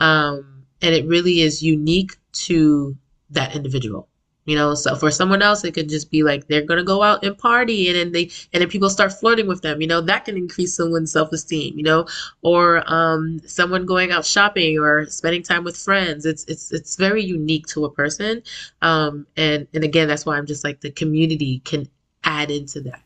um, 0.00 0.64
and 0.82 0.94
it 0.94 1.06
really 1.06 1.40
is 1.40 1.62
unique 1.62 2.16
to 2.44 2.94
that 3.30 3.56
individual. 3.56 4.06
You 4.44 4.56
know, 4.56 4.74
so 4.74 4.96
for 4.96 5.10
someone 5.12 5.40
else, 5.40 5.62
it 5.62 5.72
could 5.72 5.88
just 5.88 6.10
be 6.10 6.24
like 6.24 6.48
they're 6.48 6.64
gonna 6.64 6.82
go 6.82 7.02
out 7.02 7.24
and 7.24 7.38
party, 7.38 7.88
and 7.88 7.96
then 7.96 8.12
they 8.12 8.30
and 8.52 8.60
then 8.60 8.68
people 8.68 8.90
start 8.90 9.12
flirting 9.12 9.46
with 9.46 9.62
them. 9.62 9.80
You 9.80 9.86
know, 9.86 10.00
that 10.00 10.24
can 10.24 10.36
increase 10.36 10.74
someone's 10.74 11.12
self 11.12 11.32
esteem. 11.32 11.78
You 11.78 11.84
know, 11.84 12.06
or 12.42 12.82
um, 12.92 13.40
someone 13.46 13.86
going 13.86 14.10
out 14.10 14.24
shopping 14.24 14.78
or 14.78 15.06
spending 15.06 15.44
time 15.44 15.62
with 15.62 15.76
friends. 15.76 16.26
It's 16.26 16.44
it's 16.46 16.72
it's 16.72 16.96
very 16.96 17.22
unique 17.22 17.66
to 17.68 17.84
a 17.84 17.90
person, 17.90 18.42
um, 18.82 19.26
and 19.36 19.68
and 19.74 19.84
again, 19.84 20.08
that's 20.08 20.26
why 20.26 20.36
I'm 20.36 20.46
just 20.46 20.64
like 20.64 20.80
the 20.80 20.90
community 20.90 21.60
can 21.60 21.88
add 22.24 22.50
into 22.50 22.80
that. 22.80 23.02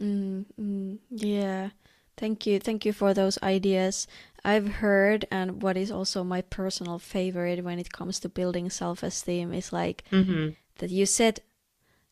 Mm, 0.00 0.46
mm, 0.58 0.98
yeah. 1.10 1.70
Thank 2.16 2.46
you. 2.46 2.60
Thank 2.60 2.84
you 2.84 2.92
for 2.92 3.14
those 3.14 3.38
ideas. 3.42 4.06
I've 4.44 4.68
heard, 4.68 5.24
and 5.30 5.62
what 5.62 5.76
is 5.76 5.90
also 5.90 6.24
my 6.24 6.42
personal 6.42 6.98
favorite 6.98 7.62
when 7.64 7.78
it 7.78 7.92
comes 7.92 8.20
to 8.20 8.28
building 8.28 8.70
self 8.70 9.02
esteem 9.02 9.52
is 9.52 9.72
like 9.72 10.04
mm-hmm. 10.10 10.50
That 10.78 10.90
you 10.90 11.06
set 11.06 11.40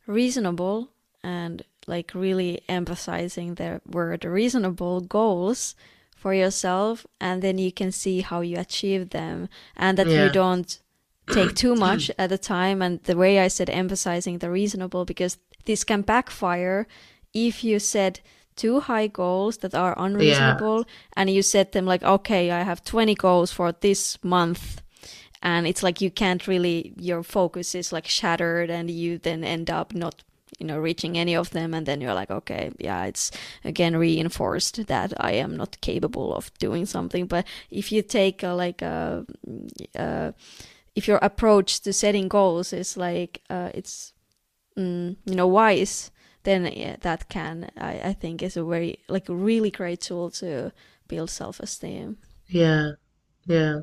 reasonable 0.06 0.90
and 1.22 1.64
like 1.86 2.12
really 2.14 2.62
emphasizing 2.68 3.54
the 3.54 3.80
word 3.86 4.24
reasonable 4.24 5.00
goals 5.00 5.74
for 6.14 6.34
yourself, 6.34 7.06
and 7.20 7.40
then 7.40 7.56
you 7.56 7.72
can 7.72 7.90
see 7.90 8.20
how 8.20 8.42
you 8.42 8.58
achieve 8.58 9.10
them, 9.10 9.48
and 9.74 9.96
that 9.96 10.06
yeah. 10.06 10.24
you 10.24 10.30
don't 10.30 10.78
take 11.32 11.54
too 11.54 11.74
much 11.86 12.10
at 12.18 12.30
a 12.30 12.38
time. 12.38 12.82
And 12.82 13.02
the 13.04 13.16
way 13.16 13.40
I 13.40 13.48
said 13.48 13.70
emphasizing 13.70 14.38
the 14.38 14.50
reasonable, 14.50 15.06
because 15.06 15.38
this 15.64 15.82
can 15.82 16.02
backfire 16.02 16.86
if 17.32 17.64
you 17.64 17.78
set 17.78 18.20
too 18.56 18.80
high 18.80 19.06
goals 19.06 19.58
that 19.58 19.74
are 19.74 19.94
unreasonable 19.96 20.78
yeah. 20.78 20.84
and 21.16 21.30
you 21.30 21.40
set 21.40 21.72
them 21.72 21.86
like 21.86 22.02
okay 22.02 22.50
i 22.50 22.62
have 22.62 22.84
20 22.84 23.14
goals 23.14 23.50
for 23.52 23.72
this 23.72 24.22
month 24.22 24.82
and 25.42 25.66
it's 25.66 25.82
like 25.82 26.00
you 26.00 26.10
can't 26.10 26.46
really 26.46 26.92
your 26.96 27.22
focus 27.22 27.74
is 27.74 27.92
like 27.92 28.06
shattered 28.06 28.70
and 28.70 28.90
you 28.90 29.18
then 29.18 29.44
end 29.44 29.70
up 29.70 29.94
not 29.94 30.22
you 30.58 30.66
know 30.66 30.78
reaching 30.78 31.16
any 31.16 31.34
of 31.34 31.50
them. 31.50 31.72
And 31.74 31.86
then 31.86 32.00
you're 32.00 32.14
like 32.14 32.30
okay 32.30 32.70
yeah 32.78 33.04
it's 33.04 33.30
again 33.64 33.96
reinforced 33.96 34.86
that 34.86 35.12
i 35.18 35.32
am 35.32 35.56
not 35.56 35.80
capable 35.80 36.34
of 36.34 36.52
doing 36.58 36.86
something. 36.86 37.26
But 37.26 37.46
if 37.70 37.90
you 37.92 38.02
take 38.02 38.42
a, 38.42 38.48
like 38.48 38.82
a, 38.82 39.24
a 39.94 40.34
if 40.94 41.08
your 41.08 41.18
approach 41.18 41.80
to 41.80 41.92
setting 41.92 42.28
goals 42.28 42.72
is 42.72 42.96
like 42.96 43.40
uh, 43.48 43.70
it's 43.74 44.12
mm, 44.76 45.16
you 45.24 45.34
know 45.34 45.46
wise 45.46 46.10
then 46.42 46.64
yeah, 46.74 46.96
that 47.02 47.28
can 47.28 47.70
I, 47.76 48.00
I 48.00 48.12
think 48.14 48.42
is 48.42 48.56
a 48.56 48.64
very 48.64 48.98
like 49.08 49.26
really 49.28 49.70
great 49.70 50.00
tool 50.00 50.30
to 50.30 50.72
build 51.06 51.28
self-esteem. 51.28 52.16
Yeah. 52.46 52.92
Yeah 53.46 53.80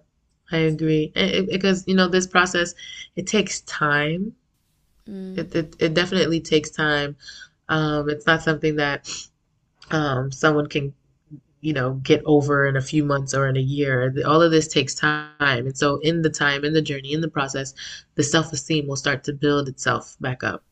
i 0.51 0.57
agree. 0.57 1.11
It, 1.15 1.49
because 1.49 1.83
you 1.87 1.95
know 1.95 2.07
this 2.07 2.27
process 2.27 2.73
it 3.15 3.27
takes 3.27 3.61
time. 3.61 4.33
Mm. 5.07 5.37
it, 5.37 5.55
it, 5.55 5.75
it 5.79 5.93
definitely 5.93 6.41
takes 6.41 6.69
time. 6.69 7.15
Um 7.69 8.09
it's 8.09 8.25
not 8.27 8.43
something 8.43 8.75
that 8.77 9.09
um 9.91 10.31
someone 10.31 10.67
can 10.67 10.93
you 11.61 11.73
know 11.73 11.93
get 12.03 12.21
over 12.25 12.67
in 12.67 12.75
a 12.77 12.81
few 12.81 13.03
months 13.03 13.33
or 13.33 13.47
in 13.47 13.57
a 13.57 13.61
year. 13.61 14.13
All 14.25 14.41
of 14.41 14.51
this 14.51 14.67
takes 14.67 14.95
time. 14.95 15.29
And 15.39 15.77
so 15.77 15.99
in 15.99 16.21
the 16.21 16.29
time 16.29 16.65
in 16.65 16.73
the 16.73 16.81
journey 16.81 17.13
in 17.13 17.21
the 17.21 17.29
process 17.39 17.73
the 18.15 18.23
self-esteem 18.23 18.87
will 18.87 18.97
start 18.97 19.23
to 19.25 19.33
build 19.33 19.67
itself 19.69 20.17
back 20.19 20.43
up 20.43 20.63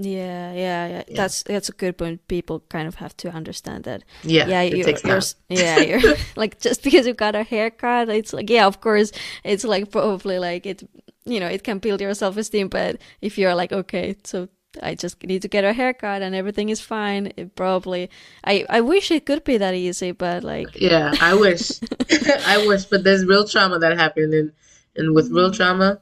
yeah, 0.00 0.52
yeah, 0.52 0.86
yeah, 0.86 1.02
yeah. 1.08 1.16
That's 1.16 1.42
that's 1.42 1.68
a 1.68 1.72
good 1.72 1.98
point. 1.98 2.26
People 2.28 2.60
kind 2.68 2.88
of 2.88 2.96
have 2.96 3.16
to 3.18 3.30
understand 3.30 3.84
that. 3.84 4.04
Yeah, 4.22 4.46
yeah, 4.46 4.62
you're, 4.62 4.88
you're 4.88 5.20
yeah, 5.48 5.78
you're 5.80 6.16
like 6.36 6.60
just 6.60 6.82
because 6.82 7.06
you 7.06 7.14
got 7.14 7.34
a 7.34 7.42
haircut, 7.42 8.08
it's 8.08 8.32
like 8.32 8.48
yeah, 8.48 8.66
of 8.66 8.80
course, 8.80 9.12
it's 9.44 9.64
like 9.64 9.90
probably 9.90 10.38
like 10.38 10.66
it 10.66 10.82
you 11.26 11.38
know 11.38 11.46
it 11.46 11.62
can 11.62 11.78
build 11.78 12.00
your 12.00 12.14
self-esteem 12.14 12.68
but 12.68 12.96
if 13.20 13.36
you're 13.36 13.54
like 13.54 13.72
okay 13.72 14.16
so 14.24 14.48
I 14.82 14.94
just 14.94 15.22
need 15.24 15.42
to 15.42 15.48
get 15.48 15.64
a 15.64 15.72
haircut 15.72 16.22
and 16.22 16.32
everything 16.32 16.68
is 16.68 16.80
fine. 16.80 17.32
It 17.36 17.56
probably 17.56 18.08
I 18.44 18.64
I 18.68 18.80
wish 18.82 19.10
it 19.10 19.26
could 19.26 19.42
be 19.42 19.58
that 19.58 19.74
easy, 19.74 20.12
but 20.12 20.44
like 20.44 20.80
Yeah, 20.80 21.12
I 21.20 21.34
wish. 21.34 21.72
I 22.46 22.64
wish, 22.68 22.84
but 22.84 23.02
there's 23.02 23.24
real 23.24 23.46
trauma 23.48 23.80
that 23.80 23.98
happened 23.98 24.32
and 24.32 24.52
and 24.94 25.12
with 25.12 25.30
real 25.30 25.50
mm-hmm. 25.50 25.56
trauma, 25.56 26.00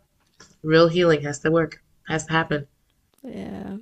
real 0.62 0.88
healing 0.88 1.22
has 1.22 1.38
to 1.40 1.50
work. 1.50 1.82
Has 2.08 2.26
to 2.26 2.32
happen. 2.32 2.66
Yeah. 3.22 3.78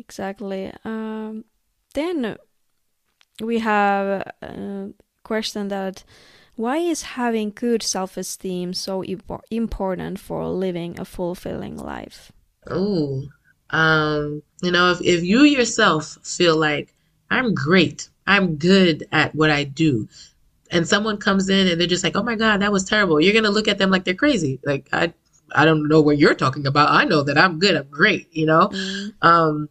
Exactly. 0.00 0.72
Um 0.84 1.44
then 1.94 2.36
we 3.40 3.58
have 3.58 4.06
a 4.42 4.90
question 5.22 5.68
that 5.68 6.04
why 6.56 6.76
is 6.76 7.02
having 7.02 7.52
good 7.54 7.82
self-esteem 7.82 8.74
so 8.74 9.02
important 9.50 10.18
for 10.18 10.46
living 10.46 11.00
a 11.00 11.04
fulfilling 11.04 11.76
life? 11.76 12.32
Oh, 12.66 13.22
um, 13.70 14.42
you 14.62 14.70
know, 14.70 14.90
if, 14.92 15.00
if 15.00 15.22
you 15.22 15.40
yourself 15.42 16.18
feel 16.22 16.56
like 16.56 16.92
I'm 17.30 17.54
great, 17.54 18.10
I'm 18.26 18.56
good 18.56 19.06
at 19.10 19.34
what 19.34 19.50
I 19.50 19.64
do, 19.64 20.06
and 20.70 20.86
someone 20.86 21.16
comes 21.16 21.48
in 21.48 21.66
and 21.66 21.80
they're 21.80 21.94
just 21.94 22.04
like, 22.04 22.16
oh 22.16 22.22
my 22.22 22.34
God, 22.34 22.60
that 22.60 22.72
was 22.72 22.84
terrible, 22.84 23.20
you're 23.20 23.32
going 23.32 23.44
to 23.44 23.56
look 23.56 23.68
at 23.68 23.78
them 23.78 23.90
like 23.90 24.04
they're 24.04 24.14
crazy. 24.14 24.60
Like, 24.64 24.88
I, 24.92 25.14
I 25.54 25.64
don't 25.64 25.88
know 25.88 26.02
what 26.02 26.18
you're 26.18 26.34
talking 26.34 26.66
about. 26.66 26.90
I 26.90 27.04
know 27.04 27.22
that 27.22 27.38
I'm 27.38 27.58
good, 27.58 27.74
I'm 27.74 27.88
great, 27.88 28.28
you 28.32 28.46
know? 28.46 28.68
Mm. 28.68 29.14
Um, 29.22 29.68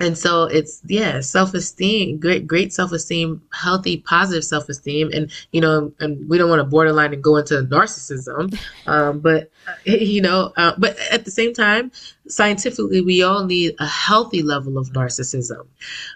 and 0.00 0.16
so 0.16 0.44
it's 0.44 0.80
yeah 0.86 1.20
self-esteem 1.20 2.18
great 2.18 2.46
great 2.46 2.72
self-esteem 2.72 3.40
healthy 3.52 3.98
positive 3.98 4.44
self-esteem. 4.44 5.10
And 5.12 5.30
you 5.52 5.60
know 5.60 5.92
and 6.00 6.28
we 6.28 6.38
don't 6.38 6.48
want 6.48 6.60
to 6.60 6.64
borderline 6.64 7.12
and 7.12 7.22
go 7.22 7.36
into 7.36 7.62
narcissism 7.62 8.58
um, 8.86 9.20
but 9.20 9.50
you 9.84 10.22
know 10.22 10.52
uh, 10.56 10.72
but 10.78 10.96
at 11.10 11.24
the 11.24 11.30
same 11.30 11.52
time 11.52 11.92
scientifically 12.26 13.00
we 13.00 13.22
all 13.22 13.44
need 13.44 13.74
a 13.78 13.86
healthy 13.86 14.42
level 14.42 14.78
of 14.78 14.88
narcissism. 14.90 15.66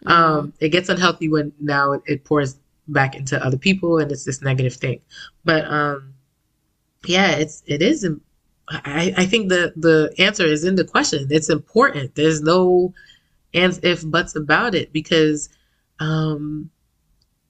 Mm-hmm. 0.05 0.09
um, 0.09 0.53
it 0.61 0.70
gets 0.70 0.89
unhealthy 0.89 1.28
when 1.28 1.53
now 1.61 1.93
it, 1.93 2.03
it, 2.07 2.24
pours 2.24 2.57
back 2.89 3.14
into 3.14 3.43
other 3.45 3.57
people 3.57 3.99
and 3.99 4.11
it's 4.11 4.24
this 4.24 4.43
negative 4.43 4.74
thing. 4.74 5.01
But 5.45 5.64
um, 5.66 6.14
yeah 7.07 7.32
it's 7.32 7.62
it 7.66 7.82
is 7.82 8.07
I, 8.68 9.12
I 9.16 9.26
think 9.26 9.51
the 9.51 9.74
the 9.76 10.14
answer 10.18 10.45
is 10.45 10.64
in 10.64 10.76
the 10.76 10.85
question. 10.85 11.26
It's 11.30 11.51
important. 11.51 12.14
There's 12.14 12.41
no 12.41 12.95
ands, 13.55 13.80
if, 13.82 14.09
buts 14.09 14.36
about 14.36 14.74
it 14.74 14.92
because 14.92 15.48
um, 16.00 16.70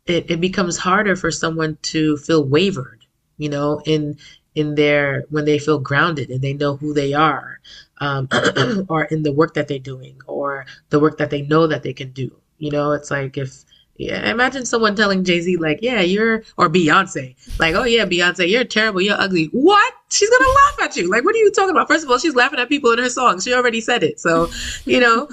it, 0.07 0.30
it 0.30 0.40
becomes 0.40 0.76
harder 0.76 1.16
for 1.16 1.30
someone 1.30 1.78
to 1.82 2.16
feel 2.18 2.44
wavered, 2.44 3.05
you 3.38 3.48
know, 3.48 3.80
in 3.84 4.18
in 4.55 4.76
their 4.76 5.24
when 5.30 5.44
they 5.44 5.59
feel 5.59 5.80
grounded 5.80 6.30
and 6.30 6.40
they 6.40 6.52
know 6.52 6.76
who 6.76 6.94
they 6.94 7.12
are, 7.12 7.59
um, 7.98 8.28
or 8.88 9.05
in 9.05 9.22
the 9.22 9.32
work 9.32 9.55
that 9.55 9.66
they're 9.66 9.78
doing 9.78 10.16
or 10.26 10.66
the 10.90 11.00
work 11.00 11.18
that 11.18 11.30
they 11.30 11.42
know 11.42 11.66
that 11.66 11.82
they 11.82 11.92
can 11.92 12.12
do. 12.12 12.30
You 12.59 12.70
know, 12.70 12.92
it's 12.92 13.11
like 13.11 13.36
if 13.36 13.64
yeah, 13.96 14.28
imagine 14.28 14.66
someone 14.66 14.96
telling 14.96 15.22
Jay 15.22 15.40
Z 15.40 15.57
like, 15.59 15.78
"Yeah, 15.80 16.00
you're," 16.00 16.42
or 16.57 16.68
Beyonce, 16.68 17.36
like, 17.61 17.74
"Oh 17.76 17.84
yeah, 17.84 18.05
Beyonce, 18.05 18.48
you're 18.48 18.64
terrible, 18.64 19.00
you're 19.00 19.20
ugly." 19.20 19.46
What? 19.52 19.94
She's 20.11 20.30
gonna 20.30 20.50
laugh 20.50 20.82
at 20.82 20.96
you. 20.96 21.09
Like, 21.09 21.24
what 21.24 21.34
are 21.34 21.38
you 21.38 21.50
talking 21.52 21.70
about? 21.70 21.86
First 21.86 22.05
of 22.05 22.11
all, 22.11 22.18
she's 22.18 22.34
laughing 22.34 22.59
at 22.59 22.68
people 22.68 22.90
in 22.90 22.98
her 22.98 23.09
song. 23.09 23.40
She 23.40 23.55
already 23.55 23.80
said 23.80 24.02
it, 24.02 24.20
so 24.20 24.48
you 24.84 25.00
know. 25.00 25.28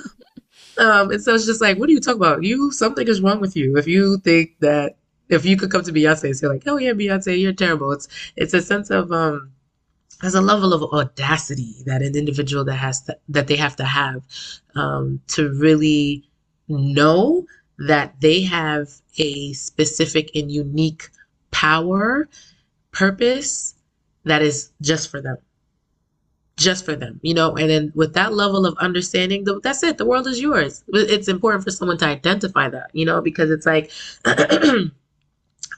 Um, 0.81 1.11
and 1.11 1.21
so 1.21 1.35
it's 1.35 1.45
just 1.45 1.61
like, 1.61 1.77
what 1.77 1.89
are 1.89 1.93
you 1.93 2.01
talking 2.01 2.21
about? 2.21 2.43
You 2.43 2.71
something 2.71 3.07
is 3.07 3.21
wrong 3.21 3.39
with 3.39 3.55
you 3.55 3.77
if 3.77 3.87
you 3.87 4.17
think 4.19 4.57
that 4.61 4.97
if 5.29 5.45
you 5.45 5.55
could 5.55 5.71
come 5.71 5.83
to 5.83 5.93
Beyonce 5.93 6.25
and 6.25 6.37
say 6.37 6.47
like, 6.47 6.63
oh 6.65 6.77
yeah, 6.77 6.91
Beyonce, 6.93 7.39
you're 7.39 7.53
terrible. 7.53 7.91
It's 7.91 8.07
it's 8.35 8.55
a 8.55 8.61
sense 8.61 8.89
of 8.89 9.11
um 9.11 9.51
there's 10.21 10.35
a 10.35 10.41
level 10.41 10.73
of 10.73 10.83
audacity 10.93 11.75
that 11.85 12.01
an 12.01 12.15
individual 12.15 12.65
that 12.65 12.75
has 12.75 13.03
to, 13.03 13.17
that 13.29 13.47
they 13.47 13.55
have 13.55 13.75
to 13.77 13.85
have 13.85 14.23
um, 14.75 15.21
to 15.27 15.51
really 15.53 16.23
know 16.67 17.45
that 17.79 18.15
they 18.21 18.41
have 18.43 18.89
a 19.17 19.53
specific 19.53 20.29
and 20.35 20.51
unique 20.51 21.09
power, 21.51 22.29
purpose 22.91 23.75
that 24.25 24.43
is 24.43 24.71
just 24.81 25.09
for 25.09 25.21
them 25.21 25.37
just 26.61 26.85
for 26.85 26.95
them, 26.95 27.19
you 27.23 27.33
know, 27.33 27.55
and 27.57 27.69
then 27.69 27.91
with 27.95 28.13
that 28.13 28.33
level 28.33 28.65
of 28.65 28.77
understanding, 28.77 29.45
that's 29.63 29.83
it. 29.83 29.97
The 29.97 30.05
world 30.05 30.27
is 30.27 30.39
yours. 30.39 30.83
It's 30.93 31.27
important 31.27 31.63
for 31.63 31.71
someone 31.71 31.97
to 31.97 32.05
identify 32.05 32.69
that, 32.69 32.91
you 32.93 33.05
know, 33.05 33.21
because 33.21 33.49
it's 33.49 33.65
like, 33.65 33.91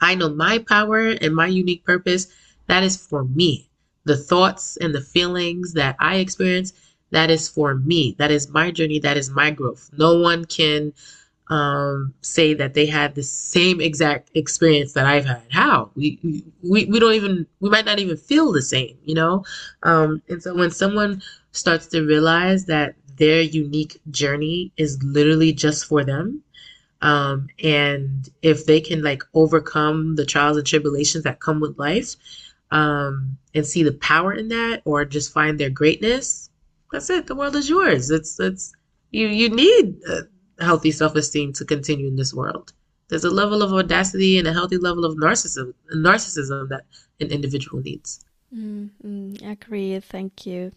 I 0.01 0.15
know 0.15 0.29
my 0.29 0.59
power 0.59 1.09
and 1.09 1.35
my 1.35 1.47
unique 1.47 1.85
purpose. 1.85 2.27
That 2.67 2.83
is 2.83 2.97
for 2.97 3.23
me. 3.23 3.69
The 4.05 4.17
thoughts 4.17 4.77
and 4.77 4.93
the 4.93 5.01
feelings 5.01 5.73
that 5.73 5.95
I 5.99 6.17
experience, 6.17 6.73
that 7.11 7.31
is 7.31 7.47
for 7.47 7.75
me. 7.75 8.15
That 8.19 8.31
is 8.31 8.49
my 8.49 8.71
journey. 8.71 8.99
That 8.99 9.17
is 9.17 9.29
my 9.29 9.51
growth. 9.51 9.89
No 9.97 10.19
one 10.19 10.45
can 10.45 10.93
um, 11.53 12.13
say 12.21 12.55
that 12.55 12.73
they 12.73 12.87
had 12.87 13.13
the 13.13 13.21
same 13.21 13.79
exact 13.79 14.31
experience 14.33 14.93
that 14.93 15.05
I've 15.05 15.25
had. 15.25 15.43
How? 15.51 15.91
We, 15.95 16.07
we, 16.71 16.85
we 16.85 16.99
don't 16.99 17.13
even, 17.13 17.45
we 17.59 17.69
might 17.69 17.85
not 17.85 17.99
even 17.99 18.17
feel 18.17 18.51
the 18.51 18.61
same, 18.75 18.97
you 19.03 19.13
know? 19.13 19.45
Um, 19.83 20.09
and 20.29 20.41
so 20.41 20.55
when 20.55 20.71
someone 20.71 21.21
starts 21.51 21.85
to 21.87 22.01
realize 22.01 22.65
that 22.65 22.95
their 23.17 23.41
unique 23.41 24.01
journey 24.09 24.71
is 24.77 24.91
literally 25.03 25.53
just 25.53 25.85
for 25.85 26.03
them, 26.03 26.41
um, 27.01 27.47
and 27.63 28.29
if 28.41 28.65
they 28.65 28.81
can 28.81 29.03
like 29.03 29.21
overcome 29.35 30.15
the 30.15 30.25
trials 30.25 30.57
and 30.57 30.65
tribulations 30.65 31.23
that 31.23 31.39
come 31.39 31.59
with 31.59 31.77
life, 31.77 32.15
um, 32.71 33.37
and 33.53 33.63
see 33.63 33.83
the 33.83 33.97
power 34.11 34.33
in 34.33 34.47
that, 34.47 34.81
or 34.85 35.05
just 35.05 35.31
find 35.31 35.59
their 35.59 35.69
greatness, 35.69 36.49
that's 36.91 37.11
it. 37.11 37.27
The 37.27 37.35
world 37.35 37.55
is 37.55 37.69
yours. 37.69 38.09
It's, 38.09 38.39
it's, 38.39 38.73
you, 39.11 39.27
you 39.27 39.49
need, 39.49 40.01
healthy 40.59 40.91
self-esteem 40.91 41.53
to 41.53 41.65
continue 41.65 42.07
in 42.07 42.15
this 42.15 42.33
world. 42.33 42.73
There's 43.09 43.23
a 43.23 43.29
level 43.29 43.61
of 43.61 43.73
audacity 43.73 44.37
and 44.37 44.47
a 44.47 44.53
healthy 44.53 44.77
level 44.77 45.05
of 45.05 45.17
narcissism, 45.17 45.73
narcissism 45.95 46.69
that 46.69 46.85
an 47.19 47.27
individual 47.27 47.81
needs. 47.81 48.23
Mm-hmm. 48.55 49.47
Agree. 49.47 49.99
Thank 49.99 50.45
you. 50.45 50.71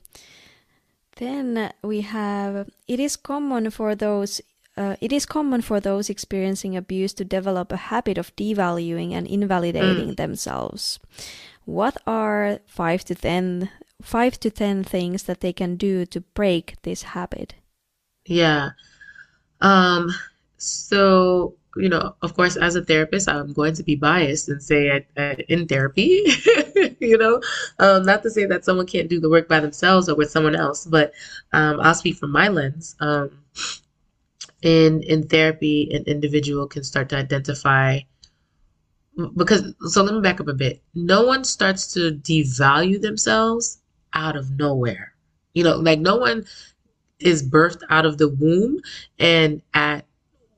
Then 1.16 1.72
we 1.82 2.02
have 2.02 2.68
it 2.86 3.00
is 3.00 3.16
common 3.16 3.70
for 3.70 3.94
those 3.94 4.40
uh, 4.76 4.96
it 5.00 5.12
is 5.12 5.24
common 5.24 5.62
for 5.62 5.80
those 5.80 6.10
experiencing 6.10 6.76
abuse 6.76 7.14
to 7.14 7.24
develop 7.24 7.72
a 7.72 7.88
habit 7.88 8.18
of 8.18 8.34
devaluing 8.36 9.12
and 9.12 9.26
invalidating 9.26 10.10
mm. 10.10 10.16
themselves. 10.16 10.98
What 11.64 11.96
are 12.06 12.60
five 12.66 13.04
to 13.06 13.14
ten 13.14 13.70
five 14.02 14.38
to 14.40 14.50
ten 14.50 14.84
things 14.84 15.22
that 15.22 15.40
they 15.40 15.52
can 15.52 15.76
do 15.76 16.04
to 16.06 16.20
break 16.20 16.76
this 16.82 17.02
habit? 17.16 17.54
Yeah. 18.26 18.70
Um, 19.60 20.10
so, 20.56 21.54
you 21.76 21.88
know, 21.88 22.14
of 22.22 22.34
course, 22.34 22.56
as 22.56 22.76
a 22.76 22.84
therapist, 22.84 23.28
I'm 23.28 23.52
going 23.52 23.74
to 23.74 23.82
be 23.82 23.96
biased 23.96 24.48
and 24.48 24.62
say 24.62 24.90
I, 24.90 25.20
I, 25.20 25.36
in 25.48 25.66
therapy, 25.66 26.24
you 27.00 27.18
know, 27.18 27.40
um, 27.78 28.04
not 28.04 28.22
to 28.22 28.30
say 28.30 28.46
that 28.46 28.64
someone 28.64 28.86
can't 28.86 29.08
do 29.08 29.20
the 29.20 29.30
work 29.30 29.48
by 29.48 29.60
themselves 29.60 30.08
or 30.08 30.16
with 30.16 30.30
someone 30.30 30.56
else, 30.56 30.86
but 30.86 31.12
um, 31.52 31.80
I'll 31.80 31.94
speak 31.94 32.16
from 32.16 32.32
my 32.32 32.48
lens. 32.48 32.96
Um, 33.00 33.30
in 34.62 35.02
in 35.02 35.28
therapy, 35.28 35.90
an 35.92 36.04
individual 36.04 36.66
can 36.66 36.82
start 36.82 37.08
to 37.10 37.16
identify 37.16 38.00
because 39.36 39.74
so 39.88 40.02
let 40.02 40.14
me 40.14 40.20
back 40.20 40.40
up 40.40 40.48
a 40.48 40.54
bit. 40.54 40.82
No 40.94 41.26
one 41.26 41.44
starts 41.44 41.92
to 41.94 42.12
devalue 42.12 43.00
themselves 43.00 43.78
out 44.12 44.36
of 44.36 44.50
nowhere. 44.50 45.12
You 45.54 45.64
know, 45.64 45.76
like 45.76 46.00
no 46.00 46.16
one 46.16 46.46
is 47.18 47.48
birthed 47.48 47.82
out 47.90 48.06
of 48.06 48.18
the 48.18 48.28
womb 48.28 48.80
and 49.18 49.62
at 49.74 50.06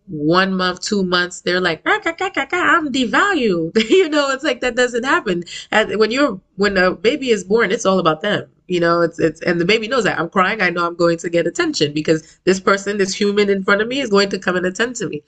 one 0.08 0.54
month, 0.54 0.80
two 0.80 1.02
months, 1.02 1.42
they're 1.42 1.60
like, 1.60 1.82
ah, 1.86 2.00
I'm 2.04 2.92
devalued. 2.92 3.76
you 3.90 4.08
know, 4.08 4.30
it's 4.30 4.44
like 4.44 4.60
that 4.60 4.74
doesn't 4.74 5.04
happen. 5.04 5.44
And 5.70 5.98
when 5.98 6.10
you're 6.10 6.40
when 6.56 6.76
a 6.76 6.92
baby 6.92 7.30
is 7.30 7.44
born, 7.44 7.70
it's 7.70 7.86
all 7.86 7.98
about 7.98 8.22
them. 8.22 8.48
You 8.66 8.80
know, 8.80 9.02
it's 9.02 9.18
it's 9.18 9.40
and 9.42 9.60
the 9.60 9.64
baby 9.64 9.88
knows 9.88 10.04
that 10.04 10.18
I'm 10.18 10.30
crying. 10.30 10.60
I 10.60 10.70
know 10.70 10.86
I'm 10.86 10.96
going 10.96 11.18
to 11.18 11.30
get 11.30 11.46
attention 11.46 11.92
because 11.92 12.38
this 12.44 12.60
person, 12.60 12.98
this 12.98 13.14
human 13.14 13.50
in 13.50 13.64
front 13.64 13.82
of 13.82 13.88
me, 13.88 14.00
is 14.00 14.10
going 14.10 14.30
to 14.30 14.38
come 14.38 14.56
and 14.56 14.66
attend 14.66 14.96
to 14.96 15.08
me. 15.08 15.22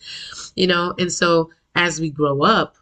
You 0.57 0.67
know, 0.67 0.95
and 0.99 1.13
so 1.13 1.51
as 1.75 2.01
we 2.01 2.11
grow 2.11 2.43
up, 2.43 2.77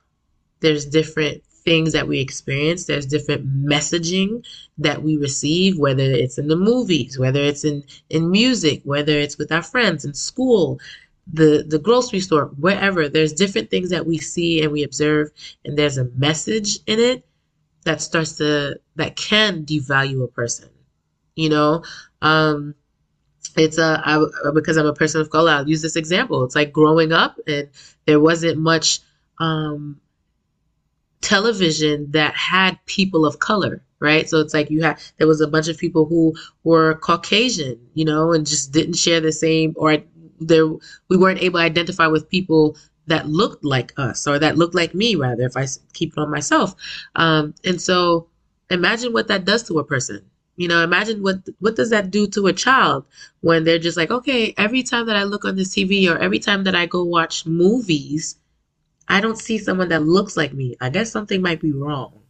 there's 0.60 0.86
different 0.86 1.42
things 1.68 1.92
that 1.92 2.08
we 2.08 2.18
experience. 2.18 2.86
There's 2.86 3.04
different 3.04 3.46
messaging 3.46 4.42
that 4.78 5.02
we 5.02 5.18
receive, 5.18 5.78
whether 5.78 6.02
it's 6.02 6.38
in 6.38 6.48
the 6.48 6.56
movies, 6.56 7.18
whether 7.18 7.40
it's 7.40 7.62
in, 7.62 7.84
in 8.08 8.30
music, 8.30 8.80
whether 8.84 9.12
it's 9.12 9.36
with 9.36 9.52
our 9.52 9.62
friends 9.62 10.06
in 10.06 10.14
school, 10.14 10.80
the, 11.30 11.66
the 11.68 11.78
grocery 11.78 12.20
store, 12.20 12.46
wherever. 12.58 13.06
There's 13.06 13.34
different 13.34 13.68
things 13.70 13.90
that 13.90 14.06
we 14.06 14.16
see 14.16 14.62
and 14.62 14.72
we 14.72 14.82
observe, 14.82 15.28
and 15.66 15.76
there's 15.76 15.98
a 15.98 16.06
message 16.16 16.78
in 16.86 16.98
it 17.00 17.26
that 17.84 18.00
starts 18.00 18.38
to, 18.38 18.80
that 18.96 19.16
can 19.16 19.66
devalue 19.66 20.24
a 20.24 20.28
person. 20.28 20.70
You 21.36 21.50
know, 21.50 21.84
um, 22.22 22.74
it's 23.56 23.76
a 23.76 24.00
I, 24.06 24.24
because 24.54 24.78
I'm 24.78 24.86
a 24.86 24.94
person 24.94 25.20
of 25.20 25.28
color. 25.28 25.50
I'll 25.50 25.68
use 25.68 25.82
this 25.82 25.96
example. 25.96 26.44
It's 26.44 26.56
like 26.56 26.72
growing 26.72 27.12
up, 27.12 27.36
and 27.46 27.68
there 28.06 28.20
wasn't 28.20 28.58
much 28.58 29.00
um, 29.38 30.00
television 31.20 32.10
that 32.12 32.34
had 32.34 32.78
people 32.86 33.26
of 33.26 33.38
color 33.38 33.82
right? 34.00 34.28
So 34.28 34.40
it's 34.40 34.54
like 34.54 34.70
you 34.70 34.82
had 34.82 35.00
there 35.16 35.26
was 35.26 35.40
a 35.40 35.48
bunch 35.48 35.68
of 35.68 35.78
people 35.78 36.04
who 36.04 36.34
were 36.64 36.94
Caucasian, 36.94 37.80
you 37.94 38.04
know, 38.04 38.32
and 38.32 38.46
just 38.46 38.72
didn't 38.72 38.94
share 38.94 39.20
the 39.20 39.32
same 39.32 39.74
or 39.76 39.98
there 40.40 40.66
we 41.08 41.16
weren't 41.16 41.42
able 41.42 41.58
to 41.58 41.64
identify 41.64 42.06
with 42.06 42.28
people 42.28 42.76
that 43.06 43.28
looked 43.28 43.64
like 43.64 43.92
us 43.96 44.26
or 44.26 44.38
that 44.38 44.58
looked 44.58 44.74
like 44.74 44.94
me 44.94 45.14
rather 45.14 45.42
if 45.42 45.56
I 45.56 45.66
keep 45.94 46.12
it 46.12 46.18
on 46.18 46.30
myself. 46.30 46.74
Um, 47.16 47.54
and 47.64 47.80
so 47.80 48.28
imagine 48.70 49.12
what 49.12 49.28
that 49.28 49.44
does 49.44 49.64
to 49.64 49.78
a 49.78 49.84
person. 49.84 50.24
You 50.56 50.68
know, 50.68 50.82
imagine 50.82 51.22
what 51.22 51.38
what 51.60 51.76
does 51.76 51.90
that 51.90 52.10
do 52.10 52.26
to 52.28 52.48
a 52.48 52.52
child 52.52 53.04
when 53.40 53.64
they're 53.64 53.78
just 53.78 53.96
like, 53.96 54.10
okay, 54.10 54.54
every 54.58 54.82
time 54.82 55.06
that 55.06 55.16
I 55.16 55.22
look 55.22 55.44
on 55.44 55.56
this 55.56 55.74
TV 55.74 56.12
or 56.12 56.18
every 56.18 56.40
time 56.40 56.64
that 56.64 56.74
I 56.74 56.86
go 56.86 57.04
watch 57.04 57.46
movies, 57.46 58.36
I 59.08 59.20
don't 59.20 59.38
see 59.38 59.58
someone 59.58 59.88
that 59.88 60.04
looks 60.04 60.36
like 60.36 60.52
me. 60.52 60.76
I 60.80 60.90
guess 60.90 61.10
something 61.10 61.40
might 61.40 61.60
be 61.60 61.72
wrong. 61.72 62.20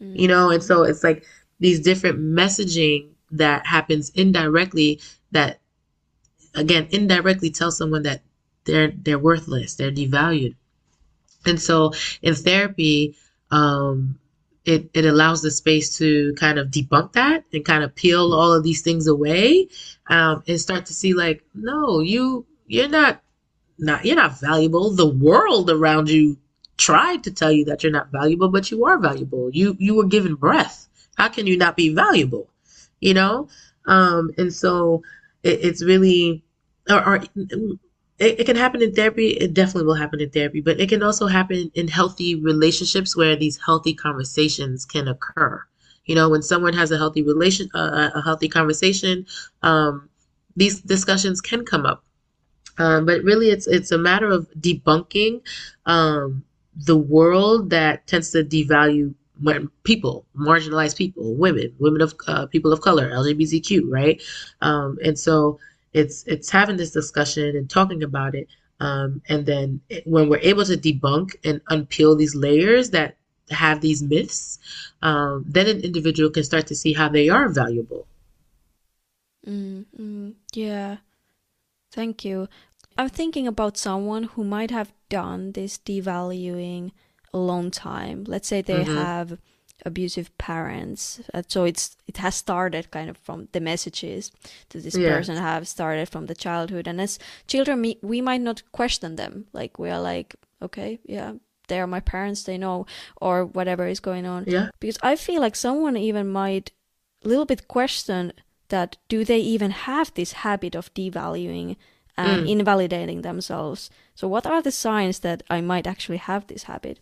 Mm-hmm. 0.00 0.16
You 0.16 0.28
know, 0.28 0.50
and 0.50 0.62
so 0.62 0.84
it's 0.84 1.04
like 1.04 1.24
these 1.58 1.80
different 1.80 2.18
messaging 2.18 3.10
that 3.32 3.66
happens 3.66 4.10
indirectly 4.10 5.00
that 5.32 5.60
again 6.54 6.88
indirectly 6.90 7.50
tell 7.50 7.70
someone 7.70 8.02
that 8.02 8.22
they're 8.64 8.92
they're 8.96 9.18
worthless, 9.18 9.74
they're 9.74 9.92
devalued. 9.92 10.54
And 11.46 11.60
so 11.60 11.92
in 12.22 12.34
therapy, 12.34 13.16
um, 13.50 14.18
it, 14.64 14.90
it 14.92 15.04
allows 15.06 15.42
the 15.42 15.50
space 15.50 15.96
to 15.98 16.34
kind 16.34 16.58
of 16.58 16.68
debunk 16.68 17.12
that 17.12 17.44
and 17.52 17.64
kind 17.64 17.82
of 17.82 17.94
peel 17.94 18.34
all 18.34 18.52
of 18.52 18.62
these 18.62 18.82
things 18.82 19.06
away 19.06 19.68
um, 20.08 20.42
and 20.46 20.60
start 20.60 20.86
to 20.86 20.92
see 20.92 21.14
like 21.14 21.42
no 21.54 22.00
you 22.00 22.44
you're 22.66 22.88
not 22.88 23.22
not 23.80 24.04
you're 24.04 24.16
not 24.16 24.38
valuable. 24.38 24.90
The 24.90 25.06
world 25.06 25.70
around 25.70 26.08
you 26.08 26.36
tried 26.76 27.24
to 27.24 27.30
tell 27.30 27.52
you 27.52 27.64
that 27.66 27.82
you're 27.82 27.92
not 27.92 28.10
valuable 28.10 28.48
but 28.48 28.70
you 28.70 28.84
are 28.84 28.98
valuable. 28.98 29.50
You 29.52 29.76
you 29.78 29.94
were 29.94 30.06
given 30.06 30.34
breath. 30.34 30.88
How 31.16 31.28
can 31.28 31.46
you 31.46 31.56
not 31.56 31.76
be 31.76 31.94
valuable? 31.94 32.48
You 33.00 33.14
know? 33.14 33.48
Um 33.86 34.30
and 34.38 34.52
so 34.52 35.02
it, 35.42 35.60
it's 35.62 35.82
really 35.82 36.42
or, 36.88 37.06
or 37.06 37.16
it, 37.16 38.40
it, 38.40 38.44
can 38.44 38.56
happen 38.56 38.82
in 38.82 38.94
therapy. 38.94 39.28
It 39.28 39.54
definitely 39.54 39.86
will 39.86 39.94
happen 39.94 40.20
in 40.20 40.30
therapy 40.30 40.60
but 40.60 40.80
it 40.80 40.88
can 40.88 41.02
also 41.02 41.26
happen 41.26 41.70
in 41.74 41.88
healthy 41.88 42.34
relationships 42.34 43.16
where 43.16 43.36
these 43.36 43.58
healthy 43.64 43.94
conversations 43.94 44.84
can 44.84 45.08
occur. 45.08 45.64
You 46.04 46.14
know 46.14 46.28
when 46.28 46.42
someone 46.42 46.74
has 46.74 46.90
a 46.90 46.98
healthy 46.98 47.22
relation 47.22 47.68
uh, 47.74 48.10
a 48.14 48.22
healthy 48.22 48.48
conversation 48.48 49.26
um, 49.62 50.08
these 50.56 50.80
discussions 50.80 51.40
can 51.40 51.64
come 51.64 51.86
up 51.86 52.04
um, 52.80 53.04
but 53.04 53.22
really 53.22 53.50
it's 53.50 53.66
it's 53.66 53.92
a 53.92 53.98
matter 53.98 54.30
of 54.30 54.48
debunking 54.58 55.42
um, 55.86 56.42
the 56.74 56.96
world 56.96 57.70
that 57.70 58.06
tends 58.06 58.30
to 58.30 58.42
devalue 58.42 59.14
people, 59.84 60.24
marginalized 60.36 60.96
people, 60.96 61.34
women, 61.34 61.74
women 61.78 62.00
of 62.00 62.14
uh, 62.26 62.46
people 62.46 62.72
of 62.72 62.80
color, 62.80 63.10
LGBTQ, 63.10 63.82
right? 63.88 64.22
Um, 64.60 64.98
and 65.04 65.18
so 65.18 65.58
it's 65.92 66.24
it's 66.26 66.50
having 66.50 66.76
this 66.76 66.90
discussion 66.90 67.56
and 67.56 67.68
talking 67.68 68.02
about 68.02 68.34
it, 68.34 68.48
um, 68.80 69.22
and 69.28 69.46
then 69.46 69.80
when 70.04 70.28
we're 70.28 70.38
able 70.38 70.64
to 70.64 70.76
debunk 70.76 71.36
and 71.44 71.62
unpeel 71.66 72.16
these 72.18 72.34
layers 72.34 72.90
that 72.90 73.16
have 73.50 73.80
these 73.80 74.02
myths, 74.02 74.58
um, 75.02 75.44
then 75.46 75.66
an 75.68 75.80
individual 75.80 76.30
can 76.30 76.44
start 76.44 76.66
to 76.68 76.74
see 76.74 76.92
how 76.92 77.08
they 77.08 77.28
are 77.28 77.48
valuable. 77.48 78.06
Mm, 79.46 80.34
yeah, 80.54 80.98
thank 81.90 82.24
you. 82.24 82.48
I'm 82.96 83.08
thinking 83.08 83.46
about 83.46 83.76
someone 83.76 84.24
who 84.24 84.44
might 84.44 84.70
have 84.70 84.92
done 85.08 85.52
this 85.52 85.78
devaluing 85.78 86.92
a 87.32 87.38
long 87.38 87.70
time. 87.70 88.24
Let's 88.26 88.48
say 88.48 88.60
they 88.60 88.84
mm-hmm. 88.84 88.96
have 88.96 89.38
abusive 89.86 90.36
parents 90.38 91.20
uh, 91.32 91.42
so 91.46 91.64
it's 91.64 91.96
it 92.06 92.18
has 92.18 92.34
started 92.34 92.90
kind 92.90 93.08
of 93.08 93.16
from 93.16 93.48
the 93.52 93.60
messages 93.60 94.30
that 94.70 94.82
this 94.82 94.96
yeah. 94.96 95.08
person 95.08 95.36
have 95.36 95.66
started 95.66 96.08
from 96.08 96.26
the 96.26 96.34
childhood 96.34 96.86
and 96.86 97.00
as 97.00 97.18
children 97.46 97.80
we, 97.80 97.98
we 98.02 98.20
might 98.20 98.40
not 98.40 98.62
question 98.72 99.16
them 99.16 99.46
like 99.52 99.78
we 99.78 99.88
are 99.88 100.00
like 100.00 100.34
okay 100.60 100.98
yeah 101.04 101.32
they 101.68 101.80
are 101.80 101.86
my 101.86 102.00
parents 102.00 102.42
they 102.44 102.58
know 102.58 102.84
or 103.20 103.44
whatever 103.44 103.86
is 103.86 104.00
going 104.00 104.26
on 104.26 104.44
yeah 104.46 104.68
because 104.80 104.98
i 105.02 105.16
feel 105.16 105.40
like 105.40 105.56
someone 105.56 105.96
even 105.96 106.28
might 106.28 106.72
a 107.24 107.28
little 107.28 107.46
bit 107.46 107.68
question 107.68 108.32
that 108.68 108.96
do 109.08 109.24
they 109.24 109.38
even 109.38 109.70
have 109.70 110.12
this 110.14 110.32
habit 110.32 110.74
of 110.74 110.92
devaluing 110.94 111.76
and 112.26 112.46
mm. 112.46 112.50
invalidating 112.50 113.22
themselves 113.22 113.90
so 114.14 114.28
what 114.28 114.46
are 114.46 114.62
the 114.62 114.72
signs 114.72 115.20
that 115.20 115.42
i 115.50 115.60
might 115.60 115.86
actually 115.86 116.18
have 116.18 116.46
this 116.46 116.64
habit 116.64 117.00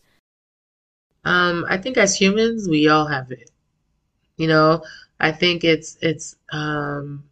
um, 1.24 1.66
I 1.68 1.76
think 1.76 1.98
as 1.98 2.14
humans, 2.14 2.68
we 2.68 2.88
all 2.88 3.06
have 3.06 3.30
it. 3.30 3.50
You 4.36 4.46
know, 4.46 4.82
I 5.20 5.32
think 5.32 5.64
it's 5.64 5.98
it's 6.00 6.36
um, 6.52 7.24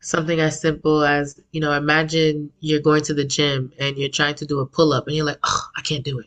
something 0.00 0.38
as 0.38 0.60
simple 0.60 1.02
as 1.04 1.40
you 1.50 1.60
know, 1.60 1.72
imagine 1.72 2.52
you're 2.60 2.80
going 2.80 3.02
to 3.04 3.14
the 3.14 3.24
gym 3.24 3.72
and 3.78 3.96
you're 3.96 4.10
trying 4.10 4.36
to 4.36 4.46
do 4.46 4.60
a 4.60 4.66
pull 4.66 4.92
up 4.92 5.06
and 5.06 5.16
you're 5.16 5.26
like, 5.26 5.40
oh, 5.42 5.66
I 5.76 5.80
can't 5.80 6.04
do 6.04 6.18
it. 6.20 6.26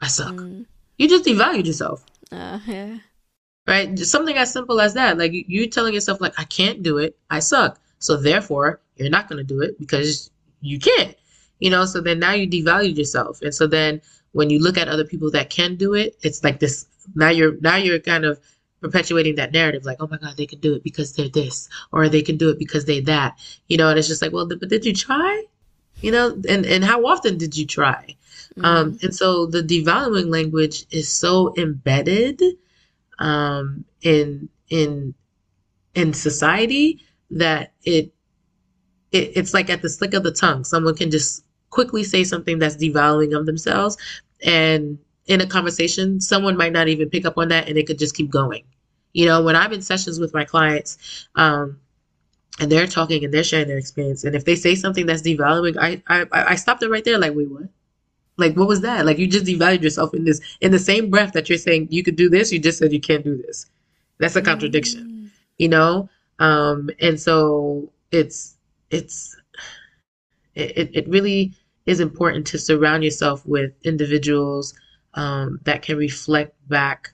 I 0.00 0.08
suck. 0.08 0.34
Mm. 0.34 0.66
You 0.98 1.08
just 1.08 1.24
devalued 1.24 1.66
yourself. 1.66 2.04
Uh, 2.30 2.58
yeah. 2.66 2.98
Right? 3.66 3.94
Just 3.94 4.10
something 4.10 4.36
as 4.36 4.52
simple 4.52 4.80
as 4.80 4.94
that. 4.94 5.16
Like 5.16 5.32
you 5.32 5.66
telling 5.68 5.94
yourself, 5.94 6.20
like, 6.20 6.34
I 6.38 6.44
can't 6.44 6.82
do 6.82 6.98
it. 6.98 7.16
I 7.30 7.38
suck. 7.38 7.78
So 8.00 8.16
therefore, 8.16 8.80
you're 8.98 9.10
not 9.10 9.28
going 9.28 9.38
to 9.38 9.44
do 9.44 9.60
it 9.60 9.78
because 9.78 10.30
you 10.60 10.78
can't. 10.78 11.14
You 11.58 11.70
know, 11.70 11.84
so 11.86 12.00
then 12.00 12.20
now 12.20 12.32
you 12.32 12.48
devalue 12.48 12.96
yourself. 12.96 13.42
And 13.42 13.54
so 13.54 13.66
then 13.66 14.00
when 14.32 14.50
you 14.50 14.60
look 14.60 14.78
at 14.78 14.88
other 14.88 15.04
people 15.04 15.30
that 15.32 15.50
can 15.50 15.76
do 15.76 15.94
it, 15.94 16.16
it's 16.22 16.44
like 16.44 16.60
this 16.60 16.86
now 17.14 17.30
you're 17.30 17.56
now 17.60 17.76
you're 17.76 17.98
kind 17.98 18.24
of 18.24 18.38
perpetuating 18.80 19.34
that 19.36 19.52
narrative 19.52 19.84
like, 19.84 19.96
oh 20.00 20.06
my 20.08 20.18
God, 20.18 20.36
they 20.36 20.46
can 20.46 20.60
do 20.60 20.74
it 20.74 20.84
because 20.84 21.14
they're 21.14 21.28
this, 21.28 21.68
or 21.92 22.08
they 22.08 22.22
can 22.22 22.36
do 22.36 22.48
it 22.50 22.58
because 22.58 22.84
they 22.84 23.00
that. 23.00 23.38
You 23.68 23.76
know, 23.76 23.88
and 23.88 23.98
it's 23.98 24.08
just 24.08 24.22
like, 24.22 24.32
well, 24.32 24.46
but 24.46 24.68
did 24.68 24.84
you 24.84 24.94
try? 24.94 25.44
You 26.00 26.12
know, 26.12 26.40
and, 26.48 26.64
and 26.64 26.84
how 26.84 27.06
often 27.06 27.38
did 27.38 27.56
you 27.56 27.66
try? 27.66 28.16
Mm-hmm. 28.50 28.64
Um, 28.64 28.98
and 29.02 29.14
so 29.14 29.46
the 29.46 29.62
devaluing 29.62 30.30
language 30.30 30.86
is 30.90 31.10
so 31.10 31.54
embedded 31.56 32.40
um, 33.18 33.84
in 34.02 34.48
in 34.70 35.14
in 35.94 36.12
society 36.12 37.00
that 37.30 37.72
it, 37.82 38.12
it 39.12 39.32
it's 39.36 39.54
like 39.54 39.70
at 39.70 39.82
the 39.82 39.88
slick 39.88 40.14
of 40.14 40.22
the 40.22 40.32
tongue. 40.32 40.64
Someone 40.64 40.96
can 40.96 41.10
just 41.10 41.44
quickly 41.70 42.04
say 42.04 42.24
something 42.24 42.58
that's 42.58 42.76
devaluing 42.76 43.38
of 43.38 43.46
themselves. 43.46 43.96
And 44.42 44.98
in 45.28 45.40
a 45.42 45.46
conversation 45.46 46.20
someone 46.20 46.56
might 46.56 46.72
not 46.72 46.88
even 46.88 47.08
pick 47.08 47.24
up 47.24 47.38
on 47.38 47.48
that 47.48 47.68
and 47.68 47.78
it 47.78 47.86
could 47.86 47.98
just 47.98 48.16
keep 48.16 48.30
going. 48.30 48.64
You 49.12 49.26
know 49.26 49.42
when 49.42 49.56
i'm 49.56 49.72
in 49.72 49.82
sessions 49.82 50.18
with 50.18 50.34
my 50.34 50.44
clients 50.44 51.28
um, 51.34 51.78
and 52.60 52.70
they're 52.70 52.86
talking 52.86 53.24
and 53.24 53.32
they're 53.32 53.44
sharing 53.44 53.68
their 53.68 53.78
experience 53.78 54.24
and 54.24 54.34
if 54.34 54.44
they 54.44 54.54
say 54.54 54.74
something 54.74 55.06
that's 55.06 55.22
devaluing 55.22 55.76
i 55.78 56.02
i, 56.08 56.26
I 56.32 56.54
stop 56.56 56.80
them 56.80 56.90
right 56.90 57.04
there 57.04 57.18
like 57.18 57.34
wait 57.34 57.50
what? 57.50 57.68
Like 58.36 58.56
what 58.56 58.68
was 58.68 58.82
that? 58.82 59.04
Like 59.04 59.18
you 59.18 59.26
just 59.26 59.46
devalued 59.46 59.82
yourself 59.82 60.14
in 60.14 60.24
this 60.24 60.40
in 60.60 60.70
the 60.70 60.78
same 60.78 61.10
breath 61.10 61.32
that 61.32 61.48
you're 61.48 61.58
saying 61.58 61.88
you 61.90 62.02
could 62.02 62.16
do 62.16 62.28
this 62.28 62.52
you 62.52 62.58
just 62.58 62.78
said 62.78 62.92
you 62.92 63.00
can't 63.00 63.24
do 63.24 63.36
this. 63.36 63.66
That's 64.18 64.36
a 64.36 64.42
contradiction 64.42 65.02
mm. 65.04 65.30
you 65.58 65.68
know? 65.68 66.08
Um 66.38 66.90
and 67.00 67.18
so 67.20 67.90
it's 68.12 68.56
it's 68.90 69.36
it, 70.54 70.90
it 70.92 71.08
really 71.08 71.54
is 71.86 72.00
important 72.00 72.46
to 72.48 72.58
surround 72.58 73.04
yourself 73.04 73.46
with 73.46 73.72
individuals 73.84 74.74
um, 75.14 75.60
that 75.64 75.82
can 75.82 75.96
reflect 75.96 76.54
back 76.68 77.12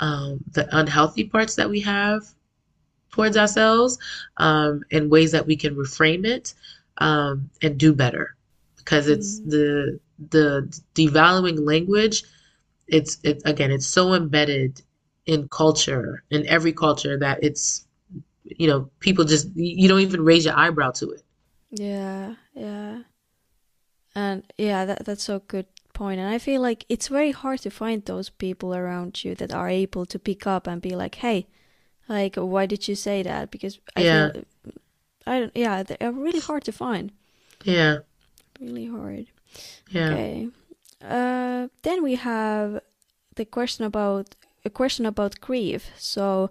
um, 0.00 0.40
the 0.52 0.68
unhealthy 0.76 1.24
parts 1.24 1.54
that 1.54 1.70
we 1.70 1.80
have 1.80 2.22
towards 3.10 3.36
ourselves 3.36 3.98
um, 4.38 4.82
in 4.90 5.08
ways 5.08 5.32
that 5.32 5.46
we 5.46 5.56
can 5.56 5.76
reframe 5.76 6.26
it 6.26 6.54
um, 6.98 7.48
and 7.62 7.78
do 7.78 7.92
better 7.92 8.36
because 8.76 9.08
it's 9.08 9.40
mm-hmm. 9.40 9.50
the 9.50 10.00
the 10.30 10.80
devaluing 10.94 11.66
language 11.66 12.24
it's 12.88 13.18
it 13.22 13.40
again 13.44 13.70
it's 13.70 13.86
so 13.86 14.14
embedded 14.14 14.82
in 15.26 15.48
culture 15.48 16.22
in 16.30 16.46
every 16.46 16.72
culture 16.72 17.18
that 17.18 17.42
it's 17.42 17.86
you 18.58 18.66
know 18.66 18.90
people 19.00 19.24
just 19.24 19.48
you 19.54 19.88
don't 19.88 20.00
even 20.00 20.22
raise 20.22 20.44
your 20.44 20.56
eyebrow 20.56 20.90
to 20.90 21.10
it 21.10 21.22
yeah 21.70 22.34
yeah 22.54 22.98
and 24.14 24.42
yeah, 24.58 24.84
that, 24.84 25.04
that's 25.04 25.28
a 25.28 25.40
good 25.46 25.66
point. 25.94 26.20
And 26.20 26.28
I 26.28 26.38
feel 26.38 26.60
like 26.60 26.84
it's 26.88 27.08
very 27.08 27.32
hard 27.32 27.60
to 27.60 27.70
find 27.70 28.04
those 28.04 28.28
people 28.28 28.74
around 28.74 29.24
you 29.24 29.34
that 29.36 29.52
are 29.52 29.68
able 29.68 30.06
to 30.06 30.18
pick 30.18 30.46
up 30.46 30.66
and 30.66 30.82
be 30.82 30.94
like, 30.94 31.16
hey, 31.16 31.46
like, 32.08 32.36
why 32.36 32.66
did 32.66 32.88
you 32.88 32.94
say 32.94 33.22
that? 33.22 33.50
Because 33.50 33.78
I 33.96 34.02
yeah. 34.02 34.32
feel, 34.32 34.44
I 35.26 35.40
don't, 35.40 35.56
yeah, 35.56 35.82
they're 35.82 36.12
really 36.12 36.40
hard 36.40 36.64
to 36.64 36.72
find. 36.72 37.12
Yeah. 37.64 37.98
Really 38.60 38.86
hard. 38.86 39.26
Yeah. 39.90 40.10
Okay. 40.10 40.48
Uh, 41.02 41.68
then 41.82 42.02
we 42.02 42.16
have 42.16 42.80
the 43.34 43.44
question 43.44 43.84
about 43.84 44.34
a 44.64 44.70
question 44.70 45.06
about 45.06 45.40
grief. 45.40 45.90
So, 45.96 46.50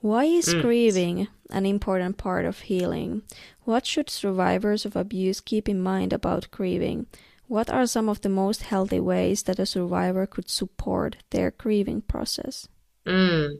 why 0.00 0.24
is 0.24 0.54
mm. 0.54 0.62
grieving 0.62 1.28
an 1.50 1.66
important 1.66 2.18
part 2.18 2.44
of 2.44 2.60
healing? 2.60 3.22
What 3.64 3.86
should 3.86 4.10
survivors 4.10 4.84
of 4.84 4.96
abuse 4.96 5.40
keep 5.40 5.68
in 5.68 5.80
mind 5.80 6.12
about 6.12 6.50
grieving? 6.50 7.06
What 7.48 7.70
are 7.70 7.86
some 7.86 8.08
of 8.08 8.20
the 8.20 8.28
most 8.28 8.62
healthy 8.62 9.00
ways 9.00 9.44
that 9.44 9.58
a 9.58 9.66
survivor 9.66 10.26
could 10.26 10.50
support 10.50 11.16
their 11.30 11.50
grieving 11.50 12.02
process? 12.02 12.68
Mm. 13.06 13.58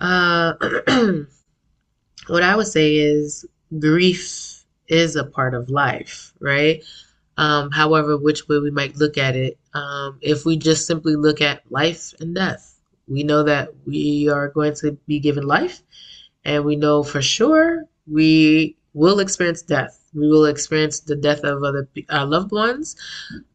Uh, 0.00 0.54
what 2.26 2.42
I 2.42 2.56
would 2.56 2.66
say 2.66 2.96
is 2.96 3.46
grief 3.78 4.64
is 4.88 5.16
a 5.16 5.24
part 5.24 5.54
of 5.54 5.70
life, 5.70 6.32
right? 6.40 6.82
Um, 7.36 7.70
however, 7.70 8.16
which 8.16 8.48
way 8.48 8.58
we 8.58 8.70
might 8.70 8.96
look 8.96 9.16
at 9.16 9.36
it, 9.36 9.58
um, 9.74 10.18
if 10.20 10.44
we 10.44 10.56
just 10.56 10.86
simply 10.86 11.14
look 11.14 11.40
at 11.40 11.62
life 11.70 12.12
and 12.18 12.34
death, 12.34 12.77
we 13.08 13.22
know 13.22 13.42
that 13.42 13.70
we 13.86 14.28
are 14.28 14.48
going 14.48 14.74
to 14.76 14.92
be 15.06 15.18
given 15.20 15.46
life, 15.46 15.82
and 16.44 16.64
we 16.64 16.76
know 16.76 17.02
for 17.02 17.22
sure 17.22 17.84
we 18.06 18.76
will 18.94 19.20
experience 19.20 19.62
death. 19.62 20.08
We 20.14 20.28
will 20.28 20.46
experience 20.46 21.00
the 21.00 21.16
death 21.16 21.44
of 21.44 21.62
other 21.62 21.88
our 22.10 22.26
loved 22.26 22.52
ones, 22.52 22.96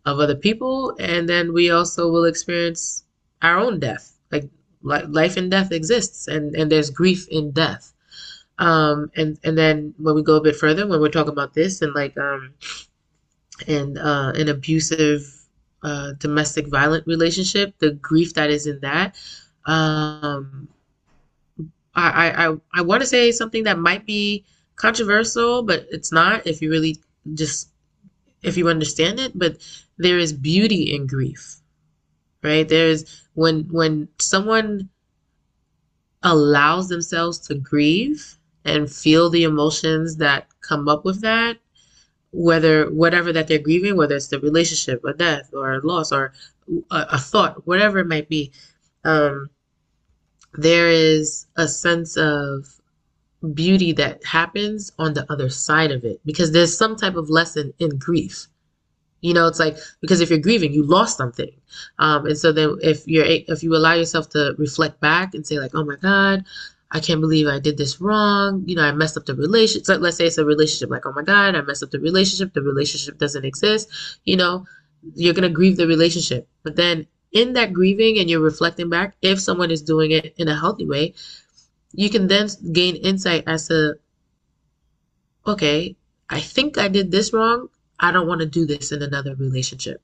of 0.06 0.20
other 0.20 0.36
people, 0.36 0.96
and 1.00 1.28
then 1.28 1.54
we 1.54 1.70
also 1.70 2.10
will 2.12 2.26
experience 2.26 3.04
our 3.42 3.58
own 3.58 3.80
death. 3.80 4.18
Like 4.32 4.50
life 4.82 5.38
and 5.38 5.50
death 5.50 5.72
exists, 5.72 6.28
and 6.28 6.56
and 6.56 6.72
there's 6.72 6.90
grief 6.90 7.28
in 7.30 7.52
death. 7.52 7.94
Um, 8.60 9.12
and 9.16 9.40
and 9.44 9.58
then 9.58 9.94
when 9.98 10.16
we 10.16 10.24
go 10.24 10.36
a 10.36 10.42
bit 10.42 10.56
further, 10.56 10.88
when 10.88 11.02
we're 11.02 11.10
talking 11.10 11.34
about 11.34 11.54
this 11.54 11.82
and 11.82 11.94
like 11.94 12.18
um, 12.18 12.54
and 13.68 13.98
uh, 13.98 14.34
an 14.36 14.50
abusive 14.50 15.22
uh, 15.84 16.14
domestic 16.14 16.68
violent 16.68 17.06
relationship, 17.08 17.78
the 17.80 17.92
grief 17.92 18.34
that 18.36 18.50
is 18.50 18.68
in 18.68 18.80
that. 18.82 19.16
Um, 19.66 20.68
I 21.96 22.48
I 22.48 22.58
I 22.74 22.82
want 22.82 23.02
to 23.02 23.08
say 23.08 23.32
something 23.32 23.64
that 23.64 23.80
might 23.80 24.06
be 24.06 24.46
controversial, 24.76 25.64
but 25.64 25.86
it's 25.92 26.12
not 26.12 26.46
if 26.48 26.62
you 26.62 26.70
really 26.70 26.98
just 27.34 27.70
if 28.42 28.58
you 28.58 28.70
understand 28.70 29.20
it. 29.20 29.38
But 29.38 29.58
there 29.98 30.18
is 30.18 30.34
beauty 30.34 30.94
in 30.96 31.08
grief, 31.08 31.62
right? 32.44 32.68
There's 32.68 33.28
when 33.34 33.68
when 33.72 34.10
someone 34.20 34.90
allows 36.24 36.90
themselves 36.90 37.38
to 37.40 37.56
grieve 37.56 38.38
and 38.66 38.90
feel 38.92 39.30
the 39.30 39.44
emotions 39.44 40.18
that 40.18 40.48
come 40.62 40.88
up 40.88 41.04
with 41.06 41.22
that 41.22 41.58
whether 42.32 42.90
whatever 42.92 43.32
that 43.32 43.48
they're 43.48 43.60
grieving, 43.60 43.96
whether 43.96 44.16
it's 44.16 44.28
the 44.28 44.40
relationship, 44.40 45.04
a 45.06 45.14
death, 45.14 45.52
or 45.54 45.74
a 45.76 45.86
loss, 45.86 46.12
or 46.12 46.34
a, 46.92 47.06
a 47.14 47.18
thought, 47.20 47.66
whatever 47.68 48.00
it 48.00 48.08
might 48.08 48.28
be, 48.28 48.52
um, 49.06 49.50
there 50.54 50.90
is 50.90 51.48
a 51.56 51.68
sense 51.68 52.18
of 52.18 52.68
beauty 53.54 53.92
that 53.94 54.24
happens 54.24 54.92
on 54.98 55.14
the 55.14 55.30
other 55.32 55.50
side 55.50 55.92
of 55.92 56.04
it 56.06 56.22
because 56.26 56.52
there's 56.52 56.78
some 56.78 56.96
type 56.96 57.16
of 57.16 57.30
lesson 57.30 57.74
in 57.80 57.98
grief. 57.98 58.48
You 59.22 59.34
know, 59.34 59.48
it's 59.48 59.60
like 59.60 59.78
because 60.02 60.20
if 60.20 60.30
you're 60.30 60.40
grieving, 60.40 60.74
you 60.74 60.84
lost 60.84 61.18
something, 61.18 61.52
um, 61.98 62.26
and 62.26 62.38
so 62.38 62.52
then 62.52 62.78
if 62.82 63.08
you're 63.08 63.26
if 63.26 63.64
you 63.64 63.74
allow 63.74 63.94
yourself 63.94 64.30
to 64.32 64.54
reflect 64.58 65.00
back 65.00 65.34
and 65.34 65.48
say 65.48 65.60
like, 65.60 65.72
oh 65.74 65.86
my 65.86 65.96
God, 65.96 66.44
I 66.92 67.00
can't 67.00 67.22
believe 67.22 67.48
I 67.48 67.60
did 67.60 67.78
this 67.78 68.00
wrong. 68.00 68.64
You 68.68 68.76
know, 68.76 68.84
I 68.84 68.92
messed 68.92 69.18
up 69.18 69.26
the 69.26 69.34
relationship. 69.34 69.86
So 69.86 69.96
let's 69.96 70.18
say 70.18 70.26
it's 70.26 70.38
a 70.38 70.46
relationship, 70.46 70.92
like, 70.92 71.06
oh 71.06 71.14
my 71.14 71.24
God, 71.24 71.56
I 71.56 71.62
messed 71.62 71.84
up 71.84 71.90
the 71.90 72.00
relationship. 72.00 72.54
The 72.54 72.62
relationship 72.62 73.18
doesn't 73.18 73.44
exist. 73.46 73.90
You 74.26 74.38
know, 74.38 74.66
you're 75.16 75.34
to 75.34 75.50
grieve 75.50 75.78
the 75.78 75.88
relationship. 75.88 76.48
But 76.64 76.76
then 76.76 77.08
in 77.34 77.54
that 77.54 77.74
grieving 77.74 78.20
and 78.20 78.30
you're 78.30 78.40
reflecting 78.40 78.90
back, 78.90 79.16
if 79.22 79.40
someone 79.40 79.72
is 79.72 79.82
doing 79.82 80.12
it 80.12 80.34
in 80.38 80.48
a 80.48 80.56
healthy 80.56 80.88
way, 80.88 81.14
you 81.92 82.10
can 82.10 82.28
then 82.28 82.48
gain 82.72 82.96
insight 82.96 83.44
as 83.48 83.68
to, 83.68 83.96
okay, 85.46 85.96
I 86.30 86.40
think 86.40 86.78
I 86.78 86.88
did 86.88 87.12
this 87.12 87.34
wrong. 87.34 87.68
I 88.00 88.12
don't 88.12 88.28
want 88.28 88.42
to 88.42 88.48
do 88.48 88.66
this 88.66 88.92
in 88.92 89.02
another 89.02 89.36
relationship 89.36 90.02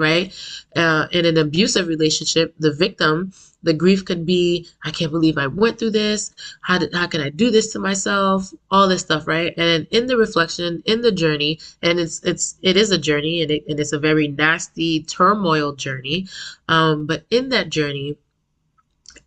right? 0.00 0.34
Uh, 0.74 1.06
in 1.12 1.26
an 1.26 1.36
abusive 1.36 1.86
relationship, 1.86 2.54
the 2.58 2.72
victim, 2.72 3.32
the 3.62 3.74
grief 3.74 4.04
can 4.04 4.24
be, 4.24 4.66
I 4.84 4.90
can't 4.90 5.12
believe 5.12 5.36
I 5.36 5.46
went 5.46 5.78
through 5.78 5.90
this. 5.90 6.32
How 6.62 6.78
did, 6.78 6.94
how 6.94 7.06
can 7.06 7.20
I 7.20 7.28
do 7.28 7.50
this 7.50 7.72
to 7.72 7.78
myself? 7.78 8.52
All 8.70 8.88
this 8.88 9.02
stuff, 9.02 9.28
right? 9.28 9.52
And 9.56 9.86
in 9.90 10.06
the 10.06 10.16
reflection, 10.16 10.82
in 10.86 11.02
the 11.02 11.12
journey, 11.12 11.60
and 11.82 12.00
it's, 12.00 12.22
it's, 12.24 12.56
it 12.62 12.76
is 12.76 12.90
a 12.90 12.98
journey 12.98 13.42
and, 13.42 13.50
it, 13.50 13.64
and 13.68 13.78
it's 13.78 13.92
a 13.92 13.98
very 13.98 14.28
nasty 14.28 15.02
turmoil 15.02 15.74
journey. 15.74 16.26
Um, 16.68 17.06
but 17.06 17.24
in 17.30 17.50
that 17.50 17.68
journey, 17.68 18.16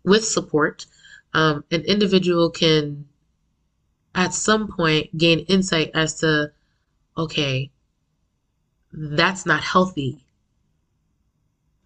with 0.04 0.24
support, 0.24 0.86
um, 1.32 1.64
an 1.70 1.82
individual 1.82 2.50
can 2.50 3.06
at 4.14 4.34
some 4.34 4.68
point 4.68 5.16
gain 5.16 5.40
insight 5.40 5.90
as 5.94 6.20
to, 6.20 6.52
okay, 7.16 7.70
that's 8.92 9.44
not 9.46 9.62
healthy 9.62 10.23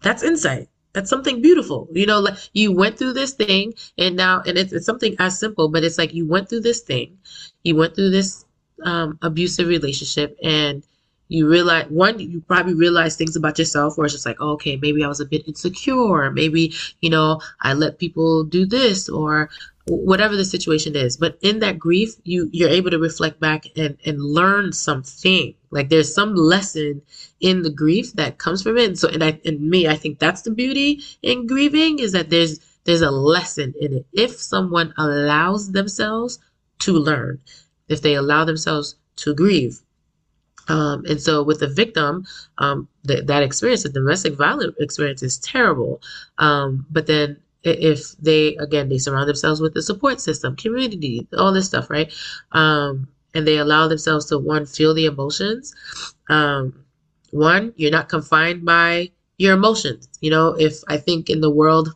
that's 0.01 0.23
insight. 0.23 0.69
That's 0.93 1.09
something 1.09 1.41
beautiful. 1.41 1.87
You 1.91 2.05
know, 2.05 2.19
like 2.19 2.37
you 2.53 2.71
went 2.71 2.97
through 2.97 3.13
this 3.13 3.33
thing 3.33 3.73
and 3.97 4.15
now, 4.15 4.41
and 4.45 4.57
it's, 4.57 4.73
it's 4.73 4.85
something 4.85 5.15
as 5.19 5.39
simple, 5.39 5.69
but 5.69 5.83
it's 5.83 5.97
like 5.97 6.13
you 6.13 6.27
went 6.27 6.49
through 6.49 6.61
this 6.61 6.81
thing, 6.81 7.17
you 7.63 7.75
went 7.75 7.95
through 7.95 8.09
this 8.09 8.45
um, 8.83 9.19
abusive 9.21 9.67
relationship 9.67 10.37
and 10.41 10.83
you 11.29 11.47
realize 11.47 11.85
one 11.89 12.19
you 12.19 12.41
probably 12.41 12.73
realize 12.73 13.15
things 13.15 13.35
about 13.35 13.57
yourself 13.57 13.97
where 13.97 14.05
it's 14.05 14.13
just 14.13 14.25
like 14.25 14.37
oh, 14.39 14.51
okay 14.51 14.75
maybe 14.77 15.03
i 15.03 15.07
was 15.07 15.19
a 15.19 15.25
bit 15.25 15.47
insecure 15.47 16.31
maybe 16.31 16.73
you 17.01 17.09
know 17.09 17.39
i 17.61 17.73
let 17.73 17.99
people 17.99 18.43
do 18.43 18.65
this 18.65 19.07
or 19.07 19.49
whatever 19.87 20.35
the 20.35 20.45
situation 20.45 20.95
is 20.95 21.17
but 21.17 21.37
in 21.41 21.59
that 21.59 21.77
grief 21.77 22.15
you 22.23 22.49
you're 22.51 22.69
able 22.69 22.89
to 22.89 22.99
reflect 22.99 23.39
back 23.39 23.65
and 23.77 23.97
and 24.05 24.21
learn 24.21 24.71
something 24.73 25.53
like 25.71 25.89
there's 25.89 26.13
some 26.13 26.35
lesson 26.35 27.01
in 27.39 27.61
the 27.61 27.69
grief 27.69 28.13
that 28.13 28.37
comes 28.37 28.61
from 28.63 28.77
it. 28.77 28.87
And 28.87 28.99
so 28.99 29.09
and 29.09 29.23
i 29.23 29.39
and 29.45 29.61
me 29.61 29.87
i 29.87 29.95
think 29.95 30.19
that's 30.19 30.41
the 30.43 30.51
beauty 30.51 31.01
in 31.21 31.47
grieving 31.47 31.99
is 31.99 32.11
that 32.13 32.29
there's 32.29 32.59
there's 32.85 33.01
a 33.01 33.11
lesson 33.11 33.73
in 33.79 33.93
it. 33.93 34.05
If 34.13 34.39
someone 34.39 34.93
allows 34.97 35.71
themselves 35.71 36.39
to 36.79 36.93
learn 36.93 37.39
if 37.87 38.01
they 38.01 38.15
allow 38.15 38.45
themselves 38.45 38.95
to 39.17 39.33
grieve 39.33 39.81
um, 40.69 41.03
and 41.09 41.19
so 41.19 41.41
with 41.43 41.59
the 41.59 41.67
victim, 41.67 42.25
um, 42.59 42.87
th- 43.07 43.25
that 43.25 43.43
experience, 43.43 43.83
the 43.83 43.89
domestic 43.89 44.35
violence 44.35 44.75
experience 44.79 45.23
is 45.23 45.39
terrible. 45.39 46.01
Um, 46.37 46.85
but 46.91 47.07
then 47.07 47.37
if 47.63 48.15
they 48.19 48.55
again 48.57 48.87
they 48.87 48.97
surround 48.97 49.27
themselves 49.27 49.59
with 49.59 49.73
the 49.73 49.81
support 49.81 50.21
system 50.21 50.55
community 50.55 51.27
all 51.37 51.51
this 51.51 51.65
stuff 51.65 51.89
right? 51.89 52.13
Um, 52.53 53.09
and 53.33 53.47
they 53.47 53.57
allow 53.57 53.87
themselves 53.87 54.25
to 54.25 54.37
one 54.37 54.65
feel 54.65 54.93
the 54.93 55.05
emotions 55.05 55.73
um, 56.29 56.85
one 57.31 57.73
you're 57.75 57.91
not 57.91 58.09
confined 58.09 58.65
by 58.65 59.09
your 59.37 59.53
emotions 59.53 60.07
you 60.21 60.29
know? 60.31 60.55
If 60.59 60.79
i 60.87 60.97
think 60.97 61.29
in 61.29 61.41
the 61.41 61.49
world 61.49 61.89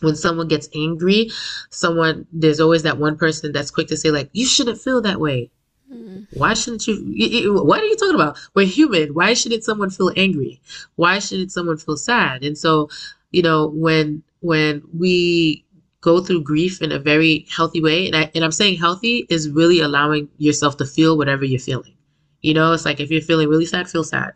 when 0.00 0.16
someone 0.16 0.48
gets 0.48 0.68
angry 0.74 1.30
someone 1.70 2.26
there's 2.32 2.60
always 2.60 2.82
that 2.82 2.98
one 2.98 3.16
person 3.16 3.52
that's 3.52 3.70
quick 3.70 3.88
to 3.88 3.96
say 3.96 4.10
like 4.10 4.30
you 4.32 4.46
shouldn't 4.46 4.80
feel 4.80 5.00
that 5.02 5.20
way. 5.20 5.50
Mm. 5.92 6.26
why 6.30 6.54
shouldn't 6.54 6.86
you 6.86 7.62
what 7.62 7.80
are 7.82 7.86
you 7.86 7.96
talking 7.96 8.14
about? 8.14 8.38
We're 8.54 8.66
human. 8.66 9.12
Why 9.14 9.34
shouldn't 9.34 9.64
someone 9.64 9.90
feel 9.90 10.10
angry? 10.16 10.60
Why 10.96 11.18
shouldn't 11.18 11.52
someone 11.52 11.76
feel 11.76 11.98
sad? 11.98 12.42
And 12.42 12.56
so 12.56 12.88
you 13.32 13.42
know 13.42 13.68
when 13.68 14.22
when 14.40 14.82
we 14.96 15.64
go 16.04 16.20
through 16.20 16.42
grief 16.42 16.82
in 16.82 16.92
a 16.92 16.98
very 16.98 17.46
healthy 17.48 17.80
way, 17.80 18.06
and 18.06 18.14
I 18.14 18.30
and 18.34 18.44
I'm 18.44 18.52
saying 18.52 18.78
healthy 18.78 19.26
is 19.30 19.48
really 19.48 19.80
allowing 19.80 20.28
yourself 20.36 20.76
to 20.76 20.84
feel 20.84 21.16
whatever 21.16 21.46
you're 21.46 21.58
feeling. 21.58 21.94
You 22.42 22.52
know, 22.52 22.72
it's 22.74 22.84
like 22.84 23.00
if 23.00 23.10
you're 23.10 23.22
feeling 23.22 23.48
really 23.48 23.64
sad, 23.64 23.88
feel 23.88 24.04
sad. 24.04 24.34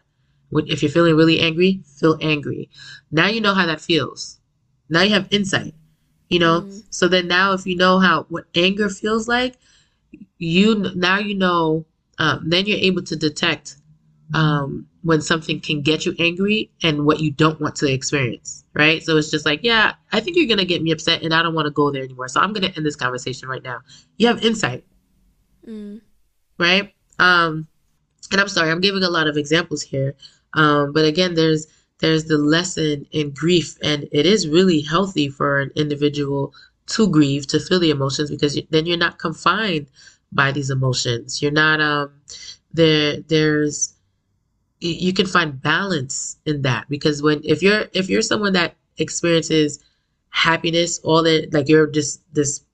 If 0.50 0.82
you're 0.82 0.90
feeling 0.90 1.14
really 1.14 1.40
angry, 1.40 1.82
feel 2.00 2.16
angry. 2.22 2.70
Now 3.10 3.26
you 3.26 3.42
know 3.42 3.52
how 3.52 3.66
that 3.66 3.82
feels. 3.82 4.40
Now 4.88 5.02
you 5.02 5.12
have 5.12 5.28
insight. 5.30 5.74
You 6.30 6.38
know, 6.38 6.62
mm-hmm. 6.62 6.78
so 6.88 7.06
then 7.06 7.28
now 7.28 7.52
if 7.52 7.66
you 7.66 7.76
know 7.76 7.98
how 7.98 8.24
what 8.30 8.44
anger 8.54 8.88
feels 8.88 9.28
like, 9.28 9.56
you 10.38 10.90
now 10.96 11.18
you 11.18 11.34
know. 11.34 11.84
Um, 12.20 12.50
then 12.50 12.66
you're 12.66 12.78
able 12.78 13.02
to 13.04 13.14
detect 13.14 13.76
um, 14.34 14.87
when 15.02 15.20
something 15.20 15.60
can 15.60 15.80
get 15.80 16.04
you 16.04 16.14
angry 16.18 16.70
and 16.82 17.06
what 17.06 17.20
you 17.20 17.30
don't 17.30 17.60
want 17.60 17.76
to 17.76 17.86
experience, 17.86 18.64
right? 18.74 19.02
So 19.02 19.16
it's 19.16 19.30
just 19.30 19.46
like, 19.46 19.60
yeah, 19.62 19.94
I 20.12 20.20
think 20.20 20.36
you're 20.36 20.46
going 20.46 20.58
to 20.58 20.64
get 20.64 20.82
me 20.82 20.90
upset 20.90 21.22
and 21.22 21.32
I 21.32 21.42
don't 21.42 21.54
want 21.54 21.66
to 21.66 21.70
go 21.70 21.90
there 21.90 22.02
anymore. 22.02 22.28
So 22.28 22.40
I'm 22.40 22.52
going 22.52 22.68
to 22.68 22.76
end 22.76 22.84
this 22.84 22.96
conversation 22.96 23.48
right 23.48 23.62
now. 23.62 23.80
You 24.16 24.26
have 24.26 24.44
insight, 24.44 24.84
mm. 25.66 26.00
right? 26.58 26.92
Um, 27.18 27.68
and 28.32 28.40
I'm 28.40 28.48
sorry, 28.48 28.70
I'm 28.70 28.80
giving 28.80 29.02
a 29.02 29.10
lot 29.10 29.28
of 29.28 29.36
examples 29.36 29.82
here. 29.82 30.14
Um, 30.54 30.92
but 30.92 31.04
again, 31.04 31.34
there's 31.34 31.66
there's 32.00 32.24
the 32.24 32.38
lesson 32.38 33.06
in 33.10 33.30
grief, 33.30 33.76
and 33.82 34.08
it 34.12 34.24
is 34.24 34.48
really 34.48 34.80
healthy 34.80 35.28
for 35.28 35.60
an 35.60 35.72
individual 35.74 36.54
to 36.86 37.08
grieve, 37.08 37.46
to 37.48 37.58
feel 37.58 37.80
the 37.80 37.90
emotions, 37.90 38.30
because 38.30 38.58
then 38.70 38.86
you're 38.86 38.96
not 38.96 39.18
confined 39.18 39.88
by 40.32 40.52
these 40.52 40.70
emotions. 40.70 41.42
You're 41.42 41.50
not 41.50 41.80
um 41.80 42.12
there. 42.72 43.20
There's 43.20 43.94
you 44.80 45.12
can 45.12 45.26
find 45.26 45.60
balance 45.60 46.36
in 46.46 46.62
that 46.62 46.88
because 46.88 47.22
when 47.22 47.40
if 47.44 47.62
you're 47.62 47.86
if 47.92 48.08
you're 48.08 48.22
someone 48.22 48.52
that 48.52 48.76
experiences 48.98 49.78
happiness 50.30 50.98
all 51.00 51.22
that 51.22 51.52
like 51.52 51.68
you're 51.68 51.86
just 51.86 52.20
this 52.34 52.64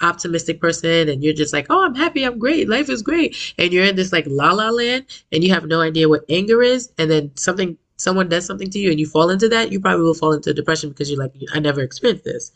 optimistic 0.00 0.60
person 0.60 1.08
and 1.08 1.22
you're 1.22 1.34
just 1.34 1.52
like 1.52 1.66
oh 1.68 1.84
i'm 1.84 1.94
happy 1.94 2.24
i'm 2.24 2.38
great 2.38 2.68
life 2.68 2.88
is 2.88 3.02
great. 3.02 3.36
And 3.58 3.72
you're 3.72 3.84
in 3.84 3.96
this 3.96 4.12
like 4.12 4.24
la 4.26 4.52
la 4.52 4.70
land 4.70 5.04
and 5.30 5.44
you 5.44 5.52
have 5.52 5.66
no 5.66 5.80
idea 5.80 6.08
what 6.08 6.24
anger 6.28 6.62
is 6.62 6.90
and 6.98 7.10
then 7.10 7.30
something 7.36 7.76
someone 7.98 8.28
does 8.28 8.46
something 8.46 8.70
to 8.70 8.78
you 8.78 8.90
and 8.90 8.98
you 8.98 9.06
fall 9.06 9.30
into 9.30 9.48
that 9.48 9.70
you 9.72 9.80
probably 9.80 10.04
will 10.04 10.14
fall 10.14 10.32
into 10.32 10.54
depression 10.54 10.88
because 10.90 11.10
you're 11.10 11.18
like 11.18 11.32
i 11.52 11.60
never 11.60 11.82
experienced 11.82 12.24
this. 12.24 12.52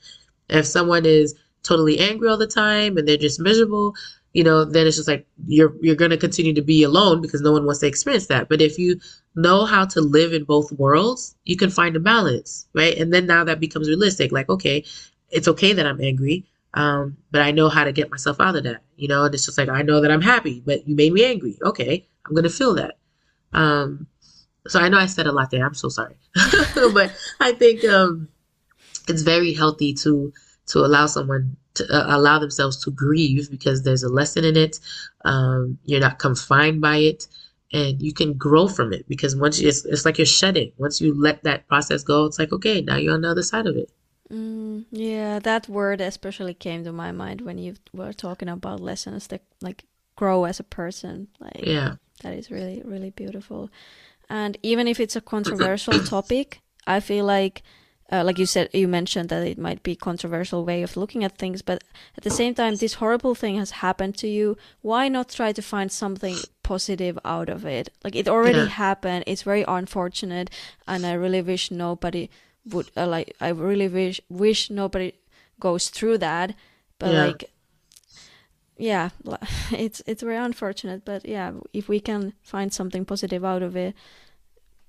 If 0.49 0.67
someone 0.67 1.07
is 1.07 1.35
totally 1.63 1.99
angry 1.99 2.29
all 2.29 2.37
the 2.37 2.47
time 2.47 2.97
and 2.97 3.07
they're 3.07 3.17
just 3.17 3.39
miserable, 3.41 3.95
you 4.33 4.45
know, 4.45 4.65
then 4.65 4.87
it's 4.87 4.97
just 4.97 5.09
like 5.09 5.27
you're 5.47 5.75
you're 5.81 5.97
going 5.97 6.13
to 6.13 6.17
continue 6.17 6.55
to 6.55 6.63
be 6.63 6.83
alone 6.83 7.21
because 7.21 7.41
no 7.41 7.53
one 7.53 7.67
wants 7.67 7.81
to 7.81 7.87
experience 7.87 8.27
that. 8.29 8.49
But 8.49 8.63
if 8.63 8.79
you 8.79 9.01
know 9.35 9.65
how 9.65 9.85
to 9.87 10.01
live 10.01 10.33
in 10.33 10.45
both 10.45 10.71
worlds, 10.73 11.35
you 11.45 11.57
can 11.57 11.71
find 11.71 11.97
a 11.97 12.01
balance, 12.01 12.67
right? 12.75 12.97
And 12.97 13.13
then 13.13 13.27
now 13.27 13.45
that 13.45 13.61
becomes 13.61 13.89
realistic. 13.89 14.31
Like, 14.31 14.49
okay, 14.49 14.85
it's 15.31 15.49
okay 15.49 15.73
that 15.73 15.87
I'm 15.87 16.01
angry, 16.01 16.47
um, 16.75 17.17
but 17.33 17.43
I 17.43 17.51
know 17.51 17.69
how 17.69 17.85
to 17.85 17.93
get 17.93 18.11
myself 18.11 18.41
out 18.41 18.57
of 18.57 18.65
that. 18.65 18.83
You 18.97 19.09
know, 19.09 19.25
and 19.25 19.35
it's 19.35 19.47
just 19.47 19.59
like 19.59 19.69
I 19.69 19.83
know 19.83 20.01
that 20.01 20.13
I'm 20.13 20.23
happy, 20.23 20.63
but 20.65 20.87
you 20.87 20.95
made 20.95 21.13
me 21.13 21.25
angry. 21.25 21.59
Okay, 21.63 22.07
I'm 22.27 22.35
gonna 22.35 22.51
feel 22.51 22.75
that. 22.75 22.99
Um, 23.53 24.07
so 24.69 24.79
I 24.79 24.89
know 24.89 24.99
I 24.99 25.07
said 25.07 25.27
a 25.27 25.33
lot 25.33 25.51
there. 25.51 25.67
I'm 25.67 25.75
so 25.75 25.89
sorry, 25.89 26.17
but 26.95 27.13
I 27.41 27.53
think 27.53 27.85
um, 27.85 28.29
it's 29.09 29.23
very 29.23 29.55
healthy 29.55 29.93
to 29.95 30.33
to 30.67 30.79
allow 30.81 31.07
someone 31.07 31.57
to 31.75 31.85
uh, 31.85 32.17
allow 32.17 32.39
themselves 32.39 32.83
to 32.85 32.91
grieve 32.91 33.51
because 33.51 33.83
there's 33.83 34.03
a 34.03 34.09
lesson 34.09 34.45
in 34.45 34.57
it. 34.57 34.81
Um, 35.25 35.79
you're 35.85 36.01
not 36.01 36.19
confined 36.19 36.81
by 36.81 36.97
it, 36.97 37.27
and 37.73 38.01
you 38.01 38.13
can 38.13 38.35
grow 38.35 38.69
from 38.69 38.93
it 38.93 39.09
because 39.09 39.37
once 39.37 39.61
you, 39.61 39.69
it's, 39.69 39.85
it's 39.85 40.05
like 40.05 40.19
you're 40.19 40.27
shedding. 40.27 40.73
Once 40.79 41.01
you 41.01 41.15
let 41.15 41.43
that 41.45 41.69
process 41.69 42.03
go, 42.03 42.27
it's 42.27 42.39
like 42.39 42.53
okay, 42.53 42.81
now 42.81 42.97
you're 42.97 43.15
on 43.15 43.23
the 43.23 43.31
other 43.31 43.43
side 43.43 43.67
of 43.67 43.77
it. 43.77 43.91
Mm, 44.31 44.85
yeah, 44.91 45.39
that 45.41 45.69
word 45.69 46.01
especially 46.01 46.55
came 46.55 46.85
to 46.85 46.93
my 46.93 47.13
mind 47.13 47.41
when 47.41 47.59
you 47.59 47.75
were 47.93 48.13
talking 48.13 48.49
about 48.49 48.81
lessons 48.81 49.27
that 49.29 49.43
like 49.61 49.85
grow 50.17 50.45
as 50.45 50.61
a 50.61 50.65
person. 50.65 51.29
Like 51.41 51.67
yeah, 51.67 51.97
that 52.23 52.35
is 52.35 52.51
really 52.51 52.83
really 52.85 53.11
beautiful. 53.11 53.71
And 54.29 54.57
even 54.63 54.87
if 54.87 55.01
it's 55.01 55.17
a 55.17 55.21
controversial 55.21 55.99
topic, 56.05 56.61
I 56.87 57.01
feel 57.01 57.25
like 57.25 57.63
uh, 58.11 58.25
like 58.25 58.39
you 58.39 58.47
said, 58.47 58.69
you 58.73 58.89
mentioned 58.89 59.29
that 59.29 59.47
it 59.47 59.59
might 59.59 59.83
be 59.83 59.93
a 59.93 59.97
controversial 59.97 60.65
way 60.65 60.83
of 60.83 60.97
looking 60.97 61.23
at 61.23 61.39
things, 61.39 61.63
but 61.63 61.85
at 62.17 62.25
the 62.25 62.31
same 62.31 62.55
time, 62.55 62.75
this 62.75 62.95
horrible 62.95 63.37
thing 63.37 63.57
has 63.57 63.71
happened 63.71 64.17
to 64.19 64.27
you. 64.27 64.57
Why 64.83 65.09
not 65.09 65.29
try 65.29 65.53
to 65.53 65.63
find 65.63 65.93
something 65.93 66.37
positive 66.65 67.19
out 67.25 67.49
of 67.49 67.65
it? 67.65 67.91
Like 68.03 68.17
it 68.17 68.29
already 68.29 68.59
yeah. 68.59 68.67
happened. 68.67 69.25
It's 69.29 69.43
very 69.43 69.65
unfortunate, 69.69 70.51
and 70.89 71.07
I 71.07 71.13
really 71.13 71.41
wish 71.41 71.71
nobody 71.71 72.31
would 72.67 72.91
uh, 72.97 73.07
like. 73.07 73.37
I 73.41 73.51
really 73.51 73.87
wish 73.87 74.21
wish 74.29 74.71
nobody 74.71 75.13
goes 75.61 75.89
through 75.89 76.19
that. 76.19 76.55
But 76.99 77.13
yeah. 77.13 77.25
like, 77.27 77.45
yeah, 78.77 79.11
it's 79.71 80.03
it's 80.05 80.23
very 80.23 80.37
unfortunate. 80.37 81.05
But 81.05 81.27
yeah, 81.27 81.53
if 81.73 81.89
we 81.89 82.01
can 82.01 82.33
find 82.43 82.73
something 82.73 83.05
positive 83.05 83.45
out 83.45 83.63
of 83.63 83.77
it, 83.77 83.95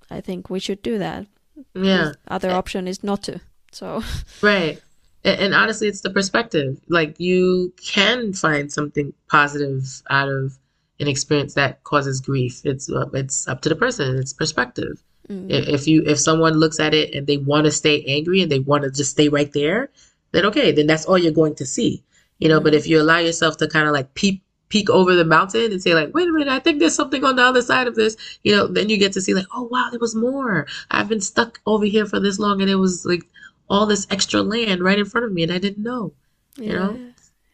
I 0.10 0.22
think 0.22 0.50
we 0.50 0.60
should 0.60 0.82
do 0.82 0.98
that 0.98 1.28
yeah. 1.74 2.12
other 2.28 2.52
option 2.52 2.88
is 2.88 3.04
not 3.04 3.24
to 3.24 3.42
so. 3.72 4.04
Right. 4.42 4.82
And, 5.24 5.54
honestly 5.54 5.88
it's 5.88 6.02
the 6.02 6.10
perspective. 6.10 6.80
Like 6.90 7.20
you 7.20 7.74
can 7.78 8.34
find 8.34 8.72
something 8.72 9.14
positive 9.30 10.02
out 10.10 10.30
of 10.30 10.58
an 11.00 11.08
experience 11.08 11.54
that 11.56 11.84
causes 11.84 12.22
grief. 12.22 12.62
It's 12.64 12.90
uh, 12.90 13.10
it's 13.14 13.48
up 13.48 13.62
to 13.62 13.70
the 13.70 13.76
person. 13.76 14.18
It's 14.18 14.34
perspective. 14.34 15.04
Mm-hmm. 15.30 15.52
if 15.52 15.88
you 15.88 16.04
if 16.06 16.20
someone 16.20 16.56
looks 16.56 16.80
at 16.80 16.94
it 16.94 17.14
and 17.14 17.26
they 17.28 17.38
want 17.38 17.66
to 17.66 17.72
stay 17.72 18.04
angry 18.04 18.42
and 18.42 18.52
they 18.52 18.60
want 18.60 18.84
to 18.84 18.92
just 18.92 19.12
stay 19.12 19.30
right 19.30 19.54
there 19.54 19.90
then 20.32 20.46
okay 20.48 20.72
then 20.72 20.88
that's 20.88 21.06
all 21.06 21.18
you're 21.18 21.32
going 21.32 21.56
to 21.56 21.66
see. 21.66 22.04
You 22.40 22.50
know 22.50 22.58
mm-hmm. 22.58 22.64
but 22.66 22.74
if 22.74 22.88
you 22.88 23.00
allow 23.00 23.20
yourself 23.20 23.58
to 23.58 23.68
kind 23.68 23.88
of 23.88 23.94
like 23.94 24.14
peep 24.16 24.44
peek 24.72 24.90
over 24.90 25.14
the 25.16 25.26
mountain 25.26 25.72
and 25.72 25.84
say 25.84 25.94
like, 25.94 26.14
wait 26.14 26.28
a 26.28 26.32
minute, 26.32 26.48
I 26.48 26.60
think 26.60 26.80
there's 26.80 26.96
something 26.96 27.24
on 27.24 27.36
the 27.36 27.44
other 27.44 27.62
side 27.62 27.88
of 27.88 27.96
this, 27.96 28.16
you 28.44 28.56
know, 28.56 28.66
then 28.68 28.90
you 28.90 28.98
get 28.98 29.12
to 29.14 29.22
see 29.22 29.34
like, 29.34 29.46
oh 29.54 29.64
wow, 29.64 29.90
there 29.92 30.00
was 30.00 30.16
more. 30.16 30.66
I've 30.90 31.10
been 31.10 31.22
stuck 31.22 31.60
over 31.66 31.86
here 31.86 32.06
for 32.06 32.20
this 32.20 32.40
long 32.40 32.62
and 32.62 32.70
it 32.70 32.76
was 32.76 33.06
like 33.06 33.24
all 33.70 33.86
this 33.86 34.08
extra 34.10 34.42
land 34.42 34.82
right 34.82 34.98
in 34.98 35.06
front 35.06 35.26
of 35.26 35.34
me 35.34 35.44
and 35.44 35.52
I 35.52 35.60
didn't 35.60 35.84
know. 35.84 36.14
You 36.56 36.66
yeah. 36.66 36.74
know? 36.74 37.00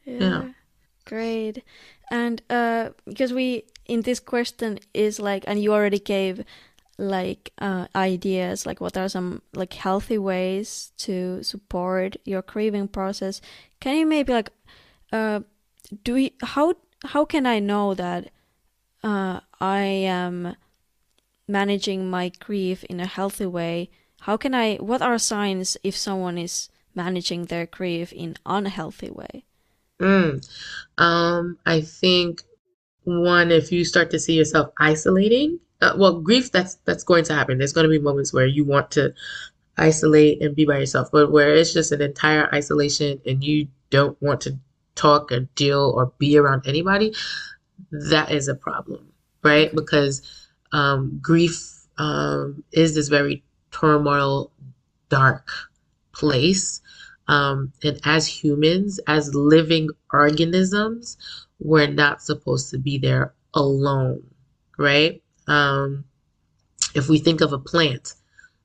Yeah. 0.06 0.20
yeah. 0.20 0.44
Great. 1.06 1.64
And 2.12 2.42
uh 2.50 2.92
because 3.06 3.34
we 3.34 3.64
in 3.86 4.02
this 4.02 4.20
question 4.20 4.80
is 4.94 5.20
like 5.20 5.44
and 5.48 5.62
you 5.62 5.74
already 5.74 6.00
gave 6.00 6.46
like 6.98 7.54
uh, 7.60 7.86
ideas 7.96 8.66
like 8.66 8.82
what 8.82 8.98
are 8.98 9.08
some 9.08 9.42
like 9.54 9.74
healthy 9.74 10.18
ways 10.18 10.92
to 10.98 11.44
support 11.44 12.18
your 12.26 12.42
grieving 12.42 12.88
process 12.88 13.40
can 13.80 13.96
you 13.96 14.06
maybe 14.06 14.34
like 14.34 14.50
uh 15.14 15.40
do 16.04 16.16
we 16.16 16.34
how 16.42 16.74
how 17.06 17.26
can 17.26 17.46
I 17.46 17.60
know 17.60 17.94
that 17.94 18.30
uh, 19.04 19.42
I 19.60 19.82
am 19.82 20.56
managing 21.48 22.10
my 22.10 22.32
grief 22.40 22.84
in 22.86 23.00
a 23.00 23.06
healthy 23.06 23.46
way? 23.46 23.90
How 24.22 24.38
can 24.38 24.54
I? 24.54 24.76
What 24.78 25.02
are 25.02 25.18
signs 25.18 25.78
if 25.84 25.96
someone 25.96 26.38
is 26.38 26.70
managing 26.96 27.46
their 27.46 27.66
grief 27.66 28.12
in 28.12 28.36
unhealthy 28.46 29.10
way? 29.10 29.46
Mm. 30.00 30.48
Um, 30.98 31.58
I 31.66 31.82
think 31.82 32.44
one, 33.04 33.52
if 33.52 33.72
you 33.72 33.86
start 33.86 34.12
to 34.12 34.20
see 34.20 34.34
yourself 34.34 34.72
isolating, 34.80 35.60
uh, 35.82 35.94
well, 35.98 36.20
grief 36.20 36.52
that's 36.52 36.76
that's 36.86 37.04
going 37.04 37.24
to 37.26 37.34
happen. 37.34 37.58
There's 37.58 37.74
going 37.74 37.86
to 37.86 37.90
be 37.90 38.00
moments 38.00 38.34
where 38.34 38.48
you 38.48 38.66
want 38.66 38.92
to 38.92 39.14
isolate 39.78 40.42
and 40.42 40.56
be 40.56 40.66
by 40.66 40.80
yourself, 40.80 41.10
but 41.12 41.32
where 41.32 41.56
it's 41.56 41.74
just 41.74 41.92
an 41.92 42.02
entire 42.02 42.54
isolation 42.54 43.22
and 43.26 43.44
you 43.44 43.68
don't 43.92 44.20
want 44.22 44.42
to 44.42 44.58
talk 44.98 45.32
or 45.32 45.42
deal 45.56 45.94
or 45.96 46.12
be 46.18 46.38
around 46.38 46.68
anybody, 46.68 47.14
that 47.92 48.32
is 48.32 48.48
a 48.48 48.56
problem, 48.56 49.12
right? 49.44 49.74
Because 49.74 50.22
um, 50.72 51.20
grief 51.22 51.74
um, 51.98 52.64
is 52.72 52.96
this 52.96 53.08
very 53.08 53.44
turmoil, 53.72 54.52
dark 55.10 55.50
place. 56.14 56.82
Um, 57.28 57.74
and 57.84 58.00
as 58.06 58.28
humans, 58.28 59.00
as 59.08 59.34
living 59.36 59.90
organisms, 60.12 61.18
we're 61.60 61.88
not 61.88 62.22
supposed 62.22 62.70
to 62.72 62.78
be 62.78 62.98
there 62.98 63.34
alone, 63.54 64.24
right? 64.78 65.22
Um, 65.48 66.06
if 66.96 67.10
we 67.10 67.18
think 67.18 67.42
of 67.42 67.54
a 67.54 67.60
plant, 67.60 68.14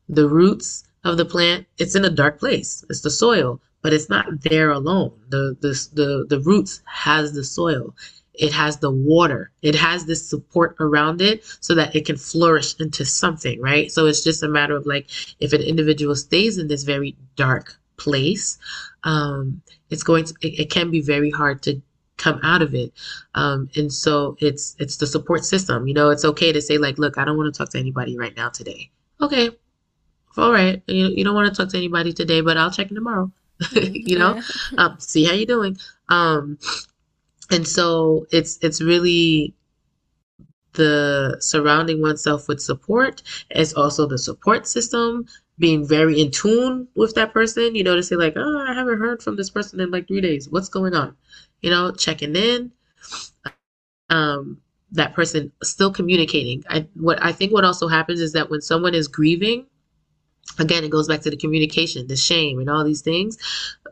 the 0.09 0.29
roots 0.29 0.85
of 1.05 1.17
the 1.17 1.25
plant, 1.25 1.67
it's 1.79 1.95
in 1.95 2.05
a 2.05 2.11
dark 2.11 2.39
place. 2.39 2.85
It's 2.89 3.01
the 3.01 3.11
soil 3.11 3.61
but 3.83 3.93
it's 3.93 4.09
not 4.09 4.41
there 4.43 4.71
alone. 4.71 5.13
The 5.29 5.57
the 5.61 5.89
the, 5.93 6.27
the 6.29 6.41
roots 6.41 6.81
has 6.87 7.33
the 7.33 7.45
soil. 7.45 7.95
It 8.35 8.53
has 8.53 8.79
the 8.79 8.91
water. 8.91 9.51
It 9.61 9.75
has 9.75 10.07
this 10.07 10.27
support 10.27 10.75
around 10.81 11.21
it 11.21 11.45
so 11.61 11.75
that 11.75 11.95
it 11.95 12.07
can 12.07 12.17
flourish 12.17 12.81
into 12.81 13.05
something, 13.05 13.61
right? 13.61 13.93
So 13.93 14.07
it's 14.07 14.25
just 14.25 14.43
a 14.43 14.49
matter 14.49 14.75
of 14.75 14.87
like 14.87 15.09
if 15.41 15.53
an 15.53 15.61
individual 15.61 16.15
stays 16.17 16.57
in 16.57 16.69
this 16.69 16.83
very 16.85 17.15
dark 17.37 17.79
place, 17.99 18.59
um, 19.05 19.61
it's 19.91 20.03
going 20.03 20.25
to 20.25 20.35
it, 20.41 20.61
it 20.61 20.71
can 20.71 20.91
be 20.91 21.03
very 21.03 21.31
hard 21.31 21.63
to 21.65 21.83
come 22.17 22.41
out 22.43 22.63
of 22.63 22.75
it. 22.75 22.93
Um, 23.35 23.69
and 23.77 23.93
so 23.93 24.37
it's 24.41 24.77
it's 24.79 24.97
the 24.97 25.07
support 25.07 25.45
system. 25.45 25.87
You 25.87 25.95
know, 25.95 26.11
it's 26.11 26.25
okay 26.25 26.53
to 26.53 26.63
say 26.63 26.79
like, 26.79 26.99
look, 26.99 27.19
I 27.19 27.25
don't 27.25 27.37
want 27.37 27.53
to 27.53 27.59
talk 27.59 27.71
to 27.71 27.79
anybody 27.79 28.17
right 28.17 28.37
now 28.37 28.49
today. 28.49 28.91
Okay, 29.21 29.51
all 30.37 30.53
right. 30.53 30.83
You, 30.87 31.09
you 31.09 31.25
don't 31.25 31.35
want 31.35 31.55
to 31.55 31.63
talk 31.63 31.71
to 31.73 31.77
anybody 31.77 32.13
today, 32.13 32.41
but 32.41 32.57
I'll 32.57 32.71
check 32.71 32.89
in 32.89 32.95
tomorrow. 32.95 33.31
you 33.73 34.19
know, 34.19 34.39
um, 34.79 34.97
see 34.99 35.25
how 35.25 35.33
you're 35.33 35.47
doing. 35.47 35.77
Um, 36.09 36.59
and 37.51 37.67
so 37.67 38.27
it's 38.31 38.59
it's 38.63 38.81
really 38.83 39.55
the 40.75 41.37
surrounding 41.41 42.01
oneself 42.01 42.49
with 42.49 42.61
support. 42.61 43.23
It's 43.51 43.75
also 43.75 44.07
the 44.07 44.19
support 44.19 44.67
system 44.67 45.27
being 45.59 45.87
very 45.87 46.21
in 46.21 46.31
tune 46.31 46.89
with 46.95 47.15
that 47.15 47.33
person. 47.33 47.75
You 47.75 47.85
know, 47.85 47.97
to 47.97 48.03
say 48.03 48.17
like, 48.17 48.35
oh, 48.37 48.65
I 48.69 48.75
haven't 48.75 48.99
heard 48.99 49.23
from 49.23 49.37
this 49.37 49.51
person 49.51 49.81
in 49.81 49.91
like 49.91 50.09
three 50.09 50.21
days. 50.21 50.49
What's 50.51 50.69
going 50.69 50.95
on? 50.95 51.17
You 51.61 51.71
know, 51.71 51.93
checking 51.93 52.37
in. 52.37 52.73
Um, 54.11 54.59
that 54.93 55.15
person 55.15 55.53
still 55.63 55.91
communicating. 55.93 56.65
I 56.69 56.87
what 56.95 57.23
I 57.23 57.33
think 57.33 57.53
what 57.53 57.65
also 57.65 57.89
happens 57.89 58.21
is 58.21 58.33
that 58.33 58.51
when 58.51 58.61
someone 58.61 58.95
is 58.95 59.09
grieving, 59.09 59.67
again, 60.59 60.85
it 60.85 60.91
goes 60.91 61.09
back 61.09 61.21
to 61.23 61.31
the 61.31 61.37
communication, 61.37 62.07
the 62.07 62.17
shame, 62.17 62.59
and 62.59 62.69
all 62.69 62.85
these 62.85 63.03
things. 63.03 63.39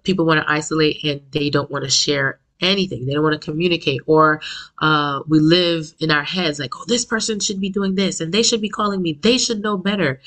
People 0.03 0.27
want 0.27 0.41
to 0.41 0.51
isolate 0.51 1.03
and 1.05 1.21
they 1.31 1.51
don't 1.51 1.71
want 1.71 1.85
to 1.85 1.91
share 1.91 2.41
anything. 2.61 3.07
They 3.07 3.15
don't 3.15 3.23
want 3.23 3.41
to 3.41 3.51
communicate, 3.51 4.03
or 4.07 4.41
uh, 4.81 5.21
we 5.27 5.39
live 5.39 5.95
in 5.99 6.11
our 6.11 6.25
heads 6.25 6.59
like, 6.59 6.77
oh, 6.77 6.85
this 6.87 7.05
person 7.05 7.41
should 7.41 7.61
be 7.61 7.71
doing 7.71 7.95
this 7.95 8.21
and 8.21 8.33
they 8.33 8.43
should 8.43 8.61
be 8.61 8.69
calling 8.69 9.03
me. 9.03 9.19
They 9.21 9.39
should 9.39 9.63
know 9.63 9.77
better. 9.77 10.21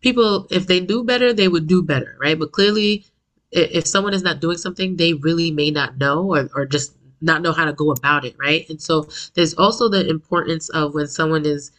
People, 0.00 0.46
if 0.50 0.66
they 0.66 0.80
knew 0.80 1.04
better, 1.04 1.32
they 1.32 1.48
would 1.48 1.66
do 1.66 1.82
better, 1.82 2.16
right? 2.20 2.38
But 2.38 2.52
clearly, 2.52 3.04
if 3.52 3.86
someone 3.86 4.14
is 4.14 4.22
not 4.22 4.40
doing 4.40 4.56
something, 4.56 4.96
they 4.96 5.14
really 5.14 5.50
may 5.50 5.70
not 5.70 5.98
know 5.98 6.32
or, 6.34 6.48
or 6.54 6.64
just 6.66 6.94
not 7.20 7.42
know 7.42 7.52
how 7.52 7.64
to 7.64 7.72
go 7.72 7.90
about 7.90 8.24
it, 8.24 8.34
right? 8.38 8.68
And 8.70 8.80
so 8.80 9.08
there's 9.34 9.54
also 9.54 9.88
the 9.88 10.08
importance 10.08 10.68
of 10.70 10.94
when 10.94 11.06
someone 11.06 11.44
is 11.44 11.72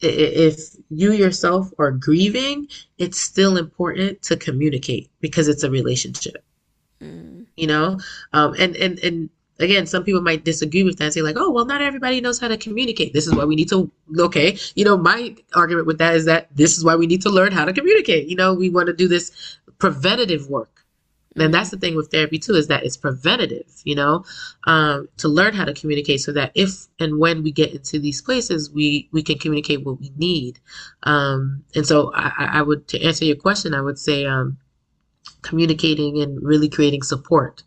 if 0.00 0.76
you 0.90 1.12
yourself 1.12 1.70
are 1.78 1.90
grieving, 1.90 2.68
it's 2.98 3.20
still 3.20 3.56
important 3.56 4.22
to 4.22 4.36
communicate 4.36 5.10
because 5.20 5.48
it's 5.48 5.62
a 5.62 5.70
relationship. 5.70 6.44
Mm. 7.00 7.46
You 7.56 7.66
know, 7.66 7.98
um, 8.32 8.54
and 8.58 8.76
and 8.76 8.98
and 9.00 9.30
again, 9.58 9.86
some 9.86 10.04
people 10.04 10.20
might 10.20 10.44
disagree 10.44 10.82
with 10.82 10.98
that 10.98 11.04
and 11.04 11.14
say 11.14 11.22
like, 11.22 11.36
oh, 11.38 11.50
well, 11.50 11.64
not 11.64 11.80
everybody 11.80 12.20
knows 12.20 12.38
how 12.38 12.48
to 12.48 12.56
communicate. 12.56 13.12
This 13.12 13.26
is 13.26 13.34
why 13.34 13.44
we 13.44 13.56
need 13.56 13.68
to. 13.70 13.90
Okay, 14.18 14.58
you 14.74 14.84
know, 14.84 14.96
my 14.96 15.34
argument 15.54 15.86
with 15.86 15.98
that 15.98 16.14
is 16.14 16.24
that 16.26 16.48
this 16.54 16.76
is 16.76 16.84
why 16.84 16.96
we 16.96 17.06
need 17.06 17.22
to 17.22 17.30
learn 17.30 17.52
how 17.52 17.64
to 17.64 17.72
communicate. 17.72 18.28
You 18.28 18.36
know, 18.36 18.54
we 18.54 18.70
want 18.70 18.86
to 18.86 18.92
do 18.92 19.08
this 19.08 19.58
preventative 19.78 20.48
work, 20.48 20.84
And 21.36 21.52
that's 21.52 21.70
the 21.70 21.76
thing 21.76 21.96
with 21.96 22.10
therapy 22.10 22.38
too, 22.38 22.54
is 22.54 22.68
that 22.68 22.84
it's 22.84 22.96
preventative, 22.96 23.70
you 23.84 23.94
know, 23.94 24.24
um, 24.64 25.08
to 25.18 25.28
learn 25.28 25.54
how 25.54 25.64
to 25.64 25.74
communicate 25.74 26.20
so 26.20 26.32
that 26.32 26.52
if 26.54 26.86
and 26.98 27.18
when 27.18 27.42
we 27.42 27.52
get 27.52 27.72
into 27.72 27.98
these 27.98 28.22
places, 28.22 28.70
we, 28.70 29.08
we 29.12 29.22
can 29.22 29.38
communicate 29.38 29.84
what 29.84 30.00
we 30.00 30.12
need. 30.16 30.58
Um, 31.02 31.64
and 31.74 31.86
so 31.86 32.12
I, 32.14 32.32
I 32.58 32.62
would, 32.62 32.88
to 32.88 33.02
answer 33.02 33.24
your 33.24 33.36
question, 33.36 33.74
I 33.74 33.80
would 33.80 33.98
say, 33.98 34.24
um, 34.26 34.58
communicating 35.42 36.22
and 36.22 36.42
really 36.42 36.68
creating 36.68 37.02
support. 37.02 37.62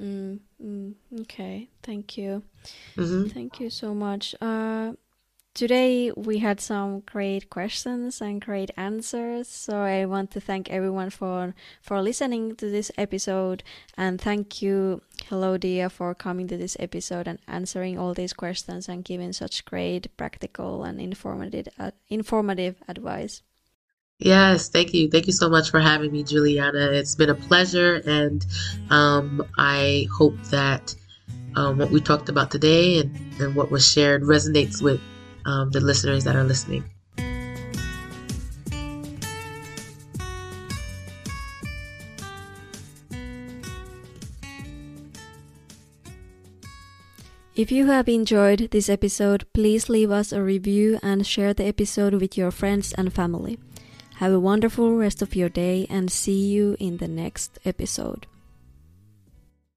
Mm, 0.00 0.40
mm, 0.62 0.94
okay, 1.20 1.68
thank 1.82 2.16
you. 2.16 2.42
Mm-hmm. 2.96 3.28
Thank 3.28 3.60
you 3.60 3.70
so 3.70 3.94
much. 3.94 4.34
Uh, 4.40 4.92
Today 5.58 6.12
we 6.14 6.38
had 6.38 6.60
some 6.60 7.00
great 7.00 7.50
questions 7.50 8.20
and 8.20 8.40
great 8.40 8.70
answers, 8.76 9.48
so 9.48 9.78
I 9.78 10.04
want 10.04 10.30
to 10.30 10.40
thank 10.40 10.70
everyone 10.70 11.10
for 11.10 11.52
for 11.82 12.00
listening 12.00 12.54
to 12.62 12.70
this 12.70 12.92
episode 12.96 13.64
and 13.96 14.20
thank 14.20 14.62
you 14.62 15.02
Helodia 15.28 15.90
for 15.90 16.14
coming 16.14 16.46
to 16.46 16.56
this 16.56 16.76
episode 16.78 17.26
and 17.26 17.40
answering 17.48 17.98
all 17.98 18.14
these 18.14 18.32
questions 18.32 18.88
and 18.88 19.04
giving 19.04 19.32
such 19.32 19.64
great 19.64 20.16
practical 20.16 20.84
and 20.84 21.00
informative 21.00 21.66
uh, 21.76 21.90
informative 22.08 22.76
advice. 22.86 23.42
Yes, 24.20 24.68
thank 24.68 24.94
you. 24.94 25.10
Thank 25.10 25.26
you 25.26 25.32
so 25.32 25.48
much 25.48 25.72
for 25.72 25.80
having 25.80 26.12
me, 26.12 26.22
Juliana. 26.22 26.92
It's 26.92 27.16
been 27.16 27.30
a 27.30 27.34
pleasure, 27.48 28.00
and 28.06 28.46
um, 28.90 29.44
I 29.58 30.06
hope 30.16 30.40
that 30.52 30.94
um, 31.56 31.78
what 31.78 31.90
we 31.90 32.00
talked 32.00 32.28
about 32.28 32.52
today 32.52 33.00
and, 33.00 33.10
and 33.40 33.56
what 33.56 33.72
was 33.72 33.84
shared 33.84 34.22
resonates 34.22 34.80
with 34.80 35.00
um, 35.48 35.70
the 35.70 35.80
listeners 35.80 36.24
that 36.24 36.36
are 36.36 36.44
listening. 36.44 36.84
If 47.56 47.72
you 47.72 47.86
have 47.86 48.08
enjoyed 48.08 48.70
this 48.70 48.88
episode, 48.88 49.44
please 49.52 49.88
leave 49.88 50.12
us 50.12 50.30
a 50.30 50.42
review 50.42 51.00
and 51.02 51.26
share 51.26 51.52
the 51.52 51.64
episode 51.64 52.14
with 52.14 52.36
your 52.36 52.52
friends 52.52 52.92
and 52.92 53.12
family. 53.12 53.58
Have 54.16 54.32
a 54.32 54.38
wonderful 54.38 54.94
rest 54.96 55.22
of 55.22 55.34
your 55.34 55.48
day 55.48 55.86
and 55.90 56.08
see 56.08 56.46
you 56.46 56.76
in 56.78 56.98
the 56.98 57.08
next 57.08 57.58
episode. 57.64 58.26